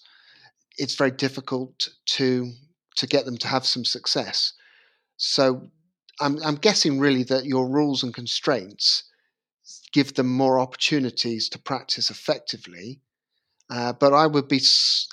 it's 0.78 0.96
very 0.96 1.12
difficult 1.12 1.90
to 2.06 2.52
to 2.96 3.08
get 3.08 3.26
them 3.26 3.38
to 3.38 3.48
have 3.48 3.66
some 3.66 3.86
success. 3.86 4.54
So 5.18 5.70
I'm, 6.20 6.38
I'm 6.44 6.56
guessing 6.56 7.00
really 7.00 7.24
that 7.24 7.46
your 7.46 7.68
rules 7.70 8.04
and 8.04 8.14
constraints 8.14 9.04
give 9.92 10.14
them 10.14 10.32
more 10.32 10.60
opportunities 10.60 11.50
to 11.50 11.60
practice 11.60 12.10
effectively. 12.10 13.02
Uh, 13.70 13.94
but 13.94 14.14
I 14.14 14.28
would 14.28 14.48
be, 14.48 14.62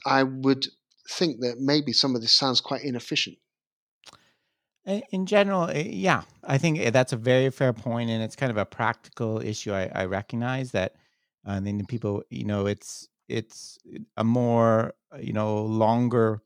I 0.05 0.23
would 0.23 0.67
think 1.09 1.41
that 1.41 1.57
maybe 1.59 1.93
some 1.93 2.15
of 2.15 2.21
this 2.21 2.33
sounds 2.33 2.61
quite 2.61 2.83
inefficient. 2.83 3.39
In 5.13 5.27
general, 5.27 5.69
eh, 5.69 5.85
yeah, 5.87 6.23
I 6.45 6.57
think 6.57 6.79
eh, 6.79 6.89
that's 6.89 7.13
a 7.13 7.17
very 7.17 7.51
fair 7.51 7.75
point, 7.75 8.09
and 8.09 8.23
it's 8.23 8.35
kind 8.35 8.51
of 8.51 8.57
a 8.57 8.65
practical 8.65 9.39
issue. 9.39 9.73
I, 9.73 9.91
I 9.95 10.05
recognize 10.07 10.71
that, 10.71 10.95
uh, 11.47 11.53
and 11.53 11.67
then 11.67 11.85
people, 11.85 12.23
you 12.31 12.45
know, 12.45 12.65
it's 12.65 13.07
it's 13.29 13.79
a 14.17 14.25
more 14.25 14.95
you 15.21 15.35
know 15.35 15.63
longer 15.63 16.41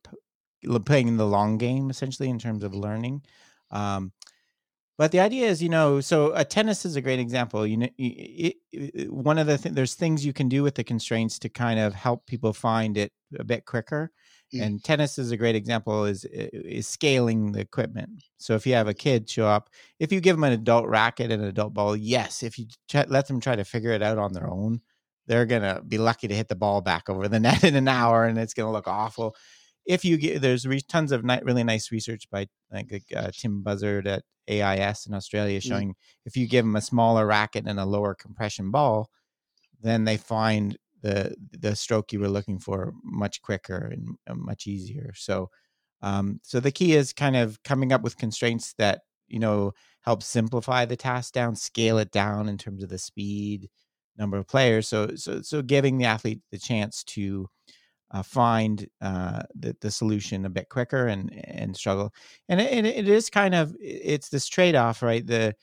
playing 0.84 1.16
the 1.16 1.26
long 1.26 1.56
game 1.56 1.88
essentially 1.88 2.28
in 2.28 2.40
terms 2.40 2.64
of 2.64 2.74
learning. 2.74 3.22
Um, 3.70 4.12
but 5.02 5.10
the 5.10 5.18
idea 5.18 5.48
is, 5.48 5.60
you 5.60 5.68
know, 5.68 6.00
so 6.00 6.32
a 6.32 6.44
tennis 6.44 6.84
is 6.84 6.94
a 6.94 7.00
great 7.00 7.18
example. 7.18 7.66
You 7.66 7.76
know, 7.76 7.88
it, 7.98 8.54
it, 8.70 9.12
one 9.12 9.36
of 9.36 9.48
the 9.48 9.58
th- 9.58 9.74
there's 9.74 9.94
things 9.94 10.24
you 10.24 10.32
can 10.32 10.48
do 10.48 10.62
with 10.62 10.76
the 10.76 10.84
constraints 10.84 11.40
to 11.40 11.48
kind 11.48 11.80
of 11.80 11.92
help 11.92 12.24
people 12.26 12.52
find 12.52 12.96
it 12.96 13.10
a 13.36 13.42
bit 13.42 13.66
quicker. 13.66 14.12
Mm. 14.54 14.62
And 14.62 14.84
tennis 14.84 15.18
is 15.18 15.32
a 15.32 15.36
great 15.36 15.56
example 15.56 16.04
is 16.04 16.24
is 16.30 16.86
scaling 16.86 17.50
the 17.50 17.58
equipment. 17.58 18.22
So 18.38 18.54
if 18.54 18.64
you 18.64 18.74
have 18.74 18.86
a 18.86 18.94
kid 18.94 19.28
show 19.28 19.48
up, 19.48 19.70
if 19.98 20.12
you 20.12 20.20
give 20.20 20.36
them 20.36 20.44
an 20.44 20.52
adult 20.52 20.86
racket 20.86 21.32
and 21.32 21.42
an 21.42 21.48
adult 21.48 21.74
ball, 21.74 21.96
yes. 21.96 22.44
If 22.44 22.56
you 22.56 22.66
ch- 22.86 23.08
let 23.08 23.26
them 23.26 23.40
try 23.40 23.56
to 23.56 23.64
figure 23.64 23.90
it 23.90 24.04
out 24.04 24.18
on 24.18 24.32
their 24.32 24.48
own, 24.48 24.82
they're 25.26 25.46
gonna 25.46 25.82
be 25.82 25.98
lucky 25.98 26.28
to 26.28 26.36
hit 26.36 26.46
the 26.46 26.54
ball 26.54 26.80
back 26.80 27.10
over 27.10 27.26
the 27.26 27.40
net 27.40 27.64
in 27.64 27.74
an 27.74 27.88
hour, 27.88 28.24
and 28.24 28.38
it's 28.38 28.54
gonna 28.54 28.70
look 28.70 28.86
awful 28.86 29.34
if 29.86 30.04
you 30.04 30.16
get 30.16 30.40
there's 30.40 30.66
re- 30.66 30.80
tons 30.80 31.12
of 31.12 31.24
ni- 31.24 31.40
really 31.42 31.64
nice 31.64 31.90
research 31.90 32.28
by 32.30 32.46
like 32.72 33.02
uh, 33.14 33.30
Tim 33.32 33.62
Buszard 33.64 34.06
at 34.06 34.22
AIS 34.48 35.06
in 35.06 35.14
Australia 35.14 35.60
mm. 35.60 35.62
showing 35.62 35.90
mm. 35.90 35.94
if 36.24 36.36
you 36.36 36.46
give 36.46 36.64
them 36.64 36.76
a 36.76 36.80
smaller 36.80 37.26
racket 37.26 37.66
and 37.66 37.80
a 37.80 37.84
lower 37.84 38.14
compression 38.14 38.70
ball, 38.70 39.10
then 39.80 40.04
they 40.04 40.16
find 40.16 40.76
the 41.02 41.34
the 41.50 41.74
stroke 41.74 42.12
you 42.12 42.20
were 42.20 42.28
looking 42.28 42.58
for 42.58 42.92
much 43.02 43.42
quicker 43.42 43.90
and 43.92 44.16
uh, 44.28 44.34
much 44.34 44.66
easier. 44.66 45.12
So, 45.16 45.50
um, 46.00 46.40
so 46.42 46.60
the 46.60 46.70
key 46.70 46.94
is 46.94 47.12
kind 47.12 47.36
of 47.36 47.62
coming 47.62 47.92
up 47.92 48.02
with 48.02 48.18
constraints 48.18 48.74
that 48.78 49.00
you 49.28 49.38
know 49.38 49.72
help 50.02 50.22
simplify 50.22 50.84
the 50.84 50.96
task 50.96 51.32
down, 51.32 51.56
scale 51.56 51.98
it 51.98 52.10
down 52.10 52.48
in 52.48 52.58
terms 52.58 52.82
of 52.82 52.88
the 52.88 52.98
speed, 52.98 53.68
number 54.16 54.36
of 54.36 54.46
players. 54.46 54.88
So, 54.88 55.14
so, 55.16 55.42
so 55.42 55.62
giving 55.62 55.98
the 55.98 56.04
athlete 56.04 56.40
the 56.50 56.58
chance 56.58 57.04
to 57.04 57.48
uh, 58.12 58.22
find 58.22 58.86
uh, 59.00 59.42
the, 59.54 59.76
the 59.80 59.90
solution 59.90 60.44
a 60.44 60.50
bit 60.50 60.68
quicker 60.68 61.06
and 61.06 61.32
and 61.44 61.76
struggle. 61.76 62.12
And 62.48 62.60
it, 62.60 62.84
it 62.84 63.08
is 63.08 63.30
kind 63.30 63.54
of 63.54 63.74
it's 63.80 64.28
this 64.28 64.46
trade 64.46 64.74
off, 64.74 65.02
right? 65.02 65.26
The 65.26 65.54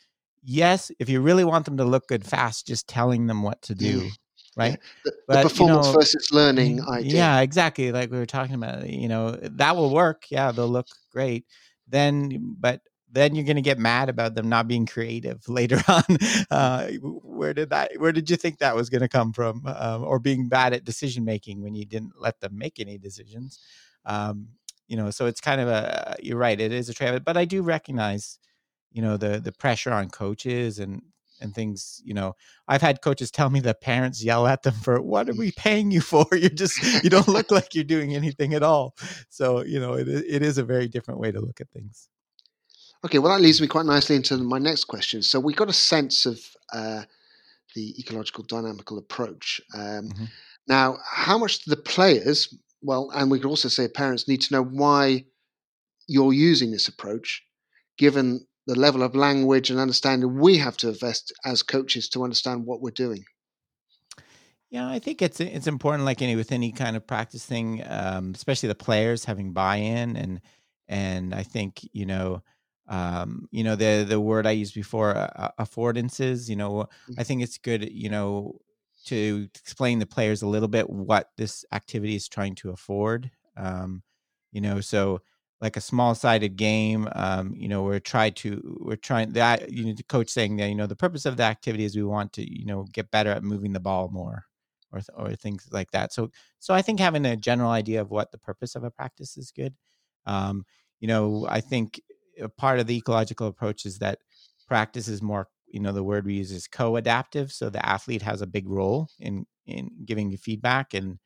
yes, 0.43 0.91
if 0.99 1.09
you 1.09 1.21
really 1.21 1.43
want 1.43 1.65
them 1.65 1.77
to 1.77 1.85
look 1.85 2.07
good 2.07 2.25
fast, 2.25 2.67
just 2.67 2.87
telling 2.87 3.27
them 3.27 3.43
what 3.43 3.61
to 3.63 3.75
do. 3.75 4.01
Mm. 4.01 4.11
Right, 4.57 4.71
yeah. 4.71 4.77
the, 5.05 5.13
but, 5.27 5.43
the, 5.43 5.49
performance 5.49 5.87
you 5.87 5.93
know, 5.93 5.99
versus 5.99 6.31
learning 6.33 6.81
idea. 6.89 7.13
Yeah, 7.13 7.39
exactly. 7.41 7.91
Like 7.91 8.11
we 8.11 8.17
were 8.17 8.25
talking 8.25 8.55
about, 8.55 8.89
you 8.89 9.07
know, 9.07 9.31
that 9.31 9.75
will 9.75 9.93
work. 9.93 10.23
Yeah, 10.31 10.51
they'll 10.51 10.67
look 10.67 10.87
great. 11.13 11.45
Then, 11.87 12.55
but 12.59 12.81
then 13.11 13.35
you're 13.35 13.45
going 13.45 13.55
to 13.55 13.61
get 13.61 13.79
mad 13.79 14.09
about 14.09 14.35
them 14.35 14.49
not 14.49 14.67
being 14.67 14.85
creative 14.85 15.41
later 15.47 15.81
on. 15.87 16.03
Uh, 16.51 16.89
where 17.01 17.53
did 17.53 17.69
that? 17.69 17.91
Where 17.97 18.11
did 18.11 18.29
you 18.29 18.35
think 18.35 18.59
that 18.59 18.75
was 18.75 18.89
going 18.89 19.01
to 19.01 19.07
come 19.07 19.33
from? 19.33 19.63
Um, 19.65 20.03
or 20.03 20.19
being 20.19 20.47
bad 20.47 20.73
at 20.73 20.85
decision 20.85 21.25
making 21.25 21.61
when 21.61 21.75
you 21.75 21.85
didn't 21.85 22.13
let 22.19 22.39
them 22.39 22.57
make 22.57 22.79
any 22.79 22.97
decisions? 22.97 23.59
Um, 24.05 24.49
you 24.87 24.97
know, 24.97 25.11
so 25.11 25.25
it's 25.25 25.41
kind 25.41 25.61
of 25.61 25.67
a. 25.67 26.15
You're 26.21 26.37
right. 26.37 26.59
It 26.59 26.71
is 26.71 26.89
a 26.89 26.93
trade, 26.93 27.23
but 27.23 27.37
I 27.37 27.45
do 27.45 27.61
recognize, 27.61 28.39
you 28.91 29.01
know, 29.01 29.17
the 29.17 29.39
the 29.39 29.51
pressure 29.51 29.91
on 29.91 30.09
coaches 30.09 30.79
and 30.79 31.01
and 31.41 31.55
things 31.55 32.01
you 32.03 32.13
know 32.13 32.35
i've 32.67 32.81
had 32.81 33.01
coaches 33.01 33.31
tell 33.31 33.49
me 33.49 33.59
that 33.59 33.79
parents 33.81 34.23
yell 34.23 34.45
at 34.45 34.63
them 34.63 34.73
for 34.73 35.01
what 35.01 35.29
are 35.29 35.35
we 35.35 35.51
paying 35.57 35.89
you 35.91 36.01
for 36.01 36.25
you're 36.33 36.49
just 36.49 37.03
you 37.03 37.09
don't 37.09 37.27
look 37.27 37.49
like 37.51 37.73
you're 37.73 37.83
doing 37.83 38.13
anything 38.13 38.53
at 38.53 38.63
all 38.63 38.95
so 39.29 39.63
you 39.63 39.79
know 39.79 39.93
it, 39.93 40.07
it 40.07 40.41
is 40.41 40.57
a 40.57 40.63
very 40.63 40.87
different 40.87 41.19
way 41.19 41.31
to 41.31 41.39
look 41.39 41.61
at 41.61 41.69
things 41.69 42.09
Okay, 43.05 43.19
well, 43.19 43.31
that 43.31 43.41
leads 43.41 43.61
me 43.61 43.67
quite 43.67 43.85
nicely 43.85 44.15
into 44.15 44.37
my 44.37 44.59
next 44.59 44.85
question. 44.85 45.21
So 45.21 45.39
we 45.39 45.53
got 45.53 45.69
a 45.69 45.73
sense 45.73 46.25
of 46.25 46.39
uh, 46.73 47.03
the 47.75 47.95
ecological 47.99 48.43
dynamical 48.43 48.97
approach. 48.97 49.61
Um, 49.73 50.09
mm-hmm. 50.09 50.25
Now, 50.67 50.97
how 51.05 51.37
much 51.37 51.63
do 51.63 51.69
the 51.69 51.81
players, 51.81 52.53
well, 52.81 53.09
and 53.13 53.31
we 53.31 53.39
could 53.39 53.47
also 53.47 53.69
say 53.69 53.87
parents 53.87 54.27
need 54.27 54.41
to 54.41 54.53
know 54.53 54.63
why 54.63 55.25
you're 56.07 56.33
using 56.33 56.71
this 56.71 56.87
approach, 56.87 57.41
given 57.97 58.45
the 58.67 58.77
level 58.77 59.01
of 59.01 59.15
language 59.15 59.69
and 59.69 59.79
understanding 59.79 60.37
we 60.37 60.57
have 60.57 60.77
to 60.77 60.89
invest 60.89 61.31
as 61.45 61.63
coaches 61.63 62.09
to 62.09 62.23
understand 62.23 62.65
what 62.65 62.81
we're 62.81 62.91
doing. 62.91 63.23
Yeah, 64.69 64.87
I 64.87 64.99
think 64.99 65.23
it's 65.23 65.39
it's 65.39 65.65
important, 65.65 66.05
like 66.05 66.21
any 66.21 66.35
with 66.35 66.51
any 66.51 66.71
kind 66.71 66.95
of 66.95 67.07
practice 67.07 67.43
thing, 67.43 67.81
um, 67.87 68.33
especially 68.35 68.67
the 68.67 68.75
players 68.75 69.25
having 69.25 69.51
buy-in, 69.53 70.15
and 70.15 70.41
and 70.87 71.33
I 71.33 71.41
think 71.41 71.79
you 71.91 72.05
know 72.05 72.43
um, 72.89 73.47
you 73.51 73.63
know 73.63 73.75
the 73.75 74.05
the 74.07 74.19
word 74.19 74.45
I 74.45 74.51
used 74.51 74.73
before, 74.75 75.15
uh, 75.15 75.51
affordances. 75.59 76.49
You 76.49 76.55
know. 76.57 76.87
I 77.17 77.23
think 77.23 77.41
it's 77.41 77.57
good. 77.57 77.89
You 77.91 78.09
know, 78.09 78.59
to 79.05 79.47
explain 79.55 79.99
the 79.99 80.05
players 80.05 80.41
a 80.41 80.47
little 80.47 80.67
bit 80.67 80.89
what 80.89 81.29
this 81.37 81.63
activity 81.71 82.15
is 82.15 82.27
trying 82.27 82.55
to 82.55 82.71
afford. 82.71 83.31
Um, 83.55 84.03
you 84.51 84.61
know, 84.61 84.81
so 84.81 85.21
like 85.61 85.77
a 85.77 85.81
small 85.81 86.15
sided 86.15 86.55
game, 86.55 87.07
um, 87.13 87.53
you 87.55 87.67
know, 87.67 87.83
we're 87.83 87.99
trying 87.99 88.33
to 88.33 88.77
we're 88.81 88.95
trying 88.95 89.33
that 89.33 89.71
you 89.71 89.85
know 89.85 89.93
the 89.93 90.03
coach 90.03 90.29
saying 90.29 90.57
that 90.57 90.69
you 90.69 90.75
know 90.75 90.87
the 90.87 90.95
purpose 90.95 91.25
of 91.25 91.37
the 91.37 91.43
activity 91.43 91.85
is 91.85 91.95
we 91.95 92.03
want 92.03 92.33
to 92.33 92.59
you 92.59 92.65
know 92.65 92.85
get 92.93 93.11
better 93.11 93.31
at 93.31 93.43
moving 93.43 93.73
the 93.73 93.79
ball 93.79 94.09
more 94.09 94.45
or 94.91 95.01
or 95.15 95.35
things 95.35 95.67
like 95.71 95.91
that. 95.91 96.13
So 96.13 96.31
so 96.59 96.73
I 96.73 96.81
think 96.81 96.99
having 96.99 97.25
a 97.25 97.35
general 97.35 97.71
idea 97.71 98.01
of 98.01 98.09
what 98.09 98.31
the 98.31 98.37
purpose 98.37 98.75
of 98.75 98.83
a 98.83 98.91
practice 98.91 99.37
is 99.37 99.51
good. 99.51 99.73
Um, 100.25 100.65
you 100.99 101.07
know, 101.07 101.45
I 101.49 101.61
think 101.61 102.01
part 102.47 102.79
of 102.79 102.87
the 102.87 102.97
ecological 102.97 103.47
approach 103.47 103.85
is 103.85 103.99
that 103.99 104.19
practice 104.67 105.07
is 105.07 105.21
more 105.21 105.47
you 105.67 105.79
know 105.79 105.91
the 105.91 106.03
word 106.03 106.25
we 106.25 106.35
use 106.35 106.51
is 106.51 106.67
co-adaptive 106.67 107.51
so 107.51 107.69
the 107.69 107.85
athlete 107.87 108.21
has 108.21 108.41
a 108.41 108.47
big 108.47 108.67
role 108.67 109.09
in 109.19 109.45
in 109.65 109.89
giving 110.05 110.29
you 110.31 110.37
feedback 110.37 110.93
and 110.93 111.19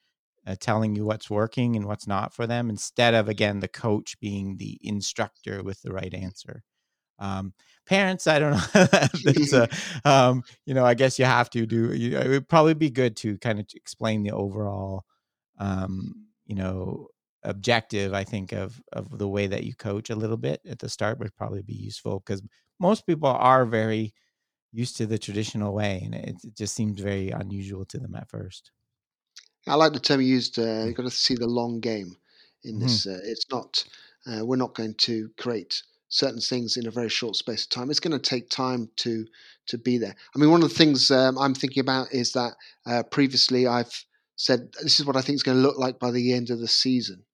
uh, 0.46 0.56
telling 0.60 0.96
you 0.96 1.06
what's 1.06 1.30
working 1.30 1.76
and 1.76 1.86
what's 1.86 2.08
not 2.08 2.34
for 2.34 2.46
them 2.46 2.70
instead 2.70 3.14
of 3.14 3.30
again 3.30 3.60
the 3.60 3.68
coach 3.68 4.20
being 4.20 4.58
the 4.58 4.78
instructor 4.82 5.64
with 5.64 5.82
the 5.82 5.92
right 5.94 6.14
answer. 6.14 6.64
Um, 7.20 7.54
parents 7.86 8.28
i 8.28 8.40
don't 8.40 8.54
know 8.54 8.64
it's 9.26 9.54
a, 9.54 9.70
um, 10.06 10.44
you 10.66 10.74
know 10.74 10.86
i 10.86 10.94
guess 10.94 11.20
you 11.20 11.26
have 11.26 11.50
to 11.52 11.66
do 11.66 11.94
you 11.94 12.12
know, 12.12 12.22
it 12.22 12.28
would 12.30 12.50
probably 12.50 12.74
be 12.74 12.90
good 12.90 13.16
to 13.18 13.38
kind 13.38 13.60
of 13.60 13.68
explain 13.76 14.24
the 14.24 14.32
overall 14.32 15.04
um, 15.60 16.28
you 16.46 16.56
know 16.56 17.08
objective 17.46 18.14
i 18.14 18.24
think 18.24 18.52
of 18.52 18.82
of 18.94 19.18
the 19.18 19.28
way 19.28 19.48
that 19.48 19.64
you 19.64 19.76
coach 19.76 20.10
a 20.10 20.16
little 20.16 20.38
bit 20.38 20.62
at 20.68 20.80
the 20.80 20.90
start 20.90 21.20
would 21.20 21.36
probably 21.36 21.62
be 21.62 21.74
useful 21.74 22.20
because 22.20 22.42
most 22.80 23.06
people 23.06 23.30
are 23.30 23.66
very 23.66 24.14
used 24.72 24.98
to 24.98 25.06
the 25.06 25.18
traditional 25.20 25.74
way 25.74 26.02
and 26.04 26.16
it, 26.16 26.36
it 26.44 26.56
just 26.56 26.76
seems 26.76 27.00
very 27.00 27.30
unusual 27.30 27.86
to 27.86 28.00
them 28.00 28.16
at 28.16 28.30
first 28.30 28.72
I 29.68 29.76
like 29.76 29.94
the 29.94 30.00
term 30.00 30.22
you 30.22 30.28
used. 30.28 30.58
Uh, 30.60 30.86
you've 30.86 30.96
got 30.96 31.04
to 31.04 31.12
see 31.12 31.36
the 31.36 31.48
long 31.48 31.80
game 31.80 32.18
in 32.64 32.80
Mm-hmm. 32.80 32.80
this. 32.80 33.06
Uh, 33.06 33.20
it's 33.24 33.50
not. 33.50 33.84
Uh, 34.26 34.46
we're 34.46 34.56
not 34.56 34.76
going 34.76 34.94
to 34.96 35.30
create 35.38 35.84
certain 36.10 36.40
things 36.40 36.78
in 36.78 36.88
a 36.88 36.92
very 36.92 37.10
short 37.10 37.36
space 37.36 37.64
of 37.64 37.70
time. 37.70 37.90
It's 37.90 38.00
going 38.00 38.18
to 38.18 38.30
take 38.30 38.50
time 38.50 38.90
to 38.98 39.26
to 39.68 39.78
be 39.78 39.98
there. 39.98 40.16
I 40.36 40.40
mean, 40.40 40.52
one 40.52 40.62
of 40.64 40.70
the 40.70 40.76
things 40.76 41.10
um, 41.12 41.38
I'm 41.38 41.56
thinking 41.56 41.82
about 41.82 42.14
is 42.14 42.34
that 42.34 42.56
uh, 42.86 43.04
previously 43.04 43.66
I've 43.66 44.06
said 44.36 44.74
this 44.82 45.00
is 45.00 45.06
what 45.06 45.16
I 45.16 45.22
think 45.22 45.36
is 45.36 45.44
going 45.44 45.58
to 45.58 45.64
look 45.64 45.78
like 45.78 46.00
by 46.00 46.12
the 46.12 46.34
end 46.34 46.50
of 46.50 46.60
the 46.60 46.68
season. 46.68 47.26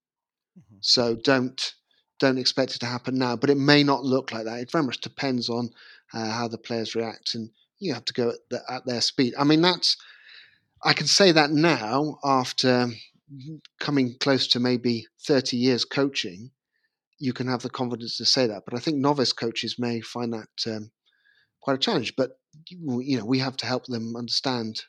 So 0.81 1.15
don't 1.15 1.73
don't 2.19 2.37
expect 2.37 2.75
it 2.75 2.79
to 2.79 2.85
happen 2.85 3.17
now, 3.17 3.35
but 3.35 3.49
it 3.49 3.57
may 3.57 3.81
not 3.81 4.03
look 4.03 4.31
like 4.31 4.43
that. 4.45 4.59
It 4.59 4.71
very 4.71 4.83
much 4.83 4.99
depends 4.99 5.49
on 5.49 5.69
uh, 6.13 6.29
how 6.29 6.47
the 6.47 6.57
players 6.57 6.95
react, 6.95 7.33
and 7.35 7.49
you 7.79 7.93
have 7.93 8.03
to 8.05 8.13
go 8.13 8.29
at, 8.29 8.35
the, 8.49 8.61
at 8.69 8.85
their 8.85 9.01
speed. 9.01 9.33
I 9.37 9.45
mean, 9.45 9.61
that's 9.61 9.95
I 10.83 10.93
can 10.93 11.07
say 11.07 11.31
that 11.31 11.51
now 11.51 12.19
after 12.23 12.89
coming 13.79 14.15
close 14.19 14.47
to 14.47 14.59
maybe 14.59 15.07
30 15.21 15.57
years 15.57 15.85
coaching, 15.85 16.51
you 17.19 17.33
can 17.33 17.47
have 17.47 17.61
the 17.61 17.69
confidence 17.69 18.17
to 18.17 18.25
say 18.25 18.47
that. 18.47 18.63
But 18.65 18.73
I 18.75 18.79
think 18.79 18.97
novice 18.97 19.33
coaches 19.33 19.77
may 19.77 20.01
find 20.01 20.33
that 20.33 20.75
um, 20.75 20.91
quite 21.61 21.75
a 21.75 21.79
challenge. 21.79 22.15
But 22.15 22.39
you 22.67 23.01
you 23.01 23.17
know, 23.17 23.25
we 23.25 23.39
have 23.39 23.57
to 23.57 23.65
help 23.65 23.85
them 23.85 24.15
understand 24.15 24.83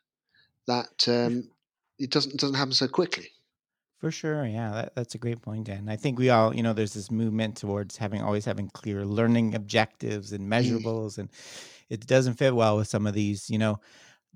that 0.66 1.09
um, 1.09 1.51
it 1.99 2.11
doesn't 2.11 2.38
doesn't 2.38 2.57
happen 2.57 2.72
so 2.72 2.88
quickly. 2.88 3.30
For 4.01 4.11
sure, 4.11 4.46
yeah, 4.46 4.70
that, 4.72 4.94
that's 4.94 5.14
a 5.14 5.18
great 5.18 5.42
point, 5.42 5.66
Dan. 5.66 5.88
I 5.90 5.96
think 5.96 6.18
we 6.18 6.30
all, 6.30 6.55
you 6.57 6.62
know, 6.62 6.72
there's 6.72 6.94
this 6.94 7.11
movement 7.11 7.57
towards 7.59 7.98
having 7.98 8.22
always 8.22 8.46
having 8.46 8.70
clear 8.70 9.05
learning 9.05 9.55
objectives 9.55 10.32
and 10.32 10.51
measurables, 10.51 11.18
and 11.18 11.28
it 11.90 12.07
doesn't 12.07 12.34
fit 12.34 12.55
well 12.55 12.78
with 12.78 12.88
some 12.88 13.07
of 13.07 13.12
these, 13.12 13.51
you 13.51 13.59
know. 13.59 13.78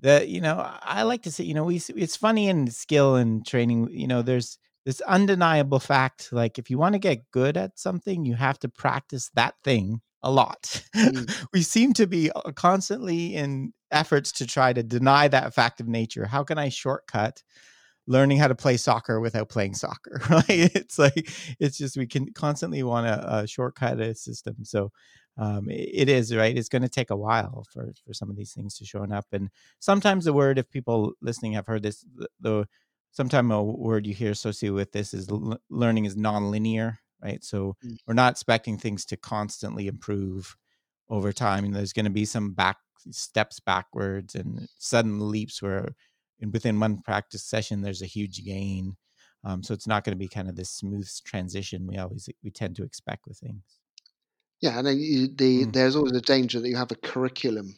The, 0.01 0.27
you 0.27 0.39
know, 0.39 0.57
I 0.81 1.03
like 1.03 1.23
to 1.23 1.31
say, 1.31 1.45
you 1.45 1.55
know, 1.55 1.63
we 1.63 1.81
it's 1.95 2.15
funny 2.15 2.47
in 2.47 2.69
skill 2.69 3.15
and 3.15 3.43
training, 3.43 3.87
you 3.89 4.07
know, 4.07 4.21
there's 4.21 4.59
this 4.85 5.01
undeniable 5.01 5.79
fact, 5.79 6.31
like 6.31 6.59
if 6.59 6.69
you 6.69 6.77
want 6.77 6.93
to 6.93 6.99
get 6.99 7.31
good 7.31 7.57
at 7.57 7.79
something, 7.79 8.23
you 8.23 8.35
have 8.35 8.59
to 8.59 8.69
practice 8.69 9.31
that 9.33 9.55
thing 9.63 10.01
a 10.21 10.29
lot. 10.29 10.83
Mm. 10.95 11.47
we 11.53 11.63
seem 11.63 11.93
to 11.93 12.05
be 12.05 12.29
uh, 12.31 12.51
constantly 12.51 13.35
in 13.35 13.73
efforts 13.89 14.31
to 14.33 14.45
try 14.45 14.73
to 14.73 14.83
deny 14.83 15.27
that 15.27 15.55
fact 15.55 15.79
of 15.79 15.87
nature. 15.87 16.25
How 16.25 16.43
can 16.43 16.59
I 16.59 16.69
shortcut? 16.69 17.41
Learning 18.07 18.37
how 18.37 18.47
to 18.47 18.55
play 18.55 18.77
soccer 18.77 19.19
without 19.19 19.49
playing 19.49 19.73
soccer 19.75 20.21
right? 20.29 20.45
It's 20.49 20.99
like 20.99 21.29
it's 21.59 21.77
just 21.77 21.97
we 21.97 22.07
can 22.07 22.31
constantly 22.33 22.83
want 22.83 23.07
to 23.07 23.13
uh, 23.13 23.45
shortcut 23.45 23.99
a 23.99 24.15
system 24.15 24.57
so 24.63 24.91
um, 25.37 25.67
it, 25.69 26.07
is 26.09 26.33
right? 26.33 26.57
It's 26.57 26.69
going 26.69 26.81
to 26.83 26.89
take 26.89 27.09
a 27.09 27.15
while 27.17 27.65
for 27.71 27.91
for 28.05 28.13
some 28.13 28.29
of 28.29 28.37
these 28.37 28.53
things 28.53 28.77
to 28.77 28.85
showing 28.85 29.11
up 29.11 29.25
and 29.31 29.49
sometimes 29.79 30.25
the 30.25 30.33
word 30.33 30.59
if 30.59 30.69
people 30.69 31.13
listening 31.21 31.53
have 31.53 31.67
heard 31.67 31.83
this 31.83 32.05
the, 32.15 32.27
the 32.39 32.67
sometimes 33.11 33.51
a 33.53 33.61
word 33.63 34.05
you 34.05 34.13
hear 34.13 34.31
associated 34.31 34.75
with 34.75 34.91
this 34.91 35.13
is 35.13 35.29
l- 35.29 35.59
learning 35.69 36.05
is 36.05 36.15
non-linear 36.17 36.99
right? 37.23 37.43
So 37.43 37.75
Mm. 37.83 37.97
we're 38.07 38.13
not 38.13 38.33
expecting 38.33 38.77
things 38.77 39.05
to 39.05 39.17
constantly 39.17 39.87
improve 39.87 40.55
over 41.09 41.31
time 41.33 41.65
and 41.65 41.75
there's 41.75 41.93
going 41.93 42.05
to 42.05 42.11
be 42.11 42.25
some 42.25 42.53
back 42.53 42.77
steps 43.11 43.59
backwards 43.59 44.35
and 44.35 44.67
sudden 44.79 45.29
leaps 45.31 45.61
where 45.61 45.89
in 46.39 46.51
within 46.51 46.79
one 46.79 47.01
practice 47.01 47.43
session 47.43 47.81
there's 47.81 48.01
a 48.01 48.05
huge 48.07 48.43
gain 48.43 48.95
um, 49.43 49.61
so 49.63 49.73
it's 49.73 49.87
not 49.87 50.03
going 50.03 50.13
to 50.13 50.19
be 50.19 50.27
kind 50.27 50.49
of 50.49 50.55
this 50.55 50.71
smooth 50.71 51.09
transition 51.25 51.87
we 51.87 51.97
always 51.97 52.29
we 52.43 52.51
tend 52.51 52.75
to 52.75 52.83
expect 52.83 53.25
with 53.27 53.37
things 53.39 53.79
Yeah, 54.59 54.79
and 54.79 54.99
you, 55.01 55.27
the 55.29 55.63
Mm. 55.65 55.71
there's 55.71 55.95
always 55.95 56.11
a 56.11 56.19
danger 56.21 56.59
that 56.59 56.67
you 56.67 56.75
have 56.75 56.91
a 56.91 56.95
curriculum. 56.97 57.77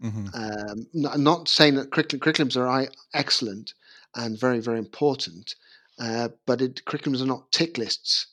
hmm 0.00 0.28
Um, 0.32 0.86
not, 0.92 1.18
not 1.20 1.48
saying 1.48 1.76
that 1.76 1.92
curriculum, 1.92 2.20
curriculums 2.20 2.56
are 2.56 2.68
i- 2.68 2.88
excellent 3.14 3.74
and 4.16 4.38
very 4.38 4.60
very 4.60 4.78
important, 4.78 5.54
uh, 5.98 6.28
but 6.46 6.60
it, 6.60 6.84
curriculums 6.84 7.22
are 7.22 7.26
not 7.26 7.50
tick 7.52 7.78
lists. 7.78 8.26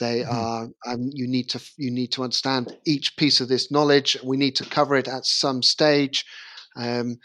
They 0.00 0.24
Mhm. 0.24 0.30
are. 0.30 0.68
Um, 0.86 1.10
you 1.12 1.28
need 1.28 1.50
to 1.50 1.62
you 1.78 1.90
need 1.90 2.12
to 2.12 2.24
understand 2.24 2.76
each 2.86 3.16
piece 3.16 3.40
of 3.40 3.48
this 3.48 3.70
knowledge. 3.70 4.18
We 4.24 4.36
need 4.38 4.56
to 4.56 4.64
cover 4.66 4.96
it 4.96 5.08
at 5.08 5.26
some 5.26 5.62
stage. 5.62 6.24
Um, 6.76 7.18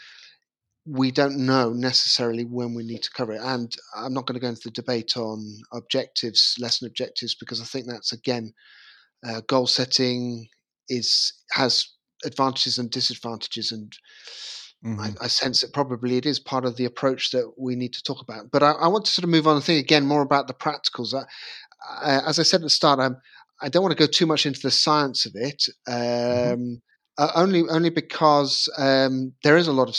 we 0.86 1.10
don't 1.10 1.38
know 1.38 1.72
necessarily 1.72 2.44
when 2.44 2.74
we 2.74 2.84
need 2.84 3.02
to 3.02 3.10
cover 3.10 3.32
it, 3.32 3.40
and 3.42 3.72
I'm 3.96 4.12
not 4.12 4.26
going 4.26 4.34
to 4.34 4.40
go 4.40 4.48
into 4.48 4.62
the 4.64 4.70
debate 4.70 5.16
on 5.16 5.44
objectives, 5.72 6.56
lesson 6.58 6.86
objectives, 6.88 7.34
because 7.34 7.60
I 7.60 7.64
think 7.64 7.86
that's 7.86 8.12
again 8.12 8.52
uh, 9.26 9.42
goal 9.48 9.66
setting 9.66 10.48
is 10.88 11.32
has 11.52 11.86
advantages 12.24 12.78
and 12.78 12.90
disadvantages, 12.90 13.72
and 13.72 13.92
I, 14.84 15.10
Mhm. 15.10 15.16
I 15.20 15.28
sense 15.28 15.60
that 15.60 15.72
probably 15.72 16.16
it 16.16 16.26
is 16.26 16.40
part 16.40 16.64
of 16.64 16.76
the 16.76 16.84
approach 16.84 17.30
that 17.30 17.52
we 17.56 17.76
need 17.76 17.92
to 17.94 18.02
talk 18.02 18.20
about. 18.20 18.50
But 18.50 18.62
I, 18.62 18.72
I 18.72 18.88
want 18.88 19.04
to 19.04 19.12
sort 19.12 19.24
of 19.24 19.30
move 19.30 19.46
on 19.46 19.56
and 19.56 19.64
think 19.64 19.82
again 19.82 20.04
more 20.04 20.22
about 20.22 20.48
the 20.48 20.54
practicals. 20.54 21.14
I, 21.14 21.24
I, 21.88 22.28
as 22.28 22.38
I 22.38 22.42
said 22.42 22.60
at 22.60 22.64
the 22.64 22.70
start, 22.70 22.98
I'm, 22.98 23.16
I 23.60 23.68
don't 23.68 23.82
want 23.82 23.96
to 23.96 24.02
go 24.06 24.10
too 24.10 24.26
much 24.26 24.44
into 24.46 24.60
the 24.60 24.70
science 24.70 25.24
of 25.26 25.32
it. 25.36 25.64
Um, 25.86 26.82
uh, 27.22 27.32
only, 27.36 27.62
only 27.70 27.90
because 27.90 28.68
um, 28.78 29.32
there 29.44 29.56
is 29.56 29.68
a 29.68 29.72
lot 29.72 29.88
of 29.88 29.96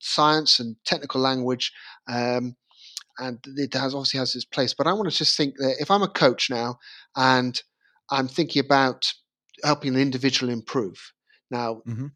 science 0.00 0.60
and 0.60 0.76
technical 0.84 1.20
language, 1.20 1.72
um, 2.08 2.56
and 3.18 3.38
it 3.56 3.74
has 3.74 3.94
obviously 3.94 4.18
has 4.18 4.34
its 4.34 4.44
place. 4.44 4.74
But 4.74 4.86
I 4.86 4.92
want 4.92 5.10
to 5.10 5.16
just 5.16 5.36
think 5.36 5.56
that 5.58 5.76
if 5.80 5.90
I'm 5.90 6.02
a 6.02 6.08
coach 6.08 6.50
now 6.50 6.78
and 7.16 7.60
I'm 8.10 8.28
thinking 8.28 8.64
about 8.64 9.04
helping 9.64 9.94
an 9.94 10.00
individual 10.00 10.52
improve. 10.52 11.12
Now, 11.50 11.82
Mhm. 11.84 12.10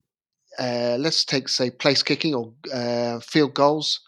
uh, 0.59 0.97
let's 0.99 1.25
take 1.25 1.49
say 1.49 1.71
place 1.71 2.03
kicking 2.03 2.35
or 2.35 2.53
uh, 2.73 3.21
field 3.21 3.55
goals 3.55 4.01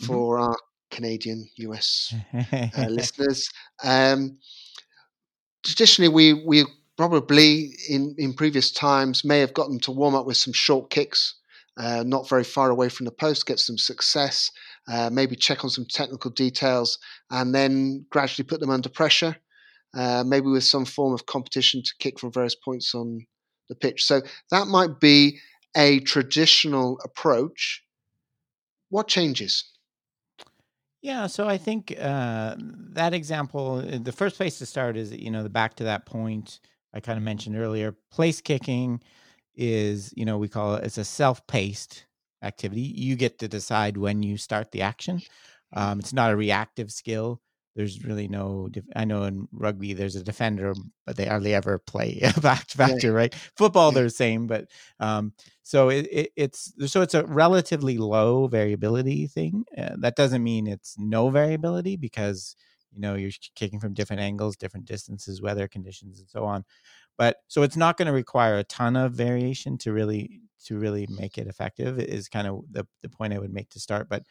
Mhm. 0.00 0.24
for 0.24 0.38
our 0.38 0.56
Canadian 0.90 1.48
US 1.56 2.16
uh, 2.76 2.86
listeners. 2.88 3.48
Um, 3.84 4.38
traditionally, 5.64 6.08
we 6.08 6.32
we 6.46 6.64
probably 6.96 7.74
in 7.88 8.14
in 8.18 8.34
previous 8.34 8.70
times 8.70 9.24
may 9.24 9.40
have 9.40 9.54
gotten 9.54 9.78
to 9.80 9.92
warm 9.92 10.14
up 10.14 10.26
with 10.26 10.36
some 10.36 10.52
short 10.52 10.90
kicks, 10.90 11.34
uh, 11.76 12.02
not 12.06 12.28
very 12.28 12.44
far 12.44 12.70
away 12.70 12.88
from 12.88 13.04
the 13.04 13.12
post, 13.12 13.46
get 13.46 13.58
some 13.58 13.78
success, 13.78 14.50
uh, 14.88 15.10
maybe 15.10 15.36
check 15.36 15.64
on 15.64 15.70
some 15.70 15.86
technical 15.86 16.30
details, 16.30 16.98
and 17.30 17.54
then 17.54 18.04
gradually 18.10 18.46
put 18.46 18.60
them 18.60 18.70
under 18.70 18.88
pressure, 18.88 19.36
uh, 19.94 20.22
maybe 20.26 20.46
with 20.46 20.64
some 20.64 20.84
form 20.84 21.12
of 21.12 21.26
competition 21.26 21.82
to 21.82 21.92
kick 21.98 22.18
from 22.18 22.32
various 22.32 22.54
points 22.54 22.94
on 22.94 23.26
the 23.68 23.74
pitch. 23.74 24.04
So 24.04 24.22
that 24.50 24.68
might 24.68 25.00
be 25.00 25.38
a 25.76 26.00
traditional 26.00 27.00
approach. 27.04 27.82
What 28.90 29.08
changes? 29.08 29.64
Yeah, 31.02 31.26
so 31.26 31.46
I 31.48 31.58
think 31.58 31.94
uh, 32.00 32.54
that 32.92 33.12
example, 33.12 33.82
the 33.82 34.12
first 34.12 34.36
place 34.36 34.58
to 34.58 34.66
start 34.66 34.96
is, 34.96 35.12
you 35.12 35.30
know, 35.30 35.42
the 35.42 35.50
back 35.50 35.74
to 35.76 35.84
that 35.84 36.06
point 36.06 36.60
I 36.94 37.00
kind 37.00 37.18
of 37.18 37.24
mentioned 37.24 37.56
earlier. 37.56 37.94
Place 38.10 38.40
kicking 38.40 39.00
is, 39.54 40.12
you 40.16 40.24
know, 40.24 40.38
we 40.38 40.48
call 40.48 40.76
it 40.76 40.84
it's 40.84 40.98
a 40.98 41.04
self-paced 41.04 42.06
activity. 42.42 42.82
You 42.82 43.16
get 43.16 43.38
to 43.40 43.48
decide 43.48 43.96
when 43.96 44.22
you 44.22 44.36
start 44.36 44.72
the 44.72 44.82
action. 44.82 45.20
Um, 45.72 45.98
it's 45.98 46.12
not 46.12 46.30
a 46.32 46.36
reactive 46.36 46.92
skill. 46.92 47.40
There's 47.76 48.04
really 48.04 48.28
no. 48.28 48.68
Def- 48.70 48.84
I 48.94 49.04
know 49.04 49.24
in 49.24 49.48
rugby 49.52 49.94
there's 49.94 50.14
a 50.14 50.22
defender, 50.22 50.74
but 51.06 51.16
they 51.16 51.24
hardly 51.26 51.54
ever 51.54 51.78
play 51.78 52.20
a 52.36 52.40
back 52.40 52.66
to 52.68 52.78
back 52.78 53.00
to 53.00 53.12
right. 53.12 53.34
Football 53.56 53.90
Yeah. 53.90 53.94
they're 53.96 54.04
the 54.04 54.10
same, 54.10 54.46
but 54.46 54.68
um, 55.00 55.32
so 55.64 55.88
it, 55.90 56.06
it, 56.12 56.30
it's 56.36 56.72
so 56.86 57.02
it's 57.02 57.14
a 57.14 57.26
relatively 57.26 57.98
low 57.98 58.46
variability 58.46 59.26
thing. 59.26 59.64
Uh, 59.76 59.96
that 59.98 60.14
doesn't 60.14 60.44
mean 60.44 60.68
it's 60.68 60.94
no 60.98 61.30
variability 61.30 61.96
because 61.96 62.54
you 62.94 63.00
know 63.00 63.14
you're 63.14 63.32
kicking 63.56 63.80
from 63.80 63.94
different 63.94 64.22
angles, 64.22 64.56
different 64.56 64.86
distances, 64.86 65.42
weather 65.42 65.68
conditions, 65.68 66.20
and 66.20 66.28
so 66.28 66.44
on. 66.44 66.64
But 67.18 67.38
so 67.48 67.62
it's 67.62 67.76
not 67.76 67.96
going 67.96 68.06
to 68.06 68.12
require 68.12 68.58
a 68.58 68.64
ton 68.64 68.96
of 68.96 69.12
variation 69.14 69.78
to 69.78 69.92
really 69.92 70.42
to 70.66 70.78
really 70.78 71.06
make 71.08 71.38
it 71.38 71.46
effective. 71.48 71.98
Is 72.00 72.28
kind 72.28 72.46
of 72.48 72.62
the 72.70 72.86
the 73.02 73.08
point 73.10 73.34
I 73.34 73.38
would 73.38 73.52
make 73.52 73.70
to 73.70 73.80
start. 73.80 74.08
But 74.08 74.24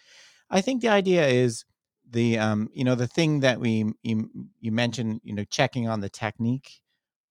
I 0.49 0.61
think 0.61 0.81
the 0.81 0.89
idea 0.89 1.27
is 1.27 1.65
the 2.09 2.37
um 2.37 2.69
you 2.73 2.83
know 2.83 2.95
the 2.95 3.07
thing 3.07 3.41
that 3.41 3.59
we 3.59 3.85
you, 4.03 4.29
you 4.59 4.71
mentioned 4.71 5.21
you 5.23 5.33
know 5.33 5.45
checking 5.45 5.87
on 5.87 6.01
the 6.01 6.09
technique 6.09 6.81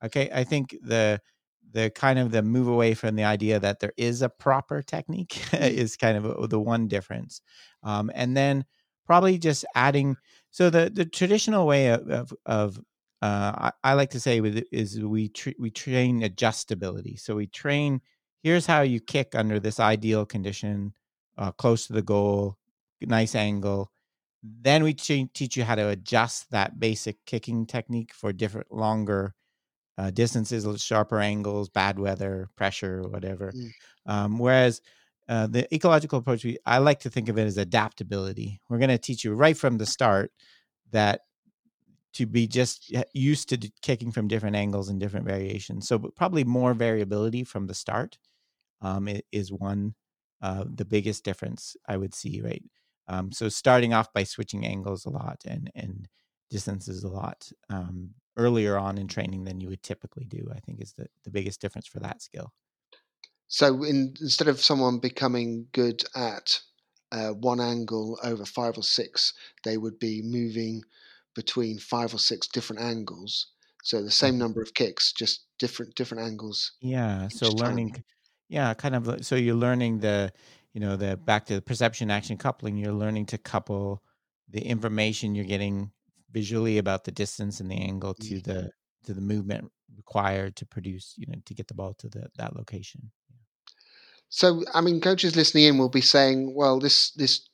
Okay, 0.04 0.30
I 0.32 0.44
think 0.44 0.76
the 0.82 1.20
the 1.72 1.90
kind 1.90 2.18
of 2.18 2.32
the 2.32 2.42
move 2.42 2.68
away 2.68 2.92
from 2.94 3.16
the 3.16 3.24
idea 3.24 3.58
that 3.60 3.80
there 3.80 3.92
is 3.96 4.20
a 4.22 4.28
proper 4.28 4.82
technique 4.82 5.30
Mm. 5.52 5.70
is 5.72 5.96
kind 5.96 6.18
of 6.18 6.50
the 6.50 6.60
one 6.60 6.88
difference, 6.88 7.40
um, 7.82 8.10
and 8.14 8.36
then 8.36 8.64
probably 9.06 9.38
just 9.38 9.64
adding. 9.74 10.16
So 10.52 10.70
the 10.70 10.90
the 10.90 11.04
traditional 11.04 11.66
way 11.66 11.88
of 11.88 12.08
of, 12.08 12.32
of 12.46 12.78
uh, 13.20 13.70
I, 13.70 13.72
I 13.82 13.92
like 13.94 14.10
to 14.10 14.20
say 14.20 14.40
with 14.40 14.56
it 14.56 14.68
is 14.70 15.00
we 15.00 15.32
we 15.58 15.70
train 15.70 16.22
adjustability. 16.22 17.18
So 17.18 17.34
we 17.34 17.46
train. 17.48 18.00
Here's 18.42 18.66
how 18.66 18.82
you 18.82 19.00
kick 19.00 19.34
under 19.34 19.60
this 19.60 19.78
ideal 19.78 20.26
condition, 20.26 20.92
uh, 21.38 21.52
close 21.52 21.86
to 21.86 21.92
the 21.92 22.02
goal, 22.02 22.58
nice 23.00 23.34
angle. 23.34 23.90
Then 24.42 24.82
we 24.82 24.94
te- 24.94 25.30
teach 25.32 25.56
you 25.56 25.62
how 25.62 25.76
to 25.76 25.88
adjust 25.90 26.50
that 26.50 26.80
basic 26.80 27.24
kicking 27.24 27.66
technique 27.66 28.12
for 28.12 28.32
different 28.32 28.72
longer 28.72 29.34
uh, 29.96 30.10
distances, 30.10 30.82
sharper 30.82 31.20
angles, 31.20 31.68
bad 31.68 31.98
weather, 31.98 32.48
pressure, 32.56 33.02
whatever. 33.02 33.52
Mm. 33.52 33.70
Um, 34.06 34.38
whereas 34.38 34.80
uh, 35.28 35.46
the 35.46 35.72
ecological 35.74 36.18
approach, 36.18 36.44
we, 36.44 36.58
I 36.66 36.78
like 36.78 37.00
to 37.00 37.10
think 37.10 37.28
of 37.28 37.38
it 37.38 37.44
as 37.44 37.56
adaptability. 37.56 38.60
We're 38.68 38.78
going 38.78 38.90
to 38.90 38.98
teach 38.98 39.24
you 39.24 39.34
right 39.34 39.56
from 39.56 39.78
the 39.78 39.86
start 39.86 40.32
that 40.90 41.20
to 42.14 42.26
be 42.26 42.46
just 42.46 42.94
used 43.14 43.48
to 43.48 43.72
kicking 43.80 44.12
from 44.12 44.28
different 44.28 44.56
angles 44.56 44.88
and 44.88 45.00
different 45.00 45.26
variations. 45.26 45.88
So 45.88 45.98
probably 45.98 46.44
more 46.44 46.74
variability 46.74 47.44
from 47.44 47.66
the 47.66 47.74
start 47.74 48.18
um, 48.82 49.08
is 49.30 49.50
one 49.52 49.94
uh, 50.42 50.64
the 50.74 50.84
biggest 50.84 51.24
difference 51.24 51.76
I 51.88 51.96
would 51.96 52.14
see. 52.14 52.40
Right. 52.42 52.64
Um, 53.08 53.32
so 53.32 53.48
starting 53.48 53.94
off 53.94 54.12
by 54.12 54.24
switching 54.24 54.66
angles 54.66 55.06
a 55.06 55.10
lot 55.10 55.42
and 55.46 55.70
and 55.74 56.08
distances 56.50 57.02
a 57.02 57.08
lot 57.08 57.50
um, 57.70 58.10
earlier 58.36 58.76
on 58.76 58.98
in 58.98 59.08
training 59.08 59.44
than 59.44 59.60
you 59.60 59.68
would 59.68 59.82
typically 59.82 60.24
do, 60.24 60.50
I 60.54 60.60
think 60.60 60.82
is 60.82 60.92
the, 60.92 61.06
the 61.24 61.30
biggest 61.30 61.60
difference 61.60 61.86
for 61.86 62.00
that 62.00 62.20
skill. 62.20 62.52
So 63.52 63.84
in, 63.84 64.14
instead 64.20 64.48
of 64.48 64.60
someone 64.60 64.98
becoming 64.98 65.68
good 65.72 66.02
at 66.16 66.60
uh, 67.12 67.32
one 67.32 67.60
angle 67.60 68.18
over 68.24 68.44
five 68.44 68.76
or 68.78 68.82
six, 68.82 69.32
they 69.64 69.76
would 69.78 69.98
be 69.98 70.22
moving 70.22 70.82
between 71.34 71.78
five 71.78 72.14
or 72.14 72.18
six 72.18 72.48
different 72.48 72.82
angles. 72.82 73.46
So 73.84 74.02
the 74.02 74.10
same 74.10 74.38
Mhm. 74.38 74.38
number 74.38 74.62
of 74.62 74.74
kicks, 74.74 75.12
just 75.12 75.46
different 75.58 75.94
different 75.94 76.24
angles. 76.24 76.72
Yeah. 76.80 77.28
So 77.28 77.50
Each 77.50 77.54
time. 77.54 77.80
learning, 77.80 78.04
yeah, 78.48 78.74
kind 78.74 78.94
of. 78.94 79.24
So 79.24 79.36
you're 79.36 79.54
learning 79.54 80.00
the, 80.00 80.32
you 80.72 80.80
know, 80.80 80.96
the 80.96 81.16
back 81.16 81.46
to 81.46 81.54
the 81.54 81.62
perception 81.62 82.10
action 82.10 82.36
coupling. 82.36 82.76
You're 82.76 82.92
learning 82.92 83.26
to 83.26 83.38
couple 83.38 84.02
the 84.48 84.60
information 84.62 85.34
you're 85.34 85.44
getting 85.44 85.92
visually 86.30 86.78
about 86.78 87.04
the 87.04 87.12
distance 87.12 87.60
and 87.60 87.70
the 87.70 87.76
angle 87.76 88.14
to 88.14 88.40
the 88.40 88.70
to 89.04 89.14
the 89.14 89.20
movement 89.20 89.70
required 89.94 90.56
to 90.56 90.66
produce, 90.66 91.14
you 91.16 91.26
know, 91.26 91.34
to 91.44 91.54
get 91.54 91.68
the 91.68 91.74
ball 91.74 91.94
to 91.94 92.08
the 92.08 92.28
that 92.36 92.56
location. 92.56 93.12
So 94.34 94.64
I 94.72 94.80
mean, 94.80 95.02
coaches 95.02 95.36
listening 95.36 95.64
in 95.64 95.78
will 95.78 95.90
be 95.90 96.00
saying, 96.00 96.54
"Well, 96.54 96.80
this 96.80 97.10
this 97.10 97.46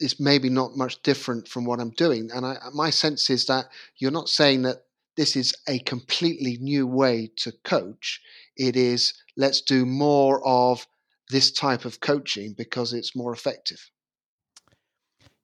is 0.00 0.18
maybe 0.18 0.50
not 0.50 0.76
much 0.76 1.00
different 1.02 1.46
from 1.46 1.64
what 1.64 1.78
I'm 1.78 1.92
doing," 1.92 2.30
and 2.34 2.44
I, 2.44 2.56
my 2.74 2.90
sense 2.90 3.30
is 3.30 3.46
that 3.46 3.66
you're 3.98 4.10
not 4.10 4.28
saying 4.28 4.62
that 4.62 4.86
this 5.16 5.36
is 5.36 5.54
a 5.68 5.78
completely 5.78 6.58
new 6.60 6.84
way 6.84 7.30
to 7.36 7.52
coach. 7.62 8.20
It 8.56 8.74
is 8.74 9.14
let's 9.36 9.60
do 9.60 9.86
more 9.86 10.44
of 10.44 10.88
this 11.30 11.52
type 11.52 11.84
of 11.84 12.00
coaching 12.00 12.54
because 12.54 12.92
it's 12.92 13.14
more 13.14 13.32
effective. 13.32 13.88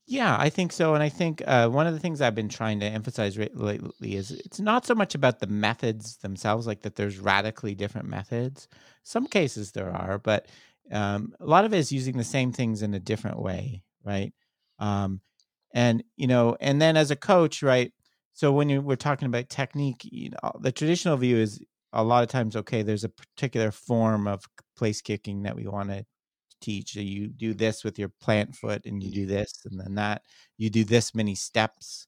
Yeah, 0.04 0.36
I 0.36 0.50
think 0.50 0.72
so, 0.72 0.94
and 0.94 1.02
I 1.02 1.08
think 1.08 1.42
uh, 1.46 1.68
one 1.68 1.86
of 1.86 1.94
the 1.94 2.00
things 2.00 2.20
I've 2.20 2.34
been 2.34 2.48
trying 2.48 2.80
to 2.80 2.86
emphasize 2.86 3.38
lately 3.38 4.16
is 4.16 4.32
it's 4.32 4.58
not 4.58 4.84
so 4.84 4.96
much 4.96 5.14
about 5.14 5.38
the 5.38 5.46
methods 5.46 6.16
themselves, 6.16 6.66
like 6.66 6.82
that. 6.82 6.96
There's 6.96 7.18
radically 7.20 7.76
different 7.76 8.08
methods. 8.08 8.66
Some 9.04 9.28
cases 9.28 9.72
there 9.72 9.90
are, 9.90 10.18
but 10.18 10.48
um, 10.92 11.32
a 11.40 11.46
lot 11.46 11.64
of 11.64 11.74
it 11.74 11.78
is 11.78 11.92
using 11.92 12.16
the 12.16 12.24
same 12.24 12.52
things 12.52 12.82
in 12.82 12.94
a 12.94 13.00
different 13.00 13.40
way, 13.40 13.82
right? 14.04 14.32
Um, 14.78 15.20
and 15.74 16.04
you 16.16 16.26
know, 16.26 16.56
and 16.60 16.80
then 16.80 16.96
as 16.96 17.10
a 17.10 17.16
coach, 17.16 17.62
right? 17.62 17.92
So 18.34 18.52
when 18.52 18.68
you 18.68 18.80
we're 18.82 18.96
talking 18.96 19.26
about 19.26 19.48
technique, 19.48 20.02
you 20.04 20.30
know, 20.30 20.52
the 20.60 20.72
traditional 20.72 21.16
view 21.16 21.36
is 21.38 21.60
a 21.92 22.02
lot 22.04 22.22
of 22.22 22.28
times 22.30 22.56
okay. 22.56 22.82
There's 22.82 23.04
a 23.04 23.08
particular 23.08 23.70
form 23.70 24.26
of 24.26 24.44
place 24.76 25.00
kicking 25.02 25.42
that 25.44 25.56
we 25.56 25.66
want 25.66 25.90
to 25.90 26.04
teach. 26.60 26.92
So 26.94 27.00
you 27.00 27.28
do 27.28 27.54
this 27.54 27.84
with 27.84 27.98
your 27.98 28.10
plant 28.20 28.54
foot, 28.56 28.86
and 28.86 29.02
you 29.02 29.10
do 29.10 29.26
this, 29.26 29.62
and 29.70 29.80
then 29.80 29.94
that. 29.96 30.22
You 30.58 30.70
do 30.70 30.84
this 30.84 31.14
many 31.14 31.34
steps, 31.34 32.06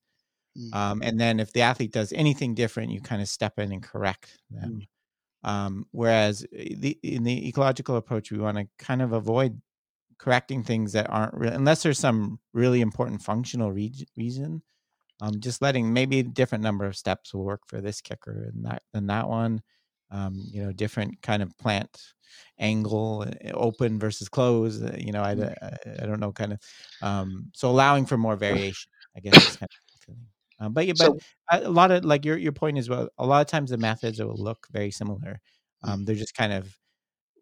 Mm. 0.56 0.74
um, 0.74 1.02
and 1.02 1.20
then 1.20 1.40
if 1.40 1.52
the 1.52 1.62
athlete 1.62 1.92
does 1.92 2.12
anything 2.12 2.54
different, 2.54 2.92
you 2.92 3.00
kind 3.00 3.20
of 3.20 3.28
step 3.28 3.58
in 3.58 3.72
and 3.72 3.82
correct 3.82 4.38
them. 4.50 4.86
Um, 5.44 5.86
whereas 5.92 6.42
uh, 6.44 6.64
the, 6.78 6.98
in 7.02 7.22
the 7.22 7.48
ecological 7.48 7.96
approach, 7.96 8.32
we 8.32 8.38
want 8.38 8.56
to 8.58 8.66
kind 8.78 9.02
of 9.02 9.12
avoid 9.12 9.60
correcting 10.18 10.62
things 10.64 10.92
that 10.92 11.10
aren't 11.10 11.34
real, 11.34 11.52
unless 11.52 11.82
there's 11.82 11.98
some 11.98 12.40
really 12.54 12.80
important 12.80 13.22
functional 13.22 13.70
re- 13.70 14.06
reason. 14.16 14.62
Um, 15.20 15.38
just 15.40 15.62
letting 15.62 15.92
maybe 15.92 16.18
a 16.18 16.24
different 16.24 16.64
number 16.64 16.84
of 16.86 16.96
steps 16.96 17.32
will 17.32 17.44
work 17.44 17.62
for 17.66 17.80
this 17.80 18.00
kicker 18.00 18.50
and 18.52 18.64
that 18.64 18.82
and 18.94 19.08
that 19.10 19.28
one. 19.28 19.62
Um, 20.10 20.42
you 20.50 20.62
know, 20.64 20.72
different 20.72 21.20
kind 21.22 21.42
of 21.42 21.56
plant 21.58 21.90
angle, 22.58 23.22
uh, 23.22 23.50
open 23.52 23.98
versus 23.98 24.28
close. 24.28 24.82
Uh, 24.82 24.96
you 24.98 25.12
know, 25.12 25.22
I, 25.22 25.34
Mm. 25.34 25.54
I, 25.62 26.02
I 26.02 26.06
don't 26.06 26.20
know, 26.20 26.32
kind 26.32 26.52
of. 26.54 26.60
Um, 27.02 27.50
so 27.54 27.70
allowing 27.70 28.06
for 28.06 28.16
more 28.16 28.36
variation, 28.36 28.90
I 29.16 29.20
guess. 29.20 29.34
Is 29.36 29.56
kind 29.56 29.68
of 29.70 29.70
the 29.70 29.83
feeling. 29.83 29.83
Um, 30.60 30.72
but 30.72 30.86
yeah, 30.86 30.94
but 30.96 31.06
So 31.06 31.18
a 31.50 31.70
lot 31.70 31.90
of 31.90 32.04
like 32.04 32.24
your 32.24 32.38
your 32.38 32.52
point 32.52 32.78
is 32.78 32.88
well, 32.88 33.08
a 33.18 33.26
lot 33.26 33.40
of 33.40 33.46
times 33.48 33.70
the 33.70 33.76
methods 33.76 34.20
will 34.20 34.36
look 34.36 34.66
very 34.70 34.90
similar. 34.90 35.40
Mm. 35.84 35.88
Um, 35.88 36.04
they're 36.04 36.14
just 36.14 36.36
kind 36.36 36.52
of 36.52 36.76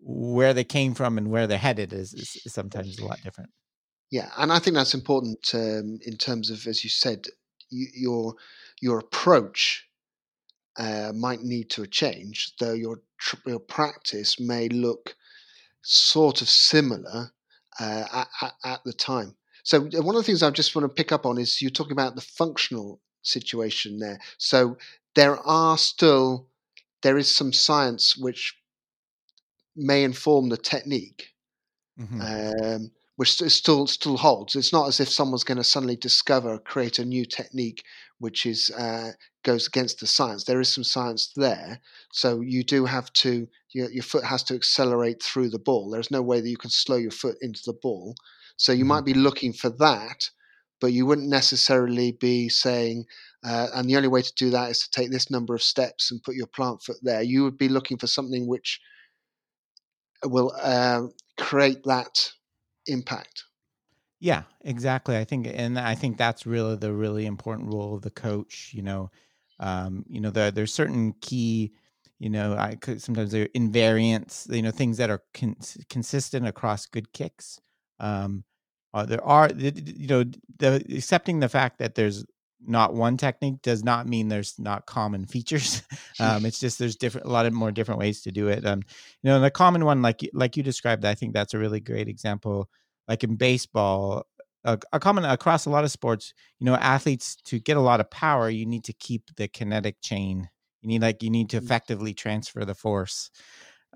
where 0.01 0.53
they 0.55 0.65
came 0.65 0.95
from 0.95 1.19
and 1.19 1.31
where 1.31 1.47
they're 1.47 1.59
headed 1.59 1.93
is, 1.93 2.13
is, 2.13 2.53
sometimes 2.53 2.99
a 2.99 3.05
lot 3.05 3.23
different. 3.23 3.51
Yeah, 4.11 4.31
and 4.37 4.53
I 4.53 4.59
think 4.59 4.75
that's 4.77 4.95
important 4.95 5.55
um, 5.55 5.99
in 6.05 6.17
terms 6.19 6.51
of, 6.51 6.67
as 6.67 6.83
you 6.85 6.91
said, 6.91 7.27
y- 7.71 7.87
your 7.95 8.35
your 8.81 8.99
approach 8.99 9.87
uh, 10.79 11.13
might 11.15 11.43
need 11.43 11.71
to 11.71 11.87
change, 11.87 12.55
though 12.59 12.73
your 12.73 13.01
tr- 13.19 13.37
your 13.47 13.61
practice 13.61 14.41
may 14.41 14.69
look 14.69 15.15
sort 15.83 16.43
of 16.43 16.49
similar 16.49 17.33
uh, 17.81 18.27
at, 18.43 18.53
at 18.65 18.85
the 18.85 18.93
time. 18.93 19.37
So 19.63 19.79
uh, 19.87 20.03
one 20.03 20.15
of 20.17 20.21
the 20.23 20.25
things 20.27 20.43
I 20.43 20.51
just 20.51 20.75
want 20.75 20.85
to 20.89 20.95
pick 20.95 21.13
up 21.13 21.27
on 21.27 21.39
is 21.39 21.61
you're 21.63 21.71
talking 21.71 21.93
about 21.93 22.15
the 22.15 22.21
functional 22.21 23.01
situation 23.23 23.99
there. 23.99 24.21
So 24.39 24.77
there 25.15 25.39
are 25.39 25.79
still 25.79 26.49
there 27.03 27.19
is 27.19 27.31
some 27.35 27.53
science 27.53 28.17
which 28.17 28.57
may 29.77 30.05
inform 30.05 30.49
the 30.49 30.57
technique 30.57 31.31
Mhm. 31.97 32.33
um, 32.75 32.91
which 33.17 33.41
still 33.53 33.87
still 33.87 34.17
holds. 34.17 34.57
It's 34.57 34.73
not 34.73 34.89
as 34.89 35.01
if 35.01 35.09
someone's 35.09 35.45
going 35.45 35.59
to 35.59 35.65
suddenly 35.65 35.97
discover, 35.97 36.59
create 36.59 36.99
a 36.99 37.05
new 37.05 37.25
technique 37.27 37.85
which 38.19 38.47
is 38.47 38.71
uh, 38.71 39.13
goes 39.45 39.67
against 39.67 40.01
the 40.01 40.07
science. 40.07 40.45
There 40.45 40.61
is 40.61 40.73
some 40.73 40.85
science 40.85 41.33
there, 41.37 41.81
so 42.13 42.41
you 42.41 42.65
do 42.65 42.87
have 42.87 43.13
to 43.15 43.49
your, 43.73 43.91
your 43.91 44.03
foot 44.05 44.25
has 44.25 44.43
to 44.45 44.55
accelerate 44.55 45.23
through 45.23 45.51
the 45.51 45.59
ball. 45.59 45.91
There's 45.91 46.11
no 46.11 46.23
way 46.23 46.41
that 46.41 46.49
you 46.51 46.57
can 46.57 46.71
slow 46.71 46.97
your 46.97 47.11
foot 47.11 47.37
into 47.43 47.63
the 47.67 47.75
ball. 47.75 48.17
So 48.63 48.71
you 48.71 48.85
Mhm. 48.85 48.87
might 48.87 49.05
be 49.05 49.13
looking 49.15 49.53
for 49.53 49.71
that, 49.71 50.31
but 50.81 50.93
you 50.93 51.05
wouldn't 51.05 51.29
necessarily 51.29 52.13
be 52.13 52.49
saying. 52.49 53.07
Uh, 53.45 53.67
and 53.75 53.89
the 53.91 53.97
only 53.97 54.07
way 54.09 54.23
to 54.23 54.33
do 54.37 54.51
that 54.51 54.71
is 54.71 54.79
to 54.79 54.91
take 54.93 55.11
this 55.11 55.31
number 55.33 55.53
of 55.53 55.63
steps 55.65 56.13
and 56.13 56.23
put 56.23 56.37
your 56.37 56.47
plant 56.47 56.81
foot 56.81 56.99
there. 57.03 57.23
You 57.23 57.43
would 57.43 57.59
be 57.59 57.69
looking 57.69 57.99
for 57.99 58.07
something 58.07 58.47
which 58.47 58.81
will 60.25 60.53
uh, 60.61 61.03
create 61.39 61.83
that 61.85 62.31
impact. 62.87 63.45
Yeah, 64.21 64.45
exactly. 64.61 65.17
I 65.17 65.25
think, 65.25 65.49
and 65.53 65.79
I 65.79 65.95
think 65.95 66.17
that's 66.17 66.47
really 66.47 66.77
the 66.77 66.93
really 66.93 67.27
important 67.27 67.73
role 67.73 67.95
of 67.97 68.03
the 68.03 68.11
coach. 68.11 68.73
You 68.73 68.83
know, 68.83 69.11
um, 69.59 70.05
you 70.09 70.21
know, 70.21 70.31
there 70.31 70.51
there's 70.51 70.73
certain 70.73 71.13
key, 71.21 71.73
you 72.19 72.31
know, 72.31 72.57
I 72.57 72.77
could 72.77 73.03
sometimes 73.03 73.33
there 73.33 73.45
are 73.45 73.49
invariants, 73.49 74.53
you 74.55 74.63
know, 74.63 74.71
things 74.71 74.97
that 74.99 75.11
are 75.11 75.23
con- 75.35 75.57
consistent 75.89 76.47
across 76.47 76.87
good 76.87 77.13
kicks. 77.13 77.61
Um, 77.99 78.45
uh, 78.95 79.07
there 79.07 79.25
are, 79.25 79.51
you 79.57 80.07
know, 80.07 80.25
the 80.59 80.77
accepting 80.95 81.41
the 81.41 81.49
fact 81.49 81.79
that 81.79 81.95
there's 81.95 82.25
not 82.65 82.95
one 82.95 83.17
technique 83.17 83.61
does 83.63 83.83
not 83.83 84.07
mean 84.07 84.29
there's 84.29 84.59
not 84.59 84.87
common 84.87 85.27
features. 85.27 85.83
um, 86.21 86.45
it's 86.45 86.61
just 86.61 86.79
there's 86.79 86.97
different, 86.97 87.27
a 87.27 87.31
lot 87.31 87.47
of 87.47 87.53
more 87.53 87.73
different 87.73 87.99
ways 87.99 88.23
to 88.23 88.31
do 88.31 88.49
it. 88.49 88.65
Um, 88.65 88.83
you 89.23 89.31
know, 89.31 89.41
the 89.41 89.51
common 89.51 89.85
one, 89.85 90.03
like 90.03 90.21
like 90.33 90.57
you 90.57 90.63
described, 90.63 91.05
I 91.05 91.15
think 91.15 91.33
that's 91.35 91.55
a 91.55 91.59
really 91.59 91.81
great 91.81 92.09
example 92.09 92.69
like 93.09 93.25
in 93.25 93.37
baseball, 93.37 94.27
a, 94.65 94.79
a 94.93 95.01
common 95.01 95.25
across 95.25 95.67
a 95.67 95.71
lot 95.71 95.85
of 95.85 95.91
sports, 95.91 96.33
you 96.61 96.67
know, 96.67 96.75
athletes 96.77 97.37
to 97.45 97.59
get 97.59 97.77
a 97.77 97.81
lot 97.81 98.01
of 98.01 98.11
power, 98.11 98.49
you 98.49 98.65
need 98.65 98.85
to 98.85 98.93
keep 98.93 99.35
the 99.37 99.49
kinetic 99.49 99.97
chain. 100.01 100.49
You 100.83 100.89
need 100.89 101.03
like 101.03 101.23
you 101.23 101.31
need 101.31 101.51
to 101.51 101.59
Mm. 101.59 101.65
effectively 101.65 102.15
transfer 102.15 102.65
the 102.65 102.75
force. 102.75 103.31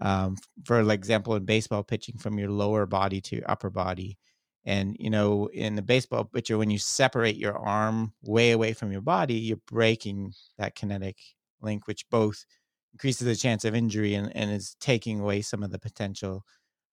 Um, 0.01 0.37
for 0.65 0.81
example, 0.91 1.35
in 1.37 1.45
baseball 1.45 1.83
pitching 1.83 2.19
from 2.19 2.39
your 2.39 2.51
lower 2.51 2.85
body 2.87 3.21
to 3.23 3.37
your 3.37 3.51
upper 3.51 3.71
body. 3.71 4.19
And 4.67 4.97
you 4.99 5.11
know, 5.11 5.47
in 5.53 5.77
the 5.77 5.83
baseball 5.83 6.25
pitcher, 6.25 6.59
when 6.59 6.71
you 6.71 6.79
separate 6.79 7.37
your 7.37 7.57
arm 7.57 8.13
way 8.23 8.51
away 8.51 8.73
from 8.73 8.93
your 8.93 9.01
body, 9.01 9.35
you're 9.35 9.61
breaking 9.69 10.33
that 10.59 10.75
kinetic 10.75 11.17
link, 11.63 11.87
which 11.87 12.09
both 12.11 12.45
increases 12.93 13.27
the 13.27 13.37
chance 13.37 13.65
of 13.65 13.75
injury 13.75 14.15
and, 14.15 14.35
and 14.37 14.51
is 14.51 14.77
taking 14.81 15.21
away 15.21 15.41
some 15.41 15.63
of 15.63 15.71
the 15.71 15.79
potential 15.79 16.45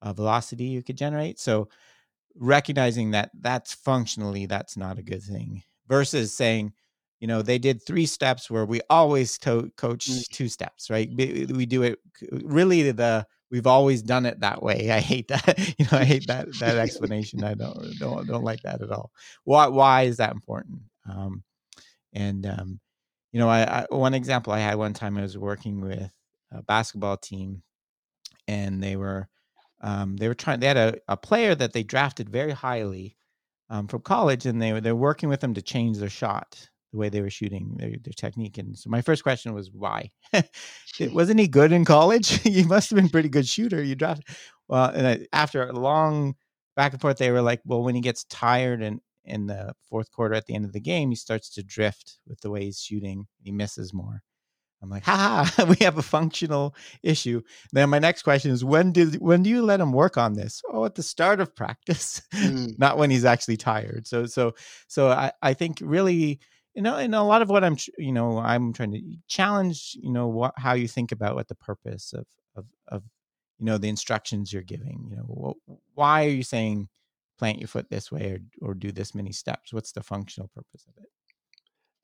uh, 0.03 0.13
velocity 0.13 0.65
you 0.65 0.83
could 0.83 0.97
generate. 0.97 1.39
So 1.39 1.67
recognizing 2.35 3.11
that 3.11 3.31
that's 3.41 3.73
functionally 3.73 4.45
that's 4.45 4.75
not 4.75 4.97
a 4.97 5.03
good 5.03 5.21
thing 5.21 5.61
versus 5.87 6.33
saying 6.33 6.73
you 7.19 7.27
know 7.27 7.41
they 7.41 7.59
did 7.59 7.81
three 7.85 8.05
steps 8.05 8.49
where 8.49 8.65
we 8.65 8.81
always 8.89 9.37
to- 9.37 9.71
coach 9.77 10.09
mm. 10.09 10.27
two 10.29 10.47
steps 10.47 10.89
right 10.89 11.09
we 11.15 11.65
do 11.65 11.83
it 11.83 11.99
really 12.43 12.91
the 12.91 13.25
we've 13.53 13.67
always 13.67 14.01
done 14.01 14.25
it 14.25 14.41
that 14.41 14.61
way. 14.61 14.91
I 14.91 14.99
hate 14.99 15.29
that 15.29 15.57
you 15.79 15.85
know 15.91 15.99
i 15.99 16.03
hate 16.03 16.27
that 16.27 16.47
that 16.59 16.77
explanation. 16.85 17.43
I 17.43 17.53
don't 17.53 17.97
don't 17.99 18.27
don't 18.27 18.43
like 18.43 18.63
that 18.63 18.81
at 18.81 18.91
all. 18.91 19.11
Why 19.45 19.67
why 19.67 20.01
is 20.03 20.17
that 20.17 20.33
important? 20.33 20.81
Um 21.09 21.43
and 22.11 22.45
um 22.45 22.79
you 23.31 23.39
know 23.39 23.49
I, 23.49 23.63
I 23.63 23.85
one 23.89 24.13
example 24.13 24.53
i 24.53 24.59
had 24.59 24.75
one 24.75 24.93
time 24.93 25.17
i 25.17 25.21
was 25.21 25.37
working 25.37 25.81
with 25.81 26.11
a 26.51 26.61
basketball 26.61 27.17
team 27.17 27.63
and 28.47 28.83
they 28.83 28.95
were 28.95 29.27
um, 29.81 30.15
they 30.15 30.27
were 30.29 30.33
trying. 30.33 30.61
They 30.61 30.67
had 30.67 30.77
a, 30.77 30.95
a 31.09 31.17
player 31.17 31.53
that 31.53 31.73
they 31.73 31.83
drafted 31.83 32.29
very 32.29 32.51
highly 32.51 33.17
um, 33.69 33.87
from 33.87 34.01
college, 34.01 34.45
and 34.45 34.61
they 34.61 34.71
were 34.71 34.81
they're 34.81 34.95
working 34.95 35.29
with 35.29 35.41
them 35.41 35.53
to 35.55 35.61
change 35.61 35.97
their 35.97 36.09
shot, 36.09 36.69
the 36.93 36.99
way 36.99 37.09
they 37.09 37.21
were 37.21 37.29
shooting 37.29 37.75
their, 37.77 37.89
their 37.89 38.13
technique. 38.15 38.57
And 38.59 38.77
so 38.77 38.89
my 38.89 39.01
first 39.01 39.23
question 39.23 39.53
was 39.53 39.71
why? 39.71 40.11
Wasn't 40.99 41.39
he 41.39 41.47
good 41.47 41.71
in 41.71 41.83
college? 41.83 42.29
he 42.43 42.63
must 42.63 42.89
have 42.91 42.97
been 42.97 43.09
pretty 43.09 43.29
good 43.29 43.47
shooter. 43.47 43.83
You 43.83 43.95
drafted 43.95 44.27
well, 44.69 44.85
and 44.85 45.05
I, 45.05 45.27
after 45.33 45.67
a 45.67 45.73
long 45.73 46.35
back 46.75 46.93
and 46.93 47.01
forth, 47.01 47.17
they 47.17 47.31
were 47.31 47.41
like, 47.41 47.61
well, 47.65 47.83
when 47.83 47.95
he 47.95 48.01
gets 48.01 48.23
tired 48.25 48.81
and 48.81 49.01
in 49.25 49.47
the 49.47 49.73
fourth 49.89 50.11
quarter 50.11 50.35
at 50.35 50.45
the 50.45 50.55
end 50.55 50.65
of 50.65 50.73
the 50.73 50.79
game, 50.79 51.09
he 51.09 51.15
starts 51.15 51.49
to 51.49 51.63
drift 51.63 52.19
with 52.27 52.41
the 52.41 52.51
way 52.51 52.65
he's 52.65 52.79
shooting. 52.79 53.25
He 53.41 53.51
misses 53.51 53.93
more. 53.93 54.21
I'm 54.83 54.89
like, 54.89 55.03
ha, 55.05 55.49
we 55.69 55.77
have 55.85 55.97
a 55.97 56.03
functional 56.03 56.75
issue. 57.01 57.41
Then 57.71 57.89
my 57.89 57.99
next 57.99 58.23
question 58.23 58.51
is, 58.51 58.65
when 58.65 58.91
did 58.91 59.15
when 59.15 59.41
do 59.41 59.49
you 59.49 59.61
let 59.63 59.79
him 59.79 59.93
work 59.93 60.17
on 60.17 60.33
this? 60.33 60.61
Oh, 60.69 60.83
at 60.83 60.95
the 60.95 61.03
start 61.03 61.39
of 61.39 61.55
practice, 61.55 62.21
mm. 62.35 62.77
not 62.77 62.97
when 62.97 63.09
he's 63.09 63.25
actually 63.25 63.57
tired. 63.57 64.05
So, 64.05 64.25
so, 64.25 64.53
so 64.87 65.09
I, 65.09 65.31
I 65.41 65.53
think 65.53 65.79
really, 65.81 66.41
you 66.73 66.81
know, 66.81 66.95
and 66.95 67.13
a 67.13 67.21
lot 67.21 67.41
of 67.41 67.49
what 67.49 67.63
I'm, 67.63 67.77
you 67.97 68.11
know, 68.11 68.39
I'm 68.39 68.73
trying 68.73 68.91
to 68.93 69.01
challenge, 69.27 69.95
you 70.01 70.11
know, 70.11 70.27
what 70.27 70.53
how 70.57 70.73
you 70.73 70.87
think 70.87 71.11
about 71.11 71.35
what 71.35 71.47
the 71.47 71.55
purpose 71.55 72.13
of 72.13 72.25
of 72.55 72.65
of 72.87 73.03
you 73.59 73.65
know 73.65 73.77
the 73.77 73.89
instructions 73.89 74.51
you're 74.51 74.63
giving. 74.63 75.07
You 75.09 75.17
know, 75.17 75.55
why 75.93 76.25
are 76.25 76.29
you 76.29 76.43
saying 76.43 76.89
plant 77.37 77.59
your 77.59 77.67
foot 77.67 77.89
this 77.89 78.11
way 78.11 78.39
or 78.61 78.69
or 78.69 78.73
do 78.73 78.91
this 78.91 79.13
many 79.13 79.31
steps? 79.31 79.73
What's 79.73 79.91
the 79.91 80.03
functional 80.03 80.49
purpose 80.55 80.85
of 80.87 81.03
it? 81.03 81.09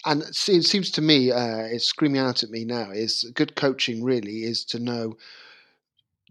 and 0.05 0.21
it 0.21 0.35
seems 0.35 0.91
to 0.91 1.01
me 1.01 1.31
uh, 1.31 1.63
it's 1.63 1.85
screaming 1.85 2.21
out 2.21 2.43
at 2.43 2.49
me 2.49 2.65
now 2.65 2.91
is 2.91 3.29
good 3.33 3.55
coaching 3.55 4.03
really 4.03 4.43
is 4.43 4.63
to 4.65 4.79
know 4.79 5.15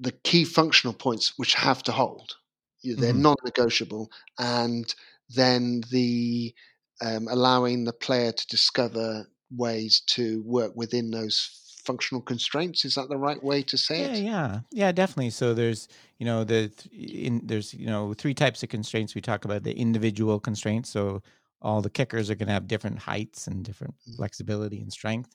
the 0.01 0.13
key 0.13 0.45
functional 0.45 0.95
points 0.95 1.35
which 1.37 1.55
have 1.55 1.83
to 1.83 1.93
hold 1.93 2.37
they're 2.85 3.13
mm-hmm. 3.13 3.23
non-negotiable 3.23 4.11
and 4.39 4.95
then 5.29 5.83
the 5.91 6.55
um, 7.01 7.29
allowing 7.29 7.85
the 7.85 7.93
player 7.93 8.33
to 8.33 8.47
discover 8.49 9.29
ways 9.51 10.03
to 10.07 10.43
work 10.45 10.73
within 10.75 11.11
those 11.11 11.55
functional 11.85 12.21
constraints 12.21 12.85
is 12.85 12.97
that 12.97 13.09
the 13.09 13.17
right 13.17 13.43
way 13.43 13.63
to 13.63 13.79
say 13.79 14.01
yeah, 14.01 14.07
it 14.07 14.19
yeah 14.19 14.21
yeah 14.23 14.61
Yeah, 14.73 14.93
definitely 14.93 15.31
so 15.31 15.55
there's 15.55 15.89
you 16.19 16.27
know 16.27 16.45
the 16.45 16.71
in 16.93 17.41
there's 17.45 17.73
you 17.73 17.87
know 17.87 18.13
three 18.13 18.35
types 18.35 18.63
of 18.63 18.69
constraints 18.69 19.15
we 19.15 19.23
talk 19.23 19.47
about 19.47 19.63
the 19.63 19.73
individual 19.73 20.39
constraints 20.39 20.91
so 20.91 21.23
all 21.61 21.83
the 21.83 21.91
kickers 21.91 22.31
are 22.31 22.35
going 22.35 22.47
to 22.47 22.53
have 22.53 22.69
different 22.69 22.99
heights 22.99 23.47
and 23.47 23.65
different 23.65 23.95
mm. 24.09 24.17
flexibility 24.17 24.81
and 24.81 24.93
strength. 24.93 25.35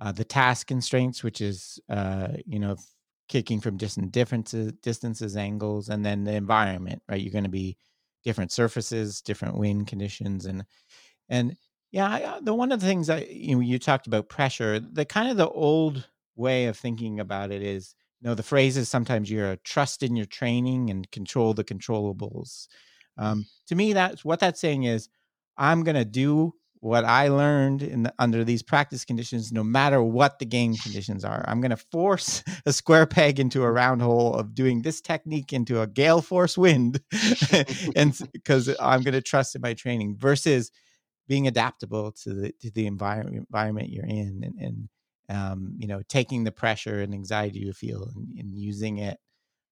Uh, 0.00 0.12
the 0.12 0.24
task 0.24 0.66
constraints, 0.66 1.22
which 1.22 1.40
is 1.40 1.78
uh, 1.88 2.28
you 2.46 2.58
know 2.58 2.76
kicking 3.28 3.60
from 3.60 3.76
distant 3.76 4.12
differences, 4.12 4.72
distances, 4.82 5.36
angles, 5.36 5.88
and 5.88 6.04
then 6.04 6.24
the 6.24 6.32
environment. 6.32 7.02
Right, 7.08 7.20
you're 7.20 7.32
going 7.32 7.44
to 7.44 7.50
be 7.50 7.76
different 8.24 8.52
surfaces, 8.52 9.20
different 9.20 9.56
wind 9.56 9.86
conditions, 9.86 10.46
and 10.46 10.64
and 11.28 11.56
yeah, 11.90 12.08
I, 12.08 12.22
uh, 12.22 12.40
the 12.40 12.54
one 12.54 12.72
of 12.72 12.80
the 12.80 12.86
things 12.86 13.06
that 13.06 13.30
you 13.30 13.54
know 13.54 13.60
you 13.60 13.78
talked 13.78 14.06
about 14.06 14.28
pressure. 14.28 14.80
The 14.80 15.04
kind 15.04 15.30
of 15.30 15.36
the 15.36 15.48
old 15.48 16.08
way 16.36 16.66
of 16.66 16.76
thinking 16.76 17.20
about 17.20 17.52
it 17.52 17.62
is 17.62 17.94
you 18.20 18.28
know 18.28 18.34
the 18.34 18.42
phrase 18.42 18.76
is 18.76 18.88
sometimes 18.88 19.30
you're 19.30 19.52
a 19.52 19.58
trust 19.58 20.02
in 20.02 20.16
your 20.16 20.26
training 20.26 20.90
and 20.90 21.10
control 21.10 21.54
the 21.54 21.64
controllables. 21.64 22.66
Um, 23.18 23.46
to 23.66 23.74
me, 23.74 23.92
that's 23.92 24.24
what 24.24 24.40
that's 24.40 24.60
saying 24.60 24.84
is 24.84 25.08
I'm 25.58 25.84
going 25.84 25.96
to 25.96 26.04
do 26.04 26.54
what 26.80 27.04
I 27.04 27.28
learned 27.28 27.82
in 27.84 28.02
the, 28.02 28.14
under 28.18 28.42
these 28.42 28.62
practice 28.62 29.04
conditions, 29.04 29.52
no 29.52 29.62
matter 29.62 30.02
what 30.02 30.40
the 30.40 30.44
game 30.44 30.74
conditions 30.74 31.24
are. 31.24 31.44
I'm 31.46 31.60
going 31.60 31.70
to 31.70 31.76
force 31.76 32.42
a 32.66 32.72
square 32.72 33.06
peg 33.06 33.38
into 33.38 33.62
a 33.62 33.70
round 33.70 34.02
hole 34.02 34.34
of 34.34 34.54
doing 34.54 34.82
this 34.82 35.00
technique 35.00 35.52
into 35.52 35.80
a 35.80 35.86
gale 35.86 36.22
force 36.22 36.58
wind, 36.58 37.00
and 37.96 38.18
because 38.32 38.74
I'm 38.80 39.02
going 39.02 39.14
to 39.14 39.22
trust 39.22 39.54
in 39.54 39.60
my 39.60 39.74
training 39.74 40.16
versus 40.18 40.72
being 41.28 41.46
adaptable 41.46 42.12
to 42.12 42.32
the 42.34 42.52
to 42.60 42.70
the 42.70 42.86
environment 42.86 43.36
environment 43.36 43.90
you're 43.90 44.06
in, 44.06 44.42
and, 44.44 44.58
and 44.58 44.88
um, 45.28 45.74
you 45.78 45.86
know 45.86 46.02
taking 46.08 46.44
the 46.44 46.52
pressure 46.52 47.00
and 47.00 47.14
anxiety 47.14 47.60
you 47.60 47.72
feel 47.72 48.04
and, 48.14 48.38
and 48.38 48.54
using 48.54 48.98
it 48.98 49.18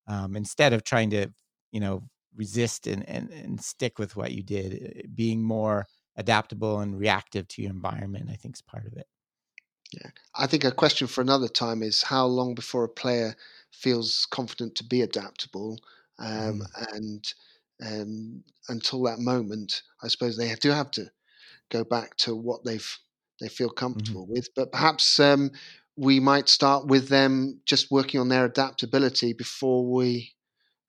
um, 0.07 0.37
instead 0.37 0.73
of 0.73 0.85
trying 0.85 1.11
to 1.11 1.29
you 1.73 1.81
know 1.81 2.03
resist 2.37 2.87
and, 2.87 3.09
and, 3.09 3.31
and 3.31 3.61
stick 3.61 3.99
with 3.99 4.17
what 4.17 4.33
you 4.33 4.43
did. 4.43 4.93
Eh, 4.97 5.03
being 5.15 5.43
more 5.43 5.87
adaptable 6.17 6.81
and 6.81 6.99
reactive 6.99 7.49
to 7.49 7.63
your 7.63 7.71
environment, 7.71 8.29
I 8.31 8.35
think, 8.35 8.57
is 8.57 8.63
part 8.63 8.87
of 8.87 8.93
it. 8.95 9.07
Yeah, 9.93 10.11
I 10.37 10.47
think 10.47 10.65
a 10.65 10.71
question 10.71 11.09
for 11.09 11.21
another 11.21 11.49
time 11.49 11.83
is 11.83 12.03
how 12.03 12.27
long 12.27 12.55
before 12.55 12.85
a 12.85 12.89
player 12.89 13.35
feels 13.73 14.27
confident 14.31 14.77
to 14.77 14.85
be 14.85 15.03
adaptable, 15.03 15.81
um, 16.19 16.61
mm. 16.61 16.95
and 16.95 17.35
um, 17.85 18.45
until 18.69 19.03
that 19.05 19.19
moment, 19.19 19.83
I 20.03 20.09
suppose 20.09 20.37
they 20.37 20.49
have 20.49 20.61
do 20.61 20.71
have 20.71 20.91
to 20.93 21.11
go 21.71 21.85
back 21.85 22.17
to 22.19 22.35
what 22.35 22.65
they've 22.65 22.99
they 23.41 23.49
feel 23.49 23.71
comfortable 23.71 24.25
mm-hmm. 24.25 24.33
with. 24.35 24.49
But 24.55 24.71
perhaps 24.71 25.19
um, 25.19 25.51
we 25.97 26.21
might 26.21 26.49
start 26.49 26.87
with 26.87 27.09
them 27.09 27.61
just 27.67 27.91
working 27.91 28.21
on 28.21 28.29
their 28.29 28.45
adaptability 28.45 29.33
before 29.33 29.91
we 29.91 30.35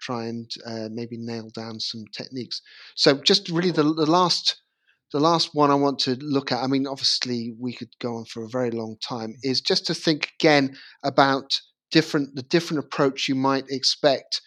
try 0.02 0.26
and 0.26 0.52
uh, 0.66 0.90
maybe 0.92 1.18
nail 1.18 1.50
down 1.54 1.80
some 1.80 2.06
techniques. 2.12 2.62
So 2.96 3.16
just 3.22 3.50
really 3.50 3.72
the, 3.72 3.84
the 3.84 4.06
last 4.06 4.58
the 5.14 5.20
last 5.20 5.50
one 5.54 5.70
I 5.70 5.76
want 5.76 6.00
to 6.00 6.16
look 6.22 6.54
at. 6.54 6.64
I 6.64 6.68
mean, 6.68 6.88
obviously 6.88 7.54
we 7.60 7.74
could 7.74 7.90
go 8.00 8.16
on 8.16 8.26
for 8.26 8.44
a 8.44 8.50
very 8.50 8.72
long 8.72 8.96
time. 9.06 9.36
Is 9.44 9.60
just 9.60 9.86
to 9.88 9.94
think 9.94 10.32
again 10.40 10.78
about 11.04 11.60
different 11.92 12.36
the 12.36 12.44
different 12.44 12.84
approach 12.84 13.28
you 13.28 13.36
might 13.36 13.66
expect 13.70 14.42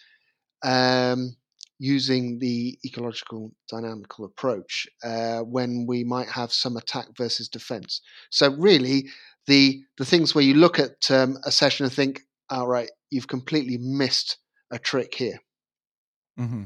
um, 0.63 1.35
using 1.79 2.39
the 2.39 2.77
ecological 2.85 3.51
dynamical 3.69 4.25
approach 4.25 4.87
uh, 5.03 5.39
when 5.39 5.85
we 5.87 6.03
might 6.03 6.29
have 6.29 6.51
some 6.51 6.77
attack 6.77 7.07
versus 7.17 7.49
defense. 7.49 8.01
So 8.29 8.51
really, 8.55 9.09
the 9.47 9.81
the 9.97 10.05
things 10.05 10.33
where 10.33 10.43
you 10.43 10.55
look 10.55 10.79
at 10.79 11.09
um, 11.11 11.37
a 11.45 11.51
session 11.51 11.85
and 11.85 11.93
think, 11.93 12.21
all 12.49 12.67
right, 12.67 12.89
you've 13.09 13.27
completely 13.27 13.77
missed 13.77 14.37
a 14.71 14.79
trick 14.79 15.13
here. 15.15 15.39
Mm-hmm. 16.39 16.63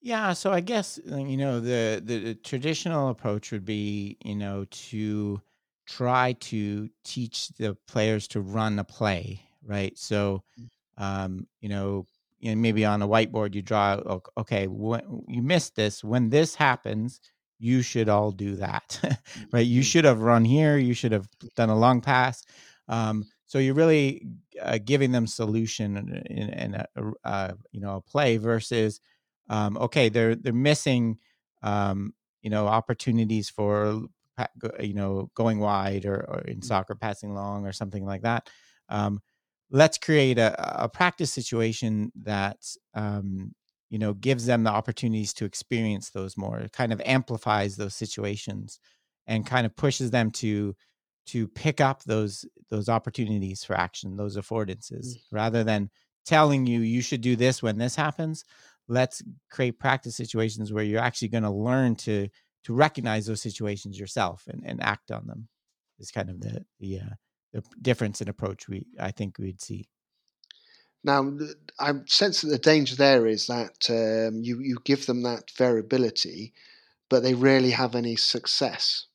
Yeah, 0.00 0.32
so 0.32 0.52
I 0.52 0.60
guess 0.60 1.00
uh, 1.10 1.16
you 1.16 1.36
know 1.36 1.60
the, 1.60 2.00
the 2.04 2.34
traditional 2.34 3.08
approach 3.08 3.50
would 3.52 3.64
be 3.64 4.16
you 4.24 4.36
know 4.36 4.64
to 4.70 5.40
try 5.86 6.34
to 6.34 6.88
teach 7.02 7.48
the 7.58 7.76
players 7.86 8.28
to 8.28 8.40
run 8.40 8.78
a 8.78 8.84
play, 8.84 9.40
right? 9.64 9.96
So, 9.96 10.42
mm. 10.60 10.68
um, 10.98 11.46
you 11.60 11.68
know, 11.68 12.06
you 12.40 12.54
know, 12.54 12.60
maybe 12.60 12.84
on 12.84 13.02
a 13.02 13.08
whiteboard 13.08 13.54
you 13.54 13.62
draw, 13.62 14.20
okay, 14.36 14.66
when 14.66 15.02
you 15.26 15.42
missed 15.42 15.76
this, 15.76 16.04
when 16.04 16.30
this 16.30 16.54
happens, 16.54 17.20
you 17.58 17.82
should 17.82 18.08
all 18.08 18.30
do 18.30 18.56
that, 18.56 19.00
right? 19.52 19.66
You 19.66 19.80
mm-hmm. 19.80 19.84
should 19.84 20.04
have 20.04 20.20
run 20.20 20.44
here, 20.44 20.78
you 20.78 20.94
should 20.94 21.12
have 21.12 21.28
done 21.56 21.70
a 21.70 21.78
long 21.78 22.00
pass. 22.00 22.44
Um, 22.88 23.26
so 23.46 23.58
you're 23.58 23.74
really 23.74 24.26
uh, 24.62 24.78
giving 24.84 25.10
them 25.10 25.26
solution 25.26 26.22
in, 26.26 26.48
in 26.50 26.74
a, 26.74 26.86
a, 27.24 27.54
you 27.72 27.80
know 27.80 27.96
a 27.96 28.00
play 28.00 28.36
versus 28.36 29.00
um, 29.48 29.76
okay 29.78 30.08
they're 30.10 30.34
they're 30.34 30.52
missing 30.52 31.18
um, 31.62 32.14
you 32.42 32.50
know 32.50 32.66
opportunities 32.66 33.48
for 33.48 34.02
you 34.80 34.94
know 34.94 35.30
going 35.34 35.58
wide 35.58 36.04
or, 36.04 36.16
or 36.28 36.40
in 36.40 36.60
mm. 36.60 36.64
soccer 36.64 36.94
passing 36.94 37.34
long 37.34 37.66
or 37.66 37.72
something 37.72 38.04
like 38.04 38.22
that. 38.22 38.48
Let's 39.70 39.98
create 39.98 40.38
a, 40.38 40.84
a, 40.84 40.88
practice 40.88 41.32
situation 41.32 42.10
that 42.22 42.56
um, 42.94 43.54
you 43.90 43.98
know 43.98 44.14
gives 44.14 44.46
them 44.46 44.64
the 44.64 44.70
opportunities 44.70 45.34
to 45.34 45.44
experience 45.44 46.10
those 46.10 46.36
more. 46.36 46.58
It 46.58 46.72
kind 46.72 46.92
of 46.92 47.02
amplifies 47.04 47.76
those 47.76 47.94
situations 47.94 48.80
and 49.26 49.46
kind 49.46 49.66
of 49.66 49.76
pushes 49.76 50.10
them 50.10 50.30
to 50.32 50.74
to 51.26 51.46
pick 51.48 51.80
up 51.80 52.02
those 52.04 52.44
those 52.70 52.88
opportunities 52.88 53.62
for 53.62 53.76
action, 53.76 54.16
those 54.16 54.36
affordances, 54.36 55.06
mm. 55.06 55.20
rather 55.30 55.62
than 55.62 55.90
telling 56.24 56.66
you 56.66 56.80
you 56.80 57.00
should 57.02 57.20
do 57.20 57.36
this 57.36 57.62
when 57.62 57.78
this 57.78 57.96
happens. 57.96 58.44
Let's 58.88 59.22
create 59.50 59.78
practice 59.78 60.16
situations 60.16 60.72
where 60.72 60.84
you're 60.84 61.00
actually 61.00 61.28
going 61.28 61.44
to 61.44 61.50
learn 61.50 61.96
to 61.96 62.28
to 62.64 62.74
recognize 62.74 63.26
those 63.26 63.42
situations 63.42 63.98
yourself 63.98 64.44
and, 64.48 64.62
and 64.64 64.82
act 64.82 65.10
on 65.10 65.26
them. 65.26 65.48
Is 65.98 66.10
kind 66.10 66.30
of 66.30 66.40
the 66.40 66.64
the 66.80 67.00
uh, 67.00 67.10
the 67.10 67.27
difference 67.80 68.20
in 68.20 68.28
approach 68.28 68.68
we 68.68 68.86
I 69.00 69.10
think 69.10 69.38
we'd 69.38 69.60
see. 69.60 69.88
Now, 71.04 71.38
I 71.78 71.92
sense 72.06 72.42
that 72.42 72.48
the 72.48 72.58
danger 72.58 72.96
there 72.96 73.26
is 73.26 73.46
that 73.46 73.88
um, 73.90 74.42
you 74.42 74.60
you 74.60 74.78
give 74.84 75.06
them 75.06 75.22
that 75.22 75.50
variability, 75.56 76.52
but 77.08 77.22
they 77.22 77.34
rarely 77.34 77.70
have 77.70 77.94
any 77.94 78.16
success. 78.16 79.06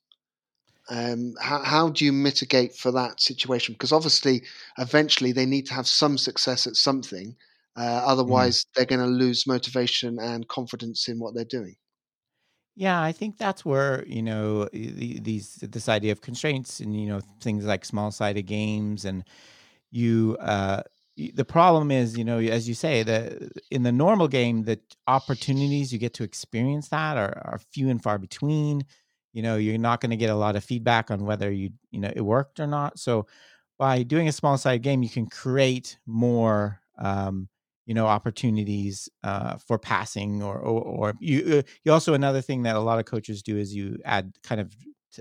Um, 0.89 1.34
how, 1.39 1.63
how 1.63 1.89
do 1.89 2.03
you 2.03 2.11
mitigate 2.11 2.75
for 2.75 2.91
that 2.91 3.21
situation? 3.21 3.73
Because 3.73 3.93
obviously, 3.93 4.43
eventually 4.77 5.31
they 5.31 5.45
need 5.45 5.65
to 5.67 5.73
have 5.73 5.88
some 5.88 6.17
success 6.17 6.67
at 6.67 6.75
something. 6.75 7.36
Uh, 7.75 7.81
mm. 7.81 8.03
otherwise, 8.05 8.63
mm. 8.63 8.65
they're 8.75 8.86
going 8.86 8.99
to 8.99 9.07
lose 9.07 9.47
motivation 9.47 10.19
and 10.19 10.47
confidence 10.47 11.07
in 11.07 11.19
what 11.19 11.34
they're 11.34 11.45
doing. 11.45 11.75
Yeah, 12.76 13.01
I 13.01 13.11
think 13.11 13.38
that's 13.38 13.63
where 13.63 14.03
you 14.07 14.24
know 14.24 14.67
these 14.74 15.55
this 15.61 15.88
idea 15.89 16.11
of 16.11 16.21
constraints 16.21 16.80
and 16.80 16.99
you 16.99 17.07
know 17.07 17.21
things 17.39 17.65
like 17.65 17.86
small 17.86 18.09
sided 18.11 18.43
games 18.43 19.05
and 19.05 19.24
you 19.91 20.38
uh 20.41 20.82
the 21.36 21.45
problem 21.45 21.91
is 21.91 22.17
you 22.17 22.24
know 22.26 22.39
as 22.39 22.67
you 22.67 22.74
say 22.76 23.03
that 23.03 23.34
in 23.71 23.84
the 23.84 23.91
normal 23.91 24.28
game 24.28 24.63
the 24.63 24.80
opportunities 25.07 25.93
you 25.93 25.99
get 25.99 26.13
to 26.15 26.24
experience 26.24 26.89
that 26.89 27.17
are, 27.17 27.41
are 27.45 27.59
few 27.71 27.89
and 27.89 28.01
far 28.03 28.17
between. 28.17 28.84
You 29.34 29.43
know 29.43 29.57
you're 29.57 29.78
not 29.80 30.01
going 30.01 30.11
to 30.11 30.17
get 30.17 30.30
a 30.32 30.36
lot 30.36 30.55
of 30.55 30.63
feedback 30.63 31.11
on 31.11 31.26
whether 31.26 31.51
you 31.51 31.71
you 31.91 31.99
know 31.99 32.11
it 32.15 32.21
worked 32.21 32.59
or 32.59 32.67
not. 32.67 32.99
So 32.99 33.28
by 33.80 34.03
doing 34.03 34.28
a 34.28 34.32
small 34.34 34.57
sided 34.57 34.84
game 34.84 35.03
you 35.03 35.09
can 35.09 35.28
create 35.28 35.97
more 36.07 36.82
um 36.99 37.49
you 37.86 37.93
know 37.93 38.07
opportunities 38.07 39.09
uh, 39.23 39.57
for 39.57 39.77
passing 39.77 40.41
or, 40.41 40.57
or, 40.57 40.81
or 40.81 41.13
you 41.19 41.59
uh, 41.59 41.61
you 41.84 41.91
also 41.91 42.13
another 42.13 42.41
thing 42.41 42.63
that 42.63 42.75
a 42.75 42.79
lot 42.79 42.99
of 42.99 43.05
coaches 43.05 43.43
do 43.43 43.57
is 43.57 43.75
you 43.75 43.97
add 44.05 44.34
kind 44.43 44.61
of 44.61 44.75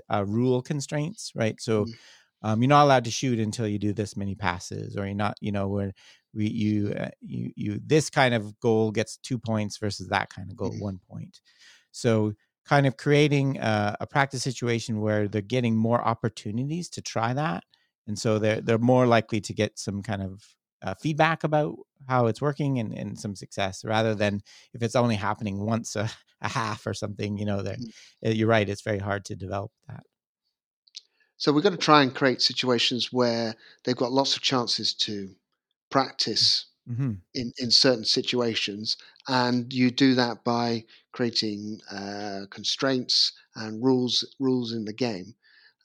uh, 0.09 0.23
rule 0.27 0.61
constraints 0.61 1.31
right 1.35 1.59
so 1.61 1.83
mm-hmm. 1.83 2.47
um, 2.47 2.61
you're 2.61 2.69
not 2.69 2.83
allowed 2.83 3.03
to 3.03 3.11
shoot 3.11 3.39
until 3.39 3.67
you 3.67 3.77
do 3.77 3.93
this 3.93 4.15
many 4.17 4.35
passes 4.35 4.97
or 4.97 5.05
you're 5.05 5.15
not 5.15 5.35
you 5.41 5.51
know 5.51 5.67
where 5.67 5.93
we 6.33 6.47
you 6.47 6.93
uh, 6.93 7.09
you 7.21 7.51
you 7.55 7.79
this 7.85 8.09
kind 8.09 8.33
of 8.33 8.59
goal 8.59 8.91
gets 8.91 9.17
two 9.17 9.37
points 9.37 9.77
versus 9.77 10.07
that 10.07 10.29
kind 10.29 10.49
of 10.49 10.57
goal 10.57 10.71
mm-hmm. 10.71 10.83
one 10.83 10.99
point 11.09 11.41
so 11.91 12.33
kind 12.65 12.87
of 12.87 12.95
creating 12.95 13.57
a, 13.57 13.97
a 13.99 14.07
practice 14.07 14.41
situation 14.41 15.01
where 15.01 15.27
they're 15.27 15.41
getting 15.41 15.75
more 15.75 16.01
opportunities 16.01 16.89
to 16.89 17.01
try 17.01 17.33
that 17.33 17.63
and 18.07 18.17
so 18.17 18.39
they're 18.39 18.61
they're 18.61 18.77
more 18.77 19.05
likely 19.05 19.41
to 19.41 19.53
get 19.53 19.77
some 19.77 20.01
kind 20.01 20.21
of 20.21 20.43
uh, 20.83 20.93
feedback 20.95 21.43
about 21.43 21.77
how 22.07 22.27
it's 22.27 22.41
working 22.41 22.79
and, 22.79 22.93
and 22.93 23.17
some 23.17 23.35
success 23.35 23.85
rather 23.85 24.13
than 24.13 24.41
if 24.73 24.81
it's 24.81 24.95
only 24.95 25.15
happening 25.15 25.65
once 25.65 25.95
a, 25.95 26.09
a 26.41 26.49
half 26.49 26.85
or 26.85 26.93
something 26.93 27.37
you 27.37 27.45
know 27.45 27.61
that 27.61 27.79
mm-hmm. 27.79 28.31
you're 28.31 28.47
right 28.47 28.69
it's 28.69 28.81
very 28.81 28.99
hard 28.99 29.23
to 29.23 29.35
develop 29.35 29.71
that 29.87 30.03
so 31.37 31.51
we're 31.51 31.61
going 31.61 31.75
to 31.75 31.79
try 31.79 32.03
and 32.03 32.13
create 32.13 32.41
situations 32.41 33.11
where 33.11 33.55
they've 33.83 33.97
got 33.97 34.11
lots 34.11 34.35
of 34.35 34.41
chances 34.41 34.93
to 34.93 35.29
practice 35.89 36.65
mm-hmm. 36.89 37.13
in, 37.33 37.53
in 37.57 37.71
certain 37.71 38.03
situations 38.03 38.97
and 39.29 39.71
you 39.71 39.89
do 39.89 40.15
that 40.15 40.43
by 40.43 40.83
creating 41.13 41.79
uh, 41.91 42.41
constraints 42.49 43.31
and 43.55 43.83
rules 43.83 44.25
rules 44.39 44.73
in 44.73 44.83
the 44.83 44.93
game 44.93 45.35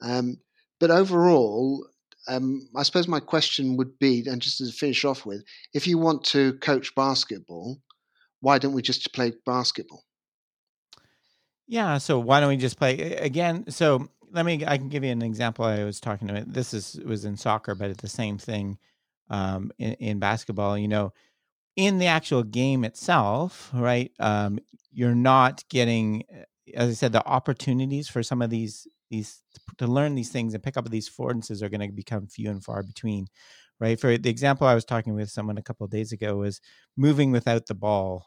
um, 0.02 0.38
but 0.80 0.90
overall 0.90 1.86
um, 2.28 2.68
I 2.76 2.82
suppose 2.82 3.08
my 3.08 3.20
question 3.20 3.76
would 3.76 3.98
be, 3.98 4.24
and 4.26 4.40
just 4.40 4.58
to 4.58 4.70
finish 4.70 5.04
off 5.04 5.26
with, 5.26 5.44
if 5.74 5.86
you 5.86 5.98
want 5.98 6.24
to 6.26 6.54
coach 6.54 6.94
basketball, 6.94 7.78
why 8.40 8.58
don't 8.58 8.72
we 8.72 8.82
just 8.82 9.12
play 9.12 9.32
basketball? 9.46 10.04
Yeah, 11.66 11.98
so 11.98 12.18
why 12.18 12.40
don't 12.40 12.50
we 12.50 12.56
just 12.56 12.78
play 12.78 12.98
again? 13.16 13.70
So 13.70 14.08
let 14.30 14.46
me, 14.46 14.64
I 14.66 14.78
can 14.78 14.88
give 14.88 15.04
you 15.04 15.10
an 15.10 15.22
example. 15.22 15.64
I 15.64 15.84
was 15.84 16.00
talking 16.00 16.30
about 16.30 16.52
this 16.52 16.72
is 16.72 17.00
was 17.04 17.24
in 17.24 17.36
soccer, 17.36 17.74
but 17.74 17.90
it's 17.90 18.02
the 18.02 18.08
same 18.08 18.38
thing 18.38 18.78
um, 19.28 19.72
in, 19.78 19.92
in 19.94 20.18
basketball. 20.18 20.78
You 20.78 20.88
know, 20.88 21.12
in 21.76 21.98
the 21.98 22.06
actual 22.06 22.42
game 22.42 22.84
itself, 22.84 23.70
right? 23.74 24.12
Um, 24.18 24.58
you're 24.90 25.14
not 25.14 25.64
getting, 25.68 26.24
as 26.74 26.90
I 26.90 26.92
said, 26.94 27.12
the 27.12 27.26
opportunities 27.26 28.08
for 28.08 28.22
some 28.22 28.42
of 28.42 28.50
these 28.50 28.86
these 29.10 29.42
to 29.78 29.86
learn 29.86 30.14
these 30.14 30.30
things 30.30 30.54
and 30.54 30.62
pick 30.62 30.76
up 30.76 30.88
these 30.88 31.08
affordances 31.08 31.62
are 31.62 31.68
going 31.68 31.80
to 31.80 31.94
become 31.94 32.26
few 32.26 32.50
and 32.50 32.64
far 32.64 32.82
between 32.82 33.26
right? 33.80 34.00
For 34.00 34.18
the 34.18 34.30
example 34.30 34.66
i 34.66 34.74
was 34.74 34.84
talking 34.84 35.14
with 35.14 35.30
someone 35.30 35.58
a 35.58 35.62
couple 35.62 35.84
of 35.84 35.90
days 35.90 36.12
ago 36.12 36.36
was 36.36 36.60
moving 36.96 37.32
without 37.32 37.66
the 37.66 37.74
ball 37.74 38.26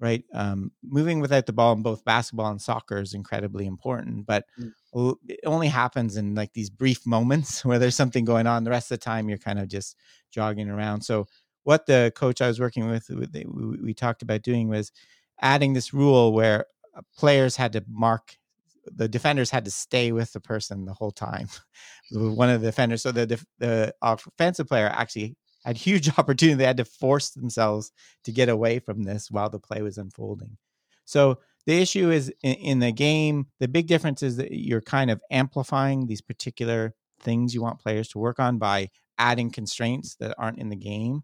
right? 0.00 0.24
Um, 0.34 0.72
moving 0.82 1.20
without 1.20 1.46
the 1.46 1.52
ball 1.52 1.74
in 1.74 1.82
both 1.82 2.04
basketball 2.04 2.50
and 2.50 2.60
soccer 2.60 3.00
is 3.00 3.14
incredibly 3.14 3.66
important 3.66 4.26
but 4.26 4.44
mm. 4.60 5.14
it 5.28 5.40
only 5.46 5.68
happens 5.68 6.16
in 6.16 6.34
like 6.34 6.52
these 6.54 6.70
brief 6.70 7.06
moments 7.06 7.64
where 7.64 7.78
there's 7.78 7.94
something 7.94 8.24
going 8.24 8.48
on. 8.48 8.64
The 8.64 8.70
rest 8.70 8.90
of 8.90 8.98
the 8.98 9.04
time 9.04 9.28
you're 9.28 9.38
kind 9.38 9.60
of 9.60 9.68
just 9.68 9.96
jogging 10.32 10.68
around. 10.68 11.02
So 11.02 11.26
what 11.64 11.86
the 11.86 12.12
coach 12.16 12.40
i 12.40 12.48
was 12.48 12.60
working 12.60 12.88
with 12.88 13.08
we 13.08 13.94
talked 13.94 14.22
about 14.22 14.42
doing 14.42 14.68
was 14.68 14.92
adding 15.40 15.72
this 15.72 15.94
rule 15.94 16.32
where 16.32 16.66
uh, 16.96 17.02
players 17.16 17.56
had 17.56 17.72
to 17.72 17.84
mark 17.88 18.36
the 18.84 19.08
defenders 19.08 19.50
had 19.50 19.64
to 19.64 19.70
stay 19.70 20.12
with 20.12 20.32
the 20.32 20.40
person 20.40 20.84
the 20.84 20.94
whole 20.94 21.10
time. 21.10 21.48
One 22.12 22.50
of 22.50 22.60
the 22.60 22.68
defenders, 22.68 23.02
so 23.02 23.12
the 23.12 23.40
the 23.58 23.94
offensive 24.02 24.68
player 24.68 24.88
actually 24.88 25.36
had 25.64 25.76
huge 25.76 26.08
opportunity. 26.18 26.56
They 26.56 26.64
had 26.64 26.76
to 26.78 26.84
force 26.84 27.30
themselves 27.30 27.92
to 28.24 28.32
get 28.32 28.48
away 28.48 28.78
from 28.78 29.04
this 29.04 29.30
while 29.30 29.50
the 29.50 29.60
play 29.60 29.82
was 29.82 29.98
unfolding. 29.98 30.56
So 31.04 31.38
the 31.66 31.80
issue 31.80 32.10
is 32.10 32.32
in, 32.42 32.54
in 32.54 32.78
the 32.80 32.92
game. 32.92 33.46
The 33.60 33.68
big 33.68 33.86
difference 33.86 34.22
is 34.22 34.36
that 34.36 34.52
you're 34.52 34.80
kind 34.80 35.10
of 35.10 35.20
amplifying 35.30 36.06
these 36.06 36.20
particular 36.20 36.94
things 37.20 37.54
you 37.54 37.62
want 37.62 37.80
players 37.80 38.08
to 38.08 38.18
work 38.18 38.40
on 38.40 38.58
by 38.58 38.88
adding 39.18 39.50
constraints 39.50 40.16
that 40.16 40.34
aren't 40.38 40.58
in 40.58 40.68
the 40.68 40.76
game. 40.76 41.22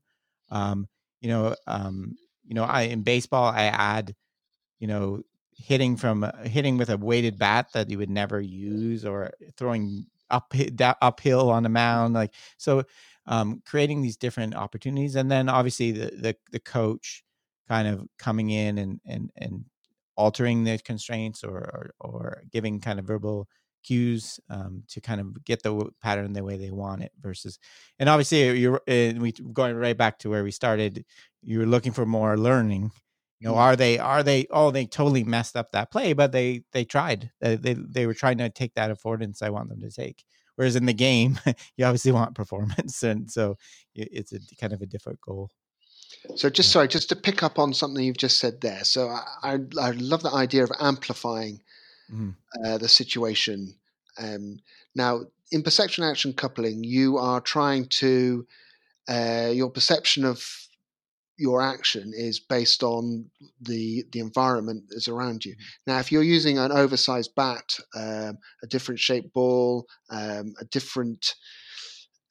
Um, 0.51 0.87
you 1.21 1.29
know, 1.29 1.57
um, 1.67 2.17
you 2.45 2.55
know, 2.55 2.65
I 2.65 2.83
in 2.83 3.03
baseball 3.03 3.45
I 3.45 3.65
add, 3.65 4.15
you 4.79 4.87
know, 4.87 5.23
hitting 5.59 5.97
from 5.97 6.25
uh, 6.25 6.33
hitting 6.45 6.77
with 6.77 6.89
a 6.89 6.97
weighted 6.97 7.39
bat 7.39 7.69
that 7.75 7.91
you 7.91 7.99
would 7.99 8.11
never 8.11 8.41
use 8.41 9.05
or 9.05 9.31
throwing 9.57 10.07
up 10.31 10.55
uphill 11.03 11.51
on 11.51 11.63
the 11.63 11.69
mound 11.69 12.15
like 12.15 12.33
so 12.57 12.85
um, 13.27 13.63
creating 13.67 14.01
these 14.01 14.17
different 14.17 14.55
opportunities 14.55 15.17
and 15.17 15.31
then 15.31 15.49
obviously 15.49 15.91
the, 15.91 16.11
the 16.17 16.37
the 16.53 16.61
coach 16.61 17.25
kind 17.67 17.89
of 17.89 18.07
coming 18.19 18.51
in 18.51 18.79
and 18.79 19.01
and 19.07 19.31
and 19.37 19.65
altering 20.17 20.65
the 20.65 20.79
constraints 20.79 21.43
or 21.43 21.59
or, 21.59 21.91
or 22.01 22.43
giving 22.53 22.81
kind 22.81 22.99
of 22.99 23.05
verbal 23.07 23.49
cues 23.83 24.39
um, 24.51 24.83
to 24.89 25.01
kind 25.01 25.21
of 25.21 25.45
get 25.45 25.63
the 25.63 25.91
pattern 26.03 26.33
the 26.33 26.45
way 26.45 26.57
they 26.57 26.71
want 26.71 27.03
it 27.03 27.13
versus 27.21 27.59
and 27.99 28.09
obviously 28.09 28.59
you're 28.59 28.81
and 28.87 29.21
we 29.21 29.33
going 29.33 29.77
right 29.77 29.97
back 29.97 30.19
to 30.19 30.31
where 30.31 30.45
we 30.45 30.51
started 30.51 31.05
you're 31.43 31.67
looking 31.67 31.93
for 31.93 32.05
more 32.07 32.37
learning 32.37 32.91
you 33.41 33.49
know, 33.49 33.55
are 33.55 33.77
they 33.77 33.99
are 33.99 34.23
they 34.23 34.47
oh 34.51 34.71
they 34.71 34.87
totally 34.87 35.25
messed 35.25 35.57
up 35.57 35.71
that 35.73 35.91
play, 35.93 36.13
but 36.13 36.33
they 36.33 36.63
they 36.73 36.85
tried. 36.85 37.31
They 37.41 37.57
they, 37.57 37.75
they 37.75 38.07
were 38.07 38.15
trying 38.15 38.39
to 38.39 38.51
take 38.51 38.75
that 38.75 38.91
affordance 38.91 39.43
I 39.43 39.51
want 39.51 39.69
them 39.69 39.81
to 39.81 39.91
take. 39.91 40.25
Whereas 40.57 40.75
in 40.75 40.87
the 40.87 40.93
game, 40.93 41.39
you 41.77 41.85
obviously 41.85 42.11
want 42.11 42.35
performance, 42.35 43.03
and 43.05 43.31
so 43.31 43.57
it's 43.95 44.33
a 44.33 44.41
kind 44.61 44.73
of 44.73 44.83
a 44.83 44.87
different 44.87 45.21
goal. 45.21 45.51
So 46.35 46.51
just 46.51 46.73
sorry, 46.73 46.89
just 46.89 47.09
to 47.11 47.17
pick 47.17 47.43
up 47.43 47.59
on 47.59 47.75
something 47.75 48.03
you've 48.03 48.17
just 48.17 48.39
said 48.39 48.61
there. 48.61 48.83
So 48.83 49.09
I 49.09 49.23
I, 49.43 49.59
I 49.81 49.91
love 49.93 50.23
the 50.23 50.33
idea 50.33 50.65
of 50.65 50.73
amplifying 50.81 51.61
mm-hmm. 52.13 52.31
uh, 52.65 52.79
the 52.79 52.89
situation. 52.89 53.75
Um, 54.21 54.59
now, 54.97 55.21
in 55.53 55.63
perception 55.63 56.03
action 56.03 56.33
coupling, 56.33 56.83
you 56.83 57.19
are 57.19 57.41
trying 57.41 57.87
to 57.87 58.47
uh, 59.09 59.51
your 59.53 59.71
perception 59.71 60.25
of 60.25 60.68
your 61.39 61.63
action 61.63 62.13
is 62.15 62.41
based 62.41 62.83
on 62.83 63.31
the 63.61 64.05
the 64.13 64.19
environment 64.19 64.85
that's 64.91 65.09
around 65.09 65.45
you. 65.45 65.53
Mm-hmm. 65.53 65.93
Now, 65.93 65.99
if 66.01 66.13
you're 66.13 66.23
using 66.23 66.59
an 66.59 66.73
oversized 66.73 67.35
bat, 67.35 67.79
um, 67.95 68.39
a 68.63 68.67
different 68.69 69.01
shaped 69.01 69.33
ball, 69.33 69.87
um, 70.11 70.55
a 70.61 70.65
different 70.71 71.35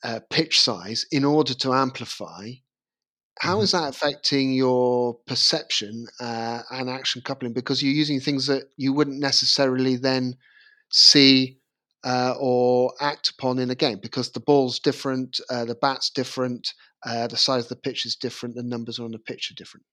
uh, 0.04 0.20
pitch 0.30 0.60
size, 0.60 1.06
in 1.12 1.24
order 1.26 1.54
to 1.56 1.74
amplify, 1.74 2.52
how 3.40 3.62
mm-hmm. 3.62 3.78
that 3.78 3.90
affecting 3.90 4.54
your 4.54 5.16
perception 5.26 6.06
uh, 6.20 6.62
and 6.72 6.90
action 6.90 7.22
coupling? 7.24 7.54
Because 7.54 7.82
you're 7.82 7.94
using 7.94 8.20
things 8.20 8.46
that 8.48 8.66
you 8.78 8.94
wouldn't 8.94 9.20
necessarily 9.20 9.96
then 9.96 10.36
see 10.92 11.60
uh, 12.04 12.36
or 12.40 12.94
act 13.02 13.30
upon 13.30 13.60
in 13.60 13.70
a 13.70 13.76
game 13.76 14.00
because 14.02 14.32
the 14.32 14.40
ball's 14.40 14.80
different, 14.80 15.40
uh, 15.50 15.66
the 15.66 15.76
bat's 15.76 16.10
different, 16.10 16.74
uh, 17.06 17.28
the 17.28 17.38
size 17.38 17.64
of 17.64 17.70
the 17.70 17.76
pitch 17.76 18.06
is 18.06 18.16
different, 18.16 18.56
the 18.56 18.64
numbers 18.64 19.00
on 19.00 19.12
the 19.12 19.20
pitch 19.20 19.52
are 19.52 19.56
different. 19.56 19.86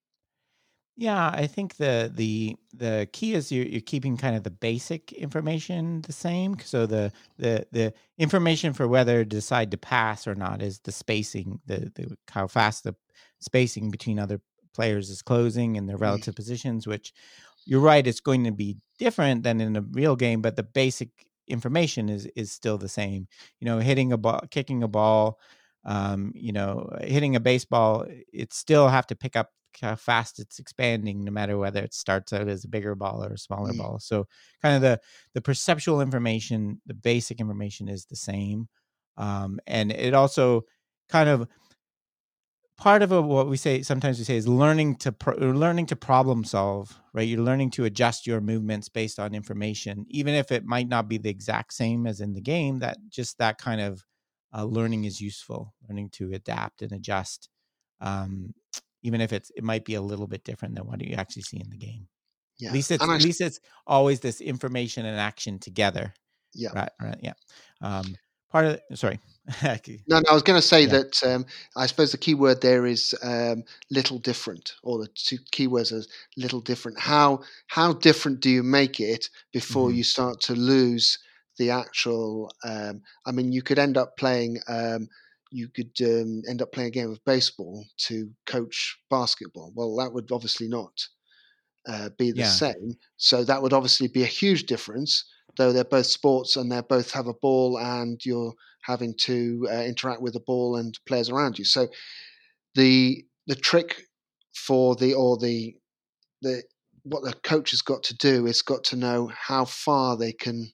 Yeah, 0.97 1.29
I 1.29 1.49
think 1.49 1.77
the 1.77 2.11
the 2.15 2.57
the 2.73 3.09
key 3.13 3.35
is 3.35 3.51
you're, 3.51 3.67
you're 3.67 3.81
keeping 3.81 4.17
kind 4.17 4.37
of 4.37 4.45
the 4.45 4.51
basic 4.51 5.13
information 5.13 6.03
the 6.03 6.13
same. 6.13 6.57
So 6.61 6.87
the 6.87 7.13
the 7.37 7.67
the 7.73 7.93
information 8.17 8.73
for 8.73 8.87
whether 8.87 9.25
to 9.25 9.29
decide 9.29 9.73
to 9.73 9.77
pass 9.77 10.29
or 10.29 10.37
not 10.37 10.63
is 10.63 10.79
the 10.81 10.93
spacing, 10.93 11.61
the 11.67 11.91
the 11.97 12.17
how 12.31 12.47
fast 12.47 12.85
the 12.85 12.95
spacing 13.41 13.91
between 13.91 14.21
other 14.21 14.41
players 14.73 15.11
is 15.11 15.21
closing 15.21 15.77
and 15.77 15.89
their 15.89 15.97
mm-hmm. 15.97 16.05
relative 16.05 16.35
mm-hmm. 16.35 16.43
positions. 16.43 16.87
Which 16.87 17.13
you're 17.67 17.81
right, 17.81 18.07
it's 18.07 18.21
going 18.21 18.45
to 18.45 18.53
be 18.53 18.77
different 18.97 19.43
than 19.43 19.61
in 19.61 19.77
a 19.77 19.81
real 19.81 20.15
game, 20.15 20.43
but 20.43 20.55
the 20.55 20.63
basic 20.63 21.09
information 21.49 22.09
is 22.09 22.27
is 22.37 22.53
still 22.53 22.79
the 22.79 22.89
same. 22.89 23.27
You 23.59 23.65
know, 23.65 23.79
hitting 23.81 24.13
a 24.13 24.17
ball, 24.17 24.43
kicking 24.53 24.85
a 24.85 24.89
ball, 24.89 25.41
um, 25.85 26.32
you 26.35 26.53
know, 26.53 26.89
hitting 27.03 27.37
a 27.37 27.41
baseball, 27.41 28.07
it 28.32 28.53
still 28.53 28.89
have 28.89 29.07
to 29.09 29.16
pick 29.16 29.37
up 29.37 29.51
how 29.80 29.97
fast 29.97 30.39
it's 30.39 30.59
expanding, 30.59 31.24
no 31.24 31.32
matter 31.32 31.59
whether 31.59 31.82
it 31.82 31.93
starts 31.93 32.32
out 32.32 32.49
as 32.49 32.64
a 32.64 32.68
bigger 32.68 32.95
ball 32.95 33.24
or 33.24 33.32
a 33.32 33.39
smaller 33.39 33.72
mm. 33.72 33.78
ball. 33.78 33.99
So, 33.99 34.26
kind 34.62 34.76
of 34.76 34.82
the 34.82 35.01
the 35.35 35.41
perceptual 35.41 36.01
information, 36.01 36.80
the 36.87 36.95
basic 36.95 37.41
information 37.41 37.89
is 37.89 38.07
the 38.07 38.16
same, 38.16 38.68
um, 39.16 39.59
and 39.66 39.93
it 39.93 40.14
also 40.14 40.62
kind 41.09 41.28
of 41.28 41.49
part 42.76 43.03
of 43.03 43.12
a, 43.12 43.22
what 43.22 43.49
we 43.49 43.57
say 43.57 43.82
sometimes 43.82 44.18
we 44.18 44.24
say 44.24 44.37
is 44.37 44.49
learning 44.49 44.97
to 44.97 45.12
pro, 45.12 45.35
learning 45.37 45.87
to 45.87 45.95
problem 45.95 46.43
solve 46.43 46.99
right 47.12 47.28
you're 47.28 47.41
learning 47.41 47.70
to 47.70 47.85
adjust 47.85 48.26
your 48.26 48.41
movements 48.41 48.89
based 48.89 49.20
on 49.20 49.35
information 49.35 50.05
even 50.09 50.35
if 50.35 50.51
it 50.51 50.64
might 50.64 50.89
not 50.89 51.09
be 51.09 51.16
the 51.16 51.28
exact 51.28 51.72
same 51.72 52.07
as 52.07 52.20
in 52.20 52.32
the 52.32 52.41
game 52.41 52.80
that 52.80 52.97
just 53.09 53.39
that 53.39 53.59
kind 53.59 53.80
of 53.80 54.03
uh, 54.57 54.65
learning 54.65 55.05
is 55.05 55.21
useful 55.21 55.75
learning 55.89 56.09
to 56.11 56.33
adapt 56.33 56.83
and 56.83 56.93
adjust 56.93 57.49
um, 58.01 58.55
even 59.03 59.21
if 59.21 59.33
it's 59.33 59.51
it 59.57 59.65
might 59.65 59.85
be 59.85 59.95
a 59.95 60.03
little 60.03 60.27
bit 60.27 60.45
different 60.45 60.75
than 60.75 60.87
what 60.87 61.03
you 61.03 61.15
actually 61.15 61.43
see 61.43 61.61
in 61.61 61.71
the 61.71 61.77
game 61.77 62.07
yeah. 62.59 62.69
at 62.69 62.75
least 62.75 62.91
it's 62.91 63.03
at 63.03 63.23
least 63.23 63.41
it's 63.41 63.61
always 63.87 64.21
this 64.21 64.41
information 64.41 65.07
and 65.07 65.19
action 65.19 65.59
together 65.59 66.13
yeah 66.55 66.71
right 66.75 66.91
right 67.01 67.19
yeah 67.21 67.35
um, 67.81 68.15
part 68.51 68.67
of 68.67 68.81
sorry 68.95 69.19
no, 69.63 69.77
no, 70.09 70.23
I 70.31 70.33
was 70.33 70.43
going 70.43 70.59
to 70.59 70.67
say 70.67 70.83
yeah. 70.83 70.89
that 70.93 71.23
um, 71.25 71.45
I 71.77 71.85
suppose 71.85 72.13
the 72.13 72.19
key 72.19 72.35
word 72.35 72.63
there 72.63 72.87
is 72.87 73.15
um, 73.23 73.63
little 73.91 74.19
different, 74.19 74.73
or 74.83 74.99
the 74.99 75.09
two 75.09 75.37
keywords 75.53 75.93
are 75.93 76.03
little 76.39 76.63
different. 76.63 76.99
How 76.99 77.43
how 77.67 77.93
different 77.93 78.41
do 78.41 78.49
you 78.49 78.63
make 78.63 79.01
it 79.01 79.29
before 79.53 79.89
mm-hmm. 79.89 79.99
you 79.99 80.05
start 80.05 80.41
to 80.43 80.55
lose 80.55 81.19
the 81.59 81.71
actual? 81.71 82.53
Um, 82.65 83.03
I 83.27 83.33
mean, 83.33 83.53
you 83.53 83.63
could 83.63 83.79
end 83.79 83.97
up 83.97 84.17
playing. 84.17 84.59
Um, 84.69 85.09
you 85.51 85.69
could 85.69 85.93
um, 86.03 86.43
end 86.49 86.63
up 86.63 86.73
playing 86.73 86.89
a 86.89 86.91
game 86.91 87.11
of 87.11 87.25
baseball 87.25 87.85
to 88.09 88.31
coach 88.45 88.99
basketball. 89.09 89.73
Well, 89.75 89.95
that 89.97 90.13
would 90.13 90.33
obviously 90.33 90.67
not 90.67 90.93
uh, 91.87 92.09
be 92.19 92.33
the 92.33 92.41
yeah. 92.41 92.49
same. 92.49 92.97
So 93.19 93.45
that 93.45 93.63
would 93.63 93.73
obviously 93.73 94.09
be 94.09 94.25
a 94.25 94.27
huge 94.27 94.65
difference 94.65 95.25
though 95.57 95.73
they're 95.73 95.85
both 95.85 96.07
sports 96.07 96.57
and 96.57 96.71
they 96.71 96.81
both 96.81 97.13
have 97.13 97.27
a 97.27 97.35
ball 97.35 97.79
and 97.79 98.25
you're 98.25 98.55
having 98.83 99.15
to 99.15 99.67
uh, 99.71 99.83
interact 99.83 100.21
with 100.21 100.35
the 100.35 100.41
ball 100.41 100.77
and 100.77 100.99
players 101.07 101.31
around 101.31 101.59
you. 101.59 101.65
So 101.65 101.89
the 102.75 103.25
the 103.47 103.55
trick 103.55 104.03
for 104.55 104.97
the 104.97 105.15
or 105.15 105.37
the 105.37 105.75
the 106.43 106.63
what 107.03 107.23
the 107.23 107.35
coach 107.43 107.71
has 107.71 107.83
got 107.83 108.03
to 108.05 108.17
do 108.17 108.47
is 108.47 108.63
got 108.63 108.85
to 108.85 108.97
know 108.97 109.31
how 109.35 109.65
far 109.65 110.17
they 110.17 110.33
can 110.33 110.73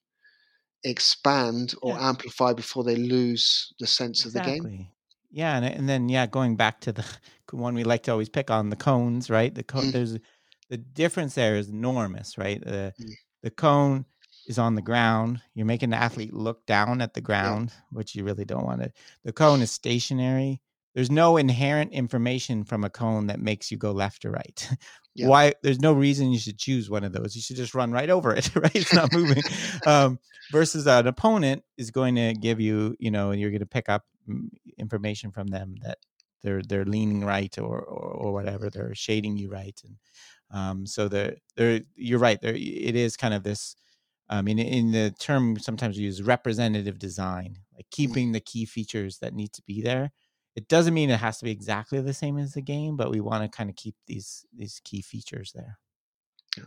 expand 0.84 1.74
or 1.82 1.92
yeah. 1.92 2.08
amplify 2.08 2.52
before 2.52 2.84
they 2.84 2.96
lose 2.96 3.72
the 3.78 3.86
sense 3.86 4.24
exactly. 4.24 4.58
of 4.58 4.62
the 4.62 4.68
game. 4.68 4.88
Yeah, 5.30 5.56
and, 5.56 5.64
and 5.64 5.88
then 5.88 6.08
yeah, 6.08 6.26
going 6.26 6.56
back 6.56 6.80
to 6.82 6.92
the 6.92 7.04
one 7.50 7.74
we 7.74 7.84
like 7.84 8.02
to 8.04 8.12
always 8.12 8.28
pick 8.28 8.50
on 8.50 8.70
the 8.70 8.76
cones, 8.76 9.30
right? 9.30 9.54
The 9.54 9.62
cone, 9.62 9.84
mm. 9.84 9.92
there's 9.92 10.18
the 10.68 10.76
difference 10.76 11.34
there 11.34 11.56
is 11.56 11.68
enormous, 11.68 12.38
right? 12.38 12.62
The 12.64 12.92
mm. 13.00 13.10
the 13.42 13.50
cone 13.50 14.06
is 14.46 14.58
on 14.58 14.74
the 14.74 14.82
ground. 14.82 15.40
You're 15.54 15.66
making 15.66 15.90
the 15.90 15.96
athlete 15.96 16.32
look 16.32 16.66
down 16.66 17.00
at 17.00 17.14
the 17.14 17.20
ground, 17.20 17.70
yeah. 17.72 17.96
which 17.98 18.14
you 18.14 18.24
really 18.24 18.44
don't 18.44 18.64
want 18.64 18.82
to. 18.82 18.92
The 19.24 19.32
cone 19.32 19.62
is 19.62 19.70
stationary. 19.70 20.60
There's 20.94 21.10
no 21.10 21.36
inherent 21.36 21.92
information 21.92 22.64
from 22.64 22.84
a 22.84 22.90
cone 22.90 23.28
that 23.28 23.40
makes 23.40 23.70
you 23.70 23.76
go 23.76 23.92
left 23.92 24.24
or 24.24 24.30
right. 24.30 24.68
Yeah. 25.12 25.26
Why? 25.26 25.54
There's 25.64 25.80
no 25.80 25.92
reason 25.92 26.30
you 26.30 26.38
should 26.38 26.56
choose 26.56 26.88
one 26.88 27.02
of 27.02 27.12
those. 27.12 27.34
You 27.34 27.42
should 27.42 27.56
just 27.56 27.74
run 27.74 27.90
right 27.90 28.08
over 28.08 28.32
it, 28.32 28.48
right? 28.54 28.74
It's 28.76 28.94
not 28.94 29.12
moving. 29.12 29.42
um, 29.84 30.20
versus 30.52 30.86
an 30.86 31.08
opponent 31.08 31.64
is 31.76 31.90
going 31.90 32.14
to 32.14 32.32
give 32.32 32.60
you, 32.60 32.94
you 33.00 33.10
know, 33.10 33.32
you're 33.32 33.50
going 33.50 33.58
to 33.58 33.66
pick 33.66 33.88
up 33.88 34.04
mm, 34.28 34.48
information 34.78 35.32
from 35.32 35.48
them 35.48 35.74
that 35.82 35.98
they're 36.42 36.62
they're 36.62 36.84
leaning 36.84 37.24
right 37.24 37.56
or 37.58 37.80
or, 37.80 38.12
or 38.12 38.32
whatever. 38.32 38.70
They're 38.70 38.94
shading 38.94 39.36
you 39.36 39.50
right, 39.50 39.78
and 39.84 39.96
um, 40.52 40.86
so 40.86 41.08
the 41.08 41.36
they're 41.56 41.80
you're 41.96 42.20
right. 42.20 42.40
There 42.40 42.54
it 42.54 42.94
is 42.94 43.16
kind 43.16 43.34
of 43.34 43.42
this 43.42 43.76
um, 44.28 44.46
in, 44.48 44.58
in 44.58 44.92
the 44.92 45.12
term 45.18 45.58
sometimes 45.58 45.96
we 45.96 46.04
use 46.04 46.22
representative 46.22 46.98
design, 46.98 47.56
like 47.74 47.86
mm. 47.86 47.90
keeping 47.90 48.32
the 48.32 48.40
key 48.40 48.64
features 48.64 49.18
that 49.18 49.34
need 49.34 49.52
to 49.54 49.62
be 49.66 49.82
there. 49.82 50.12
It 50.56 50.68
doesn't 50.68 50.94
mean 50.94 51.10
it 51.10 51.20
has 51.20 51.38
to 51.38 51.44
be 51.44 51.50
exactly 51.50 52.00
the 52.00 52.14
same 52.14 52.38
as 52.38 52.54
the 52.54 52.62
game, 52.62 52.96
but 52.96 53.10
we 53.10 53.20
want 53.20 53.42
to 53.44 53.56
kind 53.56 53.70
of 53.70 53.76
keep 53.76 53.94
these 54.06 54.44
these 54.56 54.80
key 54.84 55.00
features 55.00 55.52
there. 55.54 55.78
Yeah. 56.56 56.64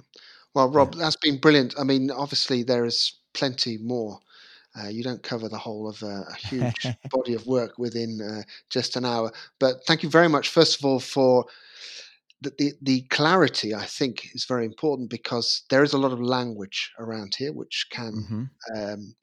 Well, 0.54 0.70
Rob, 0.70 0.96
yeah. 0.96 1.02
that's 1.02 1.18
been 1.18 1.40
brilliant. 1.40 1.74
I 1.80 1.84
mean, 1.84 2.12
obviously 2.12 2.64
there 2.64 2.86
is 2.86 3.20
plenty 3.34 3.78
more. 3.78 4.20
Uh, 4.80 4.88
you 4.88 5.04
don't 5.04 5.22
cover 5.22 5.50
the 5.50 5.58
whole 5.58 5.88
of 5.88 6.02
uh, 6.02 6.24
a 6.30 6.36
huge 6.36 6.88
body 7.12 7.34
of 7.34 7.46
work 7.46 7.78
within 7.78 8.20
uh, 8.22 8.42
just 8.70 8.96
an 8.96 9.06
hour. 9.06 9.32
But 9.60 9.86
thank 9.86 10.02
you 10.02 10.10
very 10.10 10.28
much, 10.28 10.50
first 10.50 10.80
of 10.80 10.86
all, 10.86 11.00
for 11.00 11.46
the, 12.42 12.54
the, 12.58 12.74
the 12.82 13.02
clarity 13.10 13.76
I 13.76 13.86
think 13.86 14.30
is 14.34 14.46
very 14.46 14.66
important 14.66 15.10
because 15.10 15.64
there 15.70 15.84
is 15.84 15.94
a 15.94 15.98
lot 15.98 16.12
of 16.12 16.20
language 16.20 16.92
around 17.00 17.36
here 17.38 17.54
which 17.54 17.88
can 17.92 18.14
mm-hmm. 18.14 18.94
um, 18.94 19.16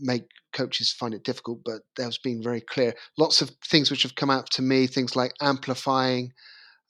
make 0.00 0.24
coaches 0.52 0.92
find 0.92 1.14
it 1.14 1.24
difficult. 1.24 1.60
But 1.64 1.82
there's 1.96 2.18
been 2.18 2.42
very 2.42 2.60
clear 2.60 2.94
lots 3.18 3.42
of 3.42 3.50
things 3.64 3.90
which 3.90 4.02
have 4.02 4.14
come 4.14 4.30
out 4.30 4.50
to 4.50 4.62
me, 4.62 4.86
things 4.86 5.16
like 5.16 5.32
amplifying 5.40 6.32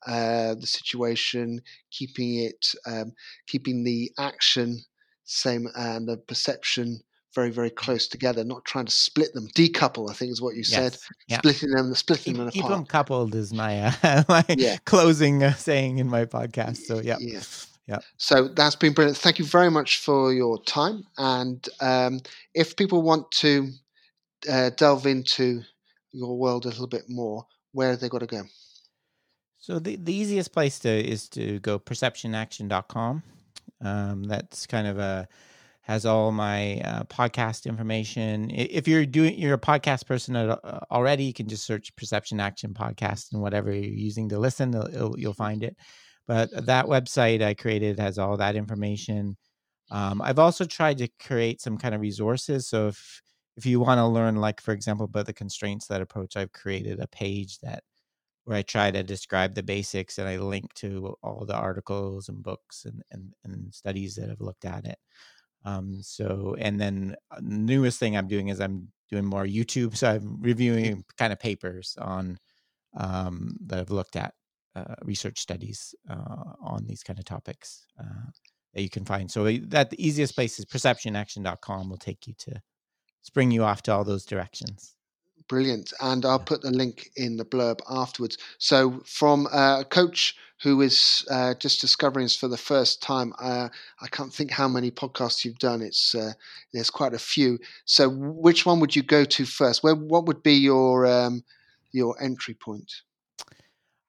uh, 0.06 0.54
the 0.54 0.66
situation, 0.66 1.60
keeping 1.90 2.36
it, 2.36 2.74
um, 2.86 3.12
keeping 3.46 3.84
the 3.84 4.10
action 4.18 4.80
same 5.24 5.66
and 5.74 6.08
the 6.08 6.16
perception 6.16 7.00
very 7.34 7.50
very 7.50 7.70
close 7.70 8.08
together, 8.08 8.44
not 8.44 8.64
trying 8.64 8.86
to 8.86 8.92
split 8.92 9.32
them. 9.34 9.46
Decouple, 9.54 10.10
I 10.10 10.14
think, 10.14 10.32
is 10.32 10.40
what 10.40 10.54
you 10.54 10.64
yes. 10.66 10.70
said. 10.70 10.96
Yeah. 11.28 11.38
Splitting 11.38 11.70
them, 11.70 11.94
splitting 11.94 12.34
keep, 12.34 12.36
them 12.42 12.50
keep 12.50 12.64
apart. 12.64 12.78
them 12.78 12.86
coupled 12.86 13.34
is 13.34 13.52
my 13.52 13.92
uh, 14.02 14.22
my 14.28 14.44
yeah. 14.48 14.78
closing 14.86 15.42
uh, 15.42 15.52
saying 15.54 15.98
in 15.98 16.08
my 16.08 16.24
podcast. 16.24 16.78
So 16.78 17.00
yeah. 17.00 17.18
yeah. 17.20 17.42
Yeah. 17.86 17.98
So 18.16 18.48
that's 18.48 18.74
been 18.74 18.92
brilliant. 18.92 19.18
Thank 19.18 19.38
you 19.38 19.44
very 19.44 19.70
much 19.70 19.98
for 19.98 20.32
your 20.32 20.62
time. 20.64 21.04
And 21.18 21.66
um, 21.80 22.20
if 22.54 22.76
people 22.76 23.02
want 23.02 23.30
to 23.42 23.70
uh, 24.50 24.70
delve 24.76 25.06
into 25.06 25.62
your 26.12 26.36
world 26.36 26.64
a 26.64 26.68
little 26.68 26.88
bit 26.88 27.04
more, 27.08 27.46
where 27.72 27.90
have 27.90 28.00
they 28.00 28.08
got 28.08 28.20
to 28.20 28.26
go? 28.26 28.42
So 29.58 29.78
the, 29.78 29.96
the 29.96 30.12
easiest 30.12 30.52
place 30.52 30.78
to 30.80 30.88
is 30.88 31.28
to 31.30 31.60
go 31.60 31.78
perceptionaction.com. 31.78 33.22
Um, 33.84 34.22
that's 34.24 34.66
kind 34.66 34.86
of 34.86 34.98
a 34.98 35.28
has 35.86 36.04
all 36.04 36.32
my 36.32 36.80
uh, 36.80 37.04
podcast 37.04 37.64
information. 37.64 38.50
If 38.50 38.88
you're 38.88 39.06
doing, 39.06 39.38
you're 39.38 39.54
a 39.54 39.58
podcast 39.58 40.04
person 40.06 40.34
uh, 40.34 40.58
already, 40.90 41.22
you 41.22 41.32
can 41.32 41.46
just 41.46 41.64
search 41.64 41.94
Perception 41.94 42.40
Action 42.40 42.74
Podcast 42.74 43.32
and 43.32 43.40
whatever 43.40 43.72
you're 43.72 43.84
using 43.84 44.28
to 44.30 44.38
listen, 44.38 44.74
you'll 45.16 45.32
find 45.32 45.62
it. 45.62 45.76
But 46.28 46.66
that 46.66 46.86
website 46.86 47.42
I 47.42 47.54
created 47.54 47.98
has 48.00 48.18
all 48.18 48.36
that 48.38 48.56
information. 48.56 49.36
Um, 49.90 50.20
I've 50.22 50.40
also 50.40 50.64
tried 50.64 50.98
to 50.98 51.08
create 51.20 51.60
some 51.60 51.78
kind 51.78 51.94
of 51.94 52.00
resources. 52.00 52.68
So 52.68 52.88
if 52.88 53.22
if 53.56 53.64
you 53.64 53.80
want 53.80 53.98
to 53.98 54.06
learn, 54.06 54.36
like 54.36 54.60
for 54.60 54.72
example, 54.72 55.06
about 55.06 55.26
the 55.26 55.32
constraints 55.32 55.86
that 55.86 56.02
approach, 56.02 56.36
I've 56.36 56.52
created 56.52 57.00
a 57.00 57.06
page 57.08 57.58
that 57.60 57.82
where 58.44 58.58
I 58.58 58.62
try 58.62 58.90
to 58.90 59.02
describe 59.02 59.54
the 59.54 59.62
basics 59.62 60.18
and 60.18 60.28
I 60.28 60.38
link 60.38 60.72
to 60.74 61.16
all 61.22 61.44
the 61.44 61.56
articles 61.56 62.28
and 62.28 62.42
books 62.42 62.84
and, 62.84 63.02
and, 63.10 63.34
and 63.44 63.74
studies 63.74 64.14
that 64.16 64.28
have 64.28 64.40
looked 64.40 64.64
at 64.64 64.86
it. 64.86 64.98
Um, 65.64 65.98
so, 66.00 66.54
and 66.60 66.80
then 66.80 67.16
uh, 67.32 67.40
newest 67.42 67.98
thing 67.98 68.16
I'm 68.16 68.28
doing 68.28 68.48
is 68.48 68.60
I'm 68.60 68.88
doing 69.10 69.24
more 69.24 69.44
YouTube. 69.44 69.96
So 69.96 70.10
I'm 70.10 70.40
reviewing 70.40 71.04
kind 71.18 71.32
of 71.32 71.40
papers 71.40 71.96
on 72.00 72.38
um, 72.96 73.56
that 73.66 73.80
I've 73.80 73.90
looked 73.90 74.14
at 74.14 74.32
research 75.04 75.38
studies 75.40 75.94
uh, 76.08 76.52
on 76.60 76.86
these 76.86 77.02
kind 77.02 77.18
of 77.18 77.24
topics 77.24 77.86
uh, 77.98 78.30
that 78.74 78.82
you 78.82 78.90
can 78.90 79.04
find. 79.04 79.30
So 79.30 79.50
that 79.68 79.90
the 79.90 80.06
easiest 80.06 80.34
place 80.34 80.58
is 80.58 80.64
perceptionaction.com 80.64 81.88
will 81.88 81.96
take 81.96 82.26
you 82.26 82.34
to 82.38 82.62
spring 83.22 83.50
you 83.50 83.64
off 83.64 83.82
to 83.82 83.92
all 83.92 84.04
those 84.04 84.24
directions. 84.24 84.96
Brilliant. 85.48 85.92
And 86.00 86.24
I'll 86.24 86.40
put 86.40 86.62
the 86.62 86.70
link 86.70 87.10
in 87.16 87.36
the 87.36 87.44
blurb 87.44 87.80
afterwards. 87.88 88.36
So, 88.58 89.00
from 89.04 89.46
a 89.52 89.84
coach 89.88 90.36
who 90.62 90.80
is 90.80 91.24
uh, 91.30 91.54
just 91.54 91.80
discovering 91.80 92.24
us 92.24 92.34
for 92.34 92.48
the 92.48 92.56
first 92.56 93.00
time, 93.00 93.32
uh, 93.40 93.68
I 94.00 94.08
can't 94.08 94.32
think 94.32 94.50
how 94.50 94.66
many 94.66 94.90
podcasts 94.90 95.44
you've 95.44 95.58
done. 95.58 95.82
It's 95.82 96.14
uh, 96.14 96.32
There's 96.72 96.90
quite 96.90 97.14
a 97.14 97.18
few. 97.18 97.60
So, 97.84 98.08
which 98.08 98.66
one 98.66 98.80
would 98.80 98.96
you 98.96 99.02
go 99.04 99.24
to 99.24 99.44
first? 99.44 99.84
Where, 99.84 99.94
what 99.94 100.26
would 100.26 100.42
be 100.42 100.54
your, 100.54 101.06
um, 101.06 101.44
your 101.92 102.20
entry 102.20 102.54
point? 102.54 102.92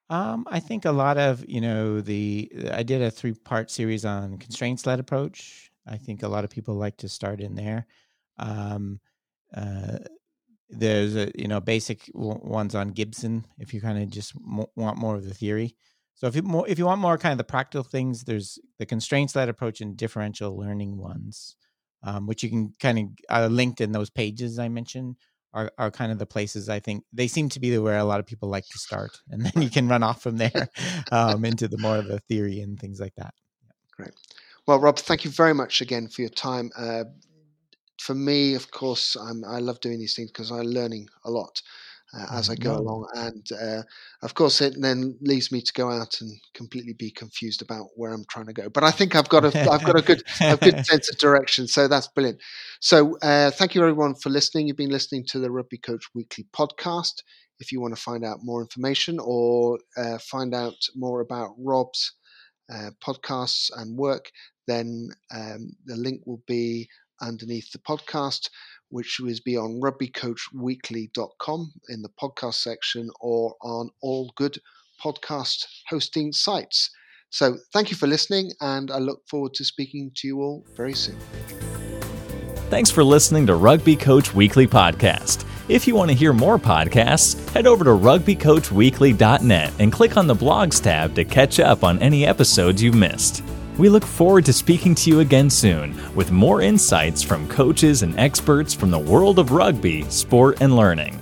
Um, 0.09 0.45
I 0.49 0.59
think 0.59 0.85
a 0.85 0.91
lot 0.91 1.17
of, 1.17 1.43
you 1.49 1.59
know, 1.59 1.99
the 1.99 2.49
I 2.71 2.83
did 2.83 3.01
a 3.01 3.11
three 3.11 3.33
part 3.33 3.69
series 3.69 4.05
on 4.05 4.37
constraints 4.37 4.85
led 4.85 4.99
approach. 4.99 5.71
I 5.85 5.97
think 5.97 6.23
a 6.23 6.27
lot 6.29 6.43
of 6.45 6.49
people 6.49 6.75
like 6.75 6.97
to 6.97 7.09
start 7.09 7.41
in 7.41 7.55
there. 7.55 7.87
Um, 8.37 8.99
uh, 9.55 9.99
there's 10.69 11.15
a 11.15 11.31
you 11.35 11.47
know 11.47 11.61
basic 11.61 12.09
ones 12.13 12.75
on 12.75 12.89
Gibson 12.91 13.45
if 13.59 13.73
you 13.73 13.81
kind 13.81 14.01
of 14.01 14.09
just 14.09 14.33
want 14.75 14.97
more 14.97 15.15
of 15.15 15.25
the 15.25 15.33
theory. 15.33 15.75
So 16.15 16.27
if 16.27 16.35
you 16.35 16.43
more 16.43 16.67
if 16.67 16.79
you 16.79 16.85
want 16.85 17.01
more 17.01 17.17
kind 17.17 17.33
of 17.33 17.37
the 17.39 17.43
practical 17.45 17.83
things, 17.83 18.23
there's 18.25 18.59
the 18.79 18.85
constraints 18.85 19.35
led 19.35 19.49
approach 19.49 19.81
and 19.81 19.97
differential 19.97 20.57
learning 20.57 20.97
ones. 20.97 21.55
um, 22.03 22.27
which 22.27 22.43
you 22.43 22.49
can 22.49 22.73
kind 22.79 22.99
of 22.99 23.05
uh, 23.29 23.47
linked 23.47 23.81
in 23.81 23.91
those 23.91 24.09
pages 24.09 24.59
I 24.59 24.69
mentioned 24.69 25.15
are, 25.53 25.71
are 25.77 25.91
kind 25.91 26.11
of 26.11 26.19
the 26.19 26.25
places 26.25 26.69
I 26.69 26.79
think 26.79 27.03
they 27.13 27.27
seem 27.27 27.49
to 27.49 27.59
be 27.59 27.71
the 27.71 27.81
where 27.81 27.97
a 27.97 28.03
lot 28.03 28.19
of 28.19 28.25
people 28.25 28.49
like 28.49 28.65
to 28.67 28.77
start, 28.77 29.21
and 29.29 29.45
then 29.45 29.61
you 29.61 29.69
can 29.69 29.87
run 29.87 30.03
off 30.03 30.21
from 30.21 30.37
there 30.37 30.69
um, 31.11 31.45
into 31.45 31.67
the 31.67 31.77
more 31.77 31.97
of 31.97 32.07
the 32.07 32.19
theory 32.19 32.59
and 32.59 32.79
things 32.79 32.99
like 32.99 33.15
that. 33.15 33.33
Great. 33.95 34.13
Well, 34.67 34.79
Rob, 34.79 34.99
thank 34.99 35.23
you 35.23 35.31
very 35.31 35.53
much 35.53 35.81
again 35.81 36.07
for 36.07 36.21
your 36.21 36.29
time. 36.29 36.71
Uh, 36.77 37.05
for 37.99 38.13
me, 38.13 38.53
of 38.53 38.69
course, 38.71 39.15
I'm, 39.15 39.43
I 39.45 39.59
love 39.59 39.79
doing 39.79 39.99
these 39.99 40.15
things 40.15 40.31
because 40.31 40.51
I'm 40.51 40.67
learning 40.67 41.09
a 41.23 41.31
lot 41.31 41.61
as 42.13 42.49
I 42.49 42.55
go 42.55 42.73
no. 42.73 42.79
along. 42.79 43.07
And 43.15 43.47
uh, 43.51 43.83
of 44.21 44.33
course, 44.33 44.61
it 44.61 44.75
then 44.79 45.17
leaves 45.21 45.51
me 45.51 45.61
to 45.61 45.73
go 45.73 45.91
out 45.91 46.21
and 46.21 46.31
completely 46.53 46.93
be 46.93 47.11
confused 47.11 47.61
about 47.61 47.87
where 47.95 48.13
I'm 48.13 48.25
trying 48.29 48.47
to 48.47 48.53
go. 48.53 48.69
But 48.69 48.83
I 48.83 48.91
think 48.91 49.15
I've 49.15 49.29
got 49.29 49.43
a 49.45 49.71
I've 49.71 49.83
got 49.83 49.99
a 49.99 50.01
good 50.01 50.23
a 50.41 50.57
good 50.57 50.85
sense 50.85 51.09
of 51.09 51.17
direction. 51.17 51.67
So 51.67 51.87
that's 51.87 52.07
brilliant. 52.07 52.39
So 52.79 53.17
uh, 53.21 53.51
thank 53.51 53.75
you 53.75 53.81
everyone 53.81 54.15
for 54.15 54.29
listening. 54.29 54.67
You've 54.67 54.77
been 54.77 54.89
listening 54.89 55.25
to 55.29 55.39
the 55.39 55.51
Rugby 55.51 55.77
Coach 55.77 56.05
Weekly 56.13 56.45
podcast. 56.55 57.21
If 57.59 57.71
you 57.71 57.81
want 57.81 57.95
to 57.95 58.01
find 58.01 58.23
out 58.23 58.39
more 58.43 58.61
information 58.61 59.17
or 59.19 59.79
uh, 59.97 60.19
find 60.19 60.53
out 60.53 60.75
more 60.95 61.21
about 61.21 61.55
Rob's 61.57 62.13
uh, 62.71 62.91
podcasts 63.05 63.71
and 63.75 63.97
work, 63.97 64.29
then 64.67 65.09
um, 65.33 65.71
the 65.85 65.95
link 65.95 66.21
will 66.25 66.43
be 66.45 66.87
underneath 67.21 67.71
the 67.71 67.79
podcast 67.79 68.49
which 68.89 69.19
will 69.19 69.35
be 69.45 69.57
on 69.57 69.81
rugbycoachweekly.com 69.81 71.73
in 71.89 72.01
the 72.01 72.09
podcast 72.21 72.55
section 72.55 73.09
or 73.19 73.55
on 73.61 73.89
all 74.01 74.31
good 74.35 74.57
podcast 75.03 75.65
hosting 75.89 76.31
sites. 76.31 76.89
So 77.29 77.57
thank 77.73 77.91
you 77.91 77.97
for 77.97 78.07
listening, 78.07 78.51
and 78.61 78.89
I 78.89 78.99
look 78.99 79.27
forward 79.27 79.53
to 79.55 79.65
speaking 79.65 80.11
to 80.15 80.27
you 80.27 80.41
all 80.41 80.65
very 80.75 80.93
soon. 80.93 81.17
Thanks 82.69 82.89
for 82.89 83.03
listening 83.03 83.47
to 83.47 83.55
Rugby 83.55 83.95
Coach 83.95 84.33
Weekly 84.33 84.67
Podcast. 84.67 85.45
If 85.69 85.87
you 85.87 85.95
want 85.95 86.11
to 86.11 86.15
hear 86.15 86.31
more 86.31 86.57
podcasts, 86.57 87.49
head 87.49 87.67
over 87.67 87.83
to 87.83 87.89
rugbycoachweekly.net 87.91 89.73
and 89.79 89.91
click 89.91 90.15
on 90.17 90.27
the 90.27 90.35
blogs 90.35 90.81
tab 90.81 91.15
to 91.15 91.25
catch 91.25 91.59
up 91.59 91.83
on 91.83 91.99
any 91.99 92.25
episodes 92.25 92.81
you've 92.81 92.95
missed. 92.95 93.43
We 93.77 93.89
look 93.89 94.03
forward 94.03 94.43
to 94.45 94.53
speaking 94.53 94.95
to 94.95 95.09
you 95.11 95.19
again 95.19 95.51
soon 95.51 95.95
with 96.15 96.31
more 96.31 96.61
insights 96.61 97.21
from 97.21 97.47
coaches 97.47 98.01
and 98.01 98.17
experts 98.19 98.73
from 98.73 98.89
the 98.89 98.97
world 98.97 99.37
of 99.37 99.51
rugby, 99.51 100.03
sport, 100.09 100.61
and 100.61 100.75
learning. 100.75 101.21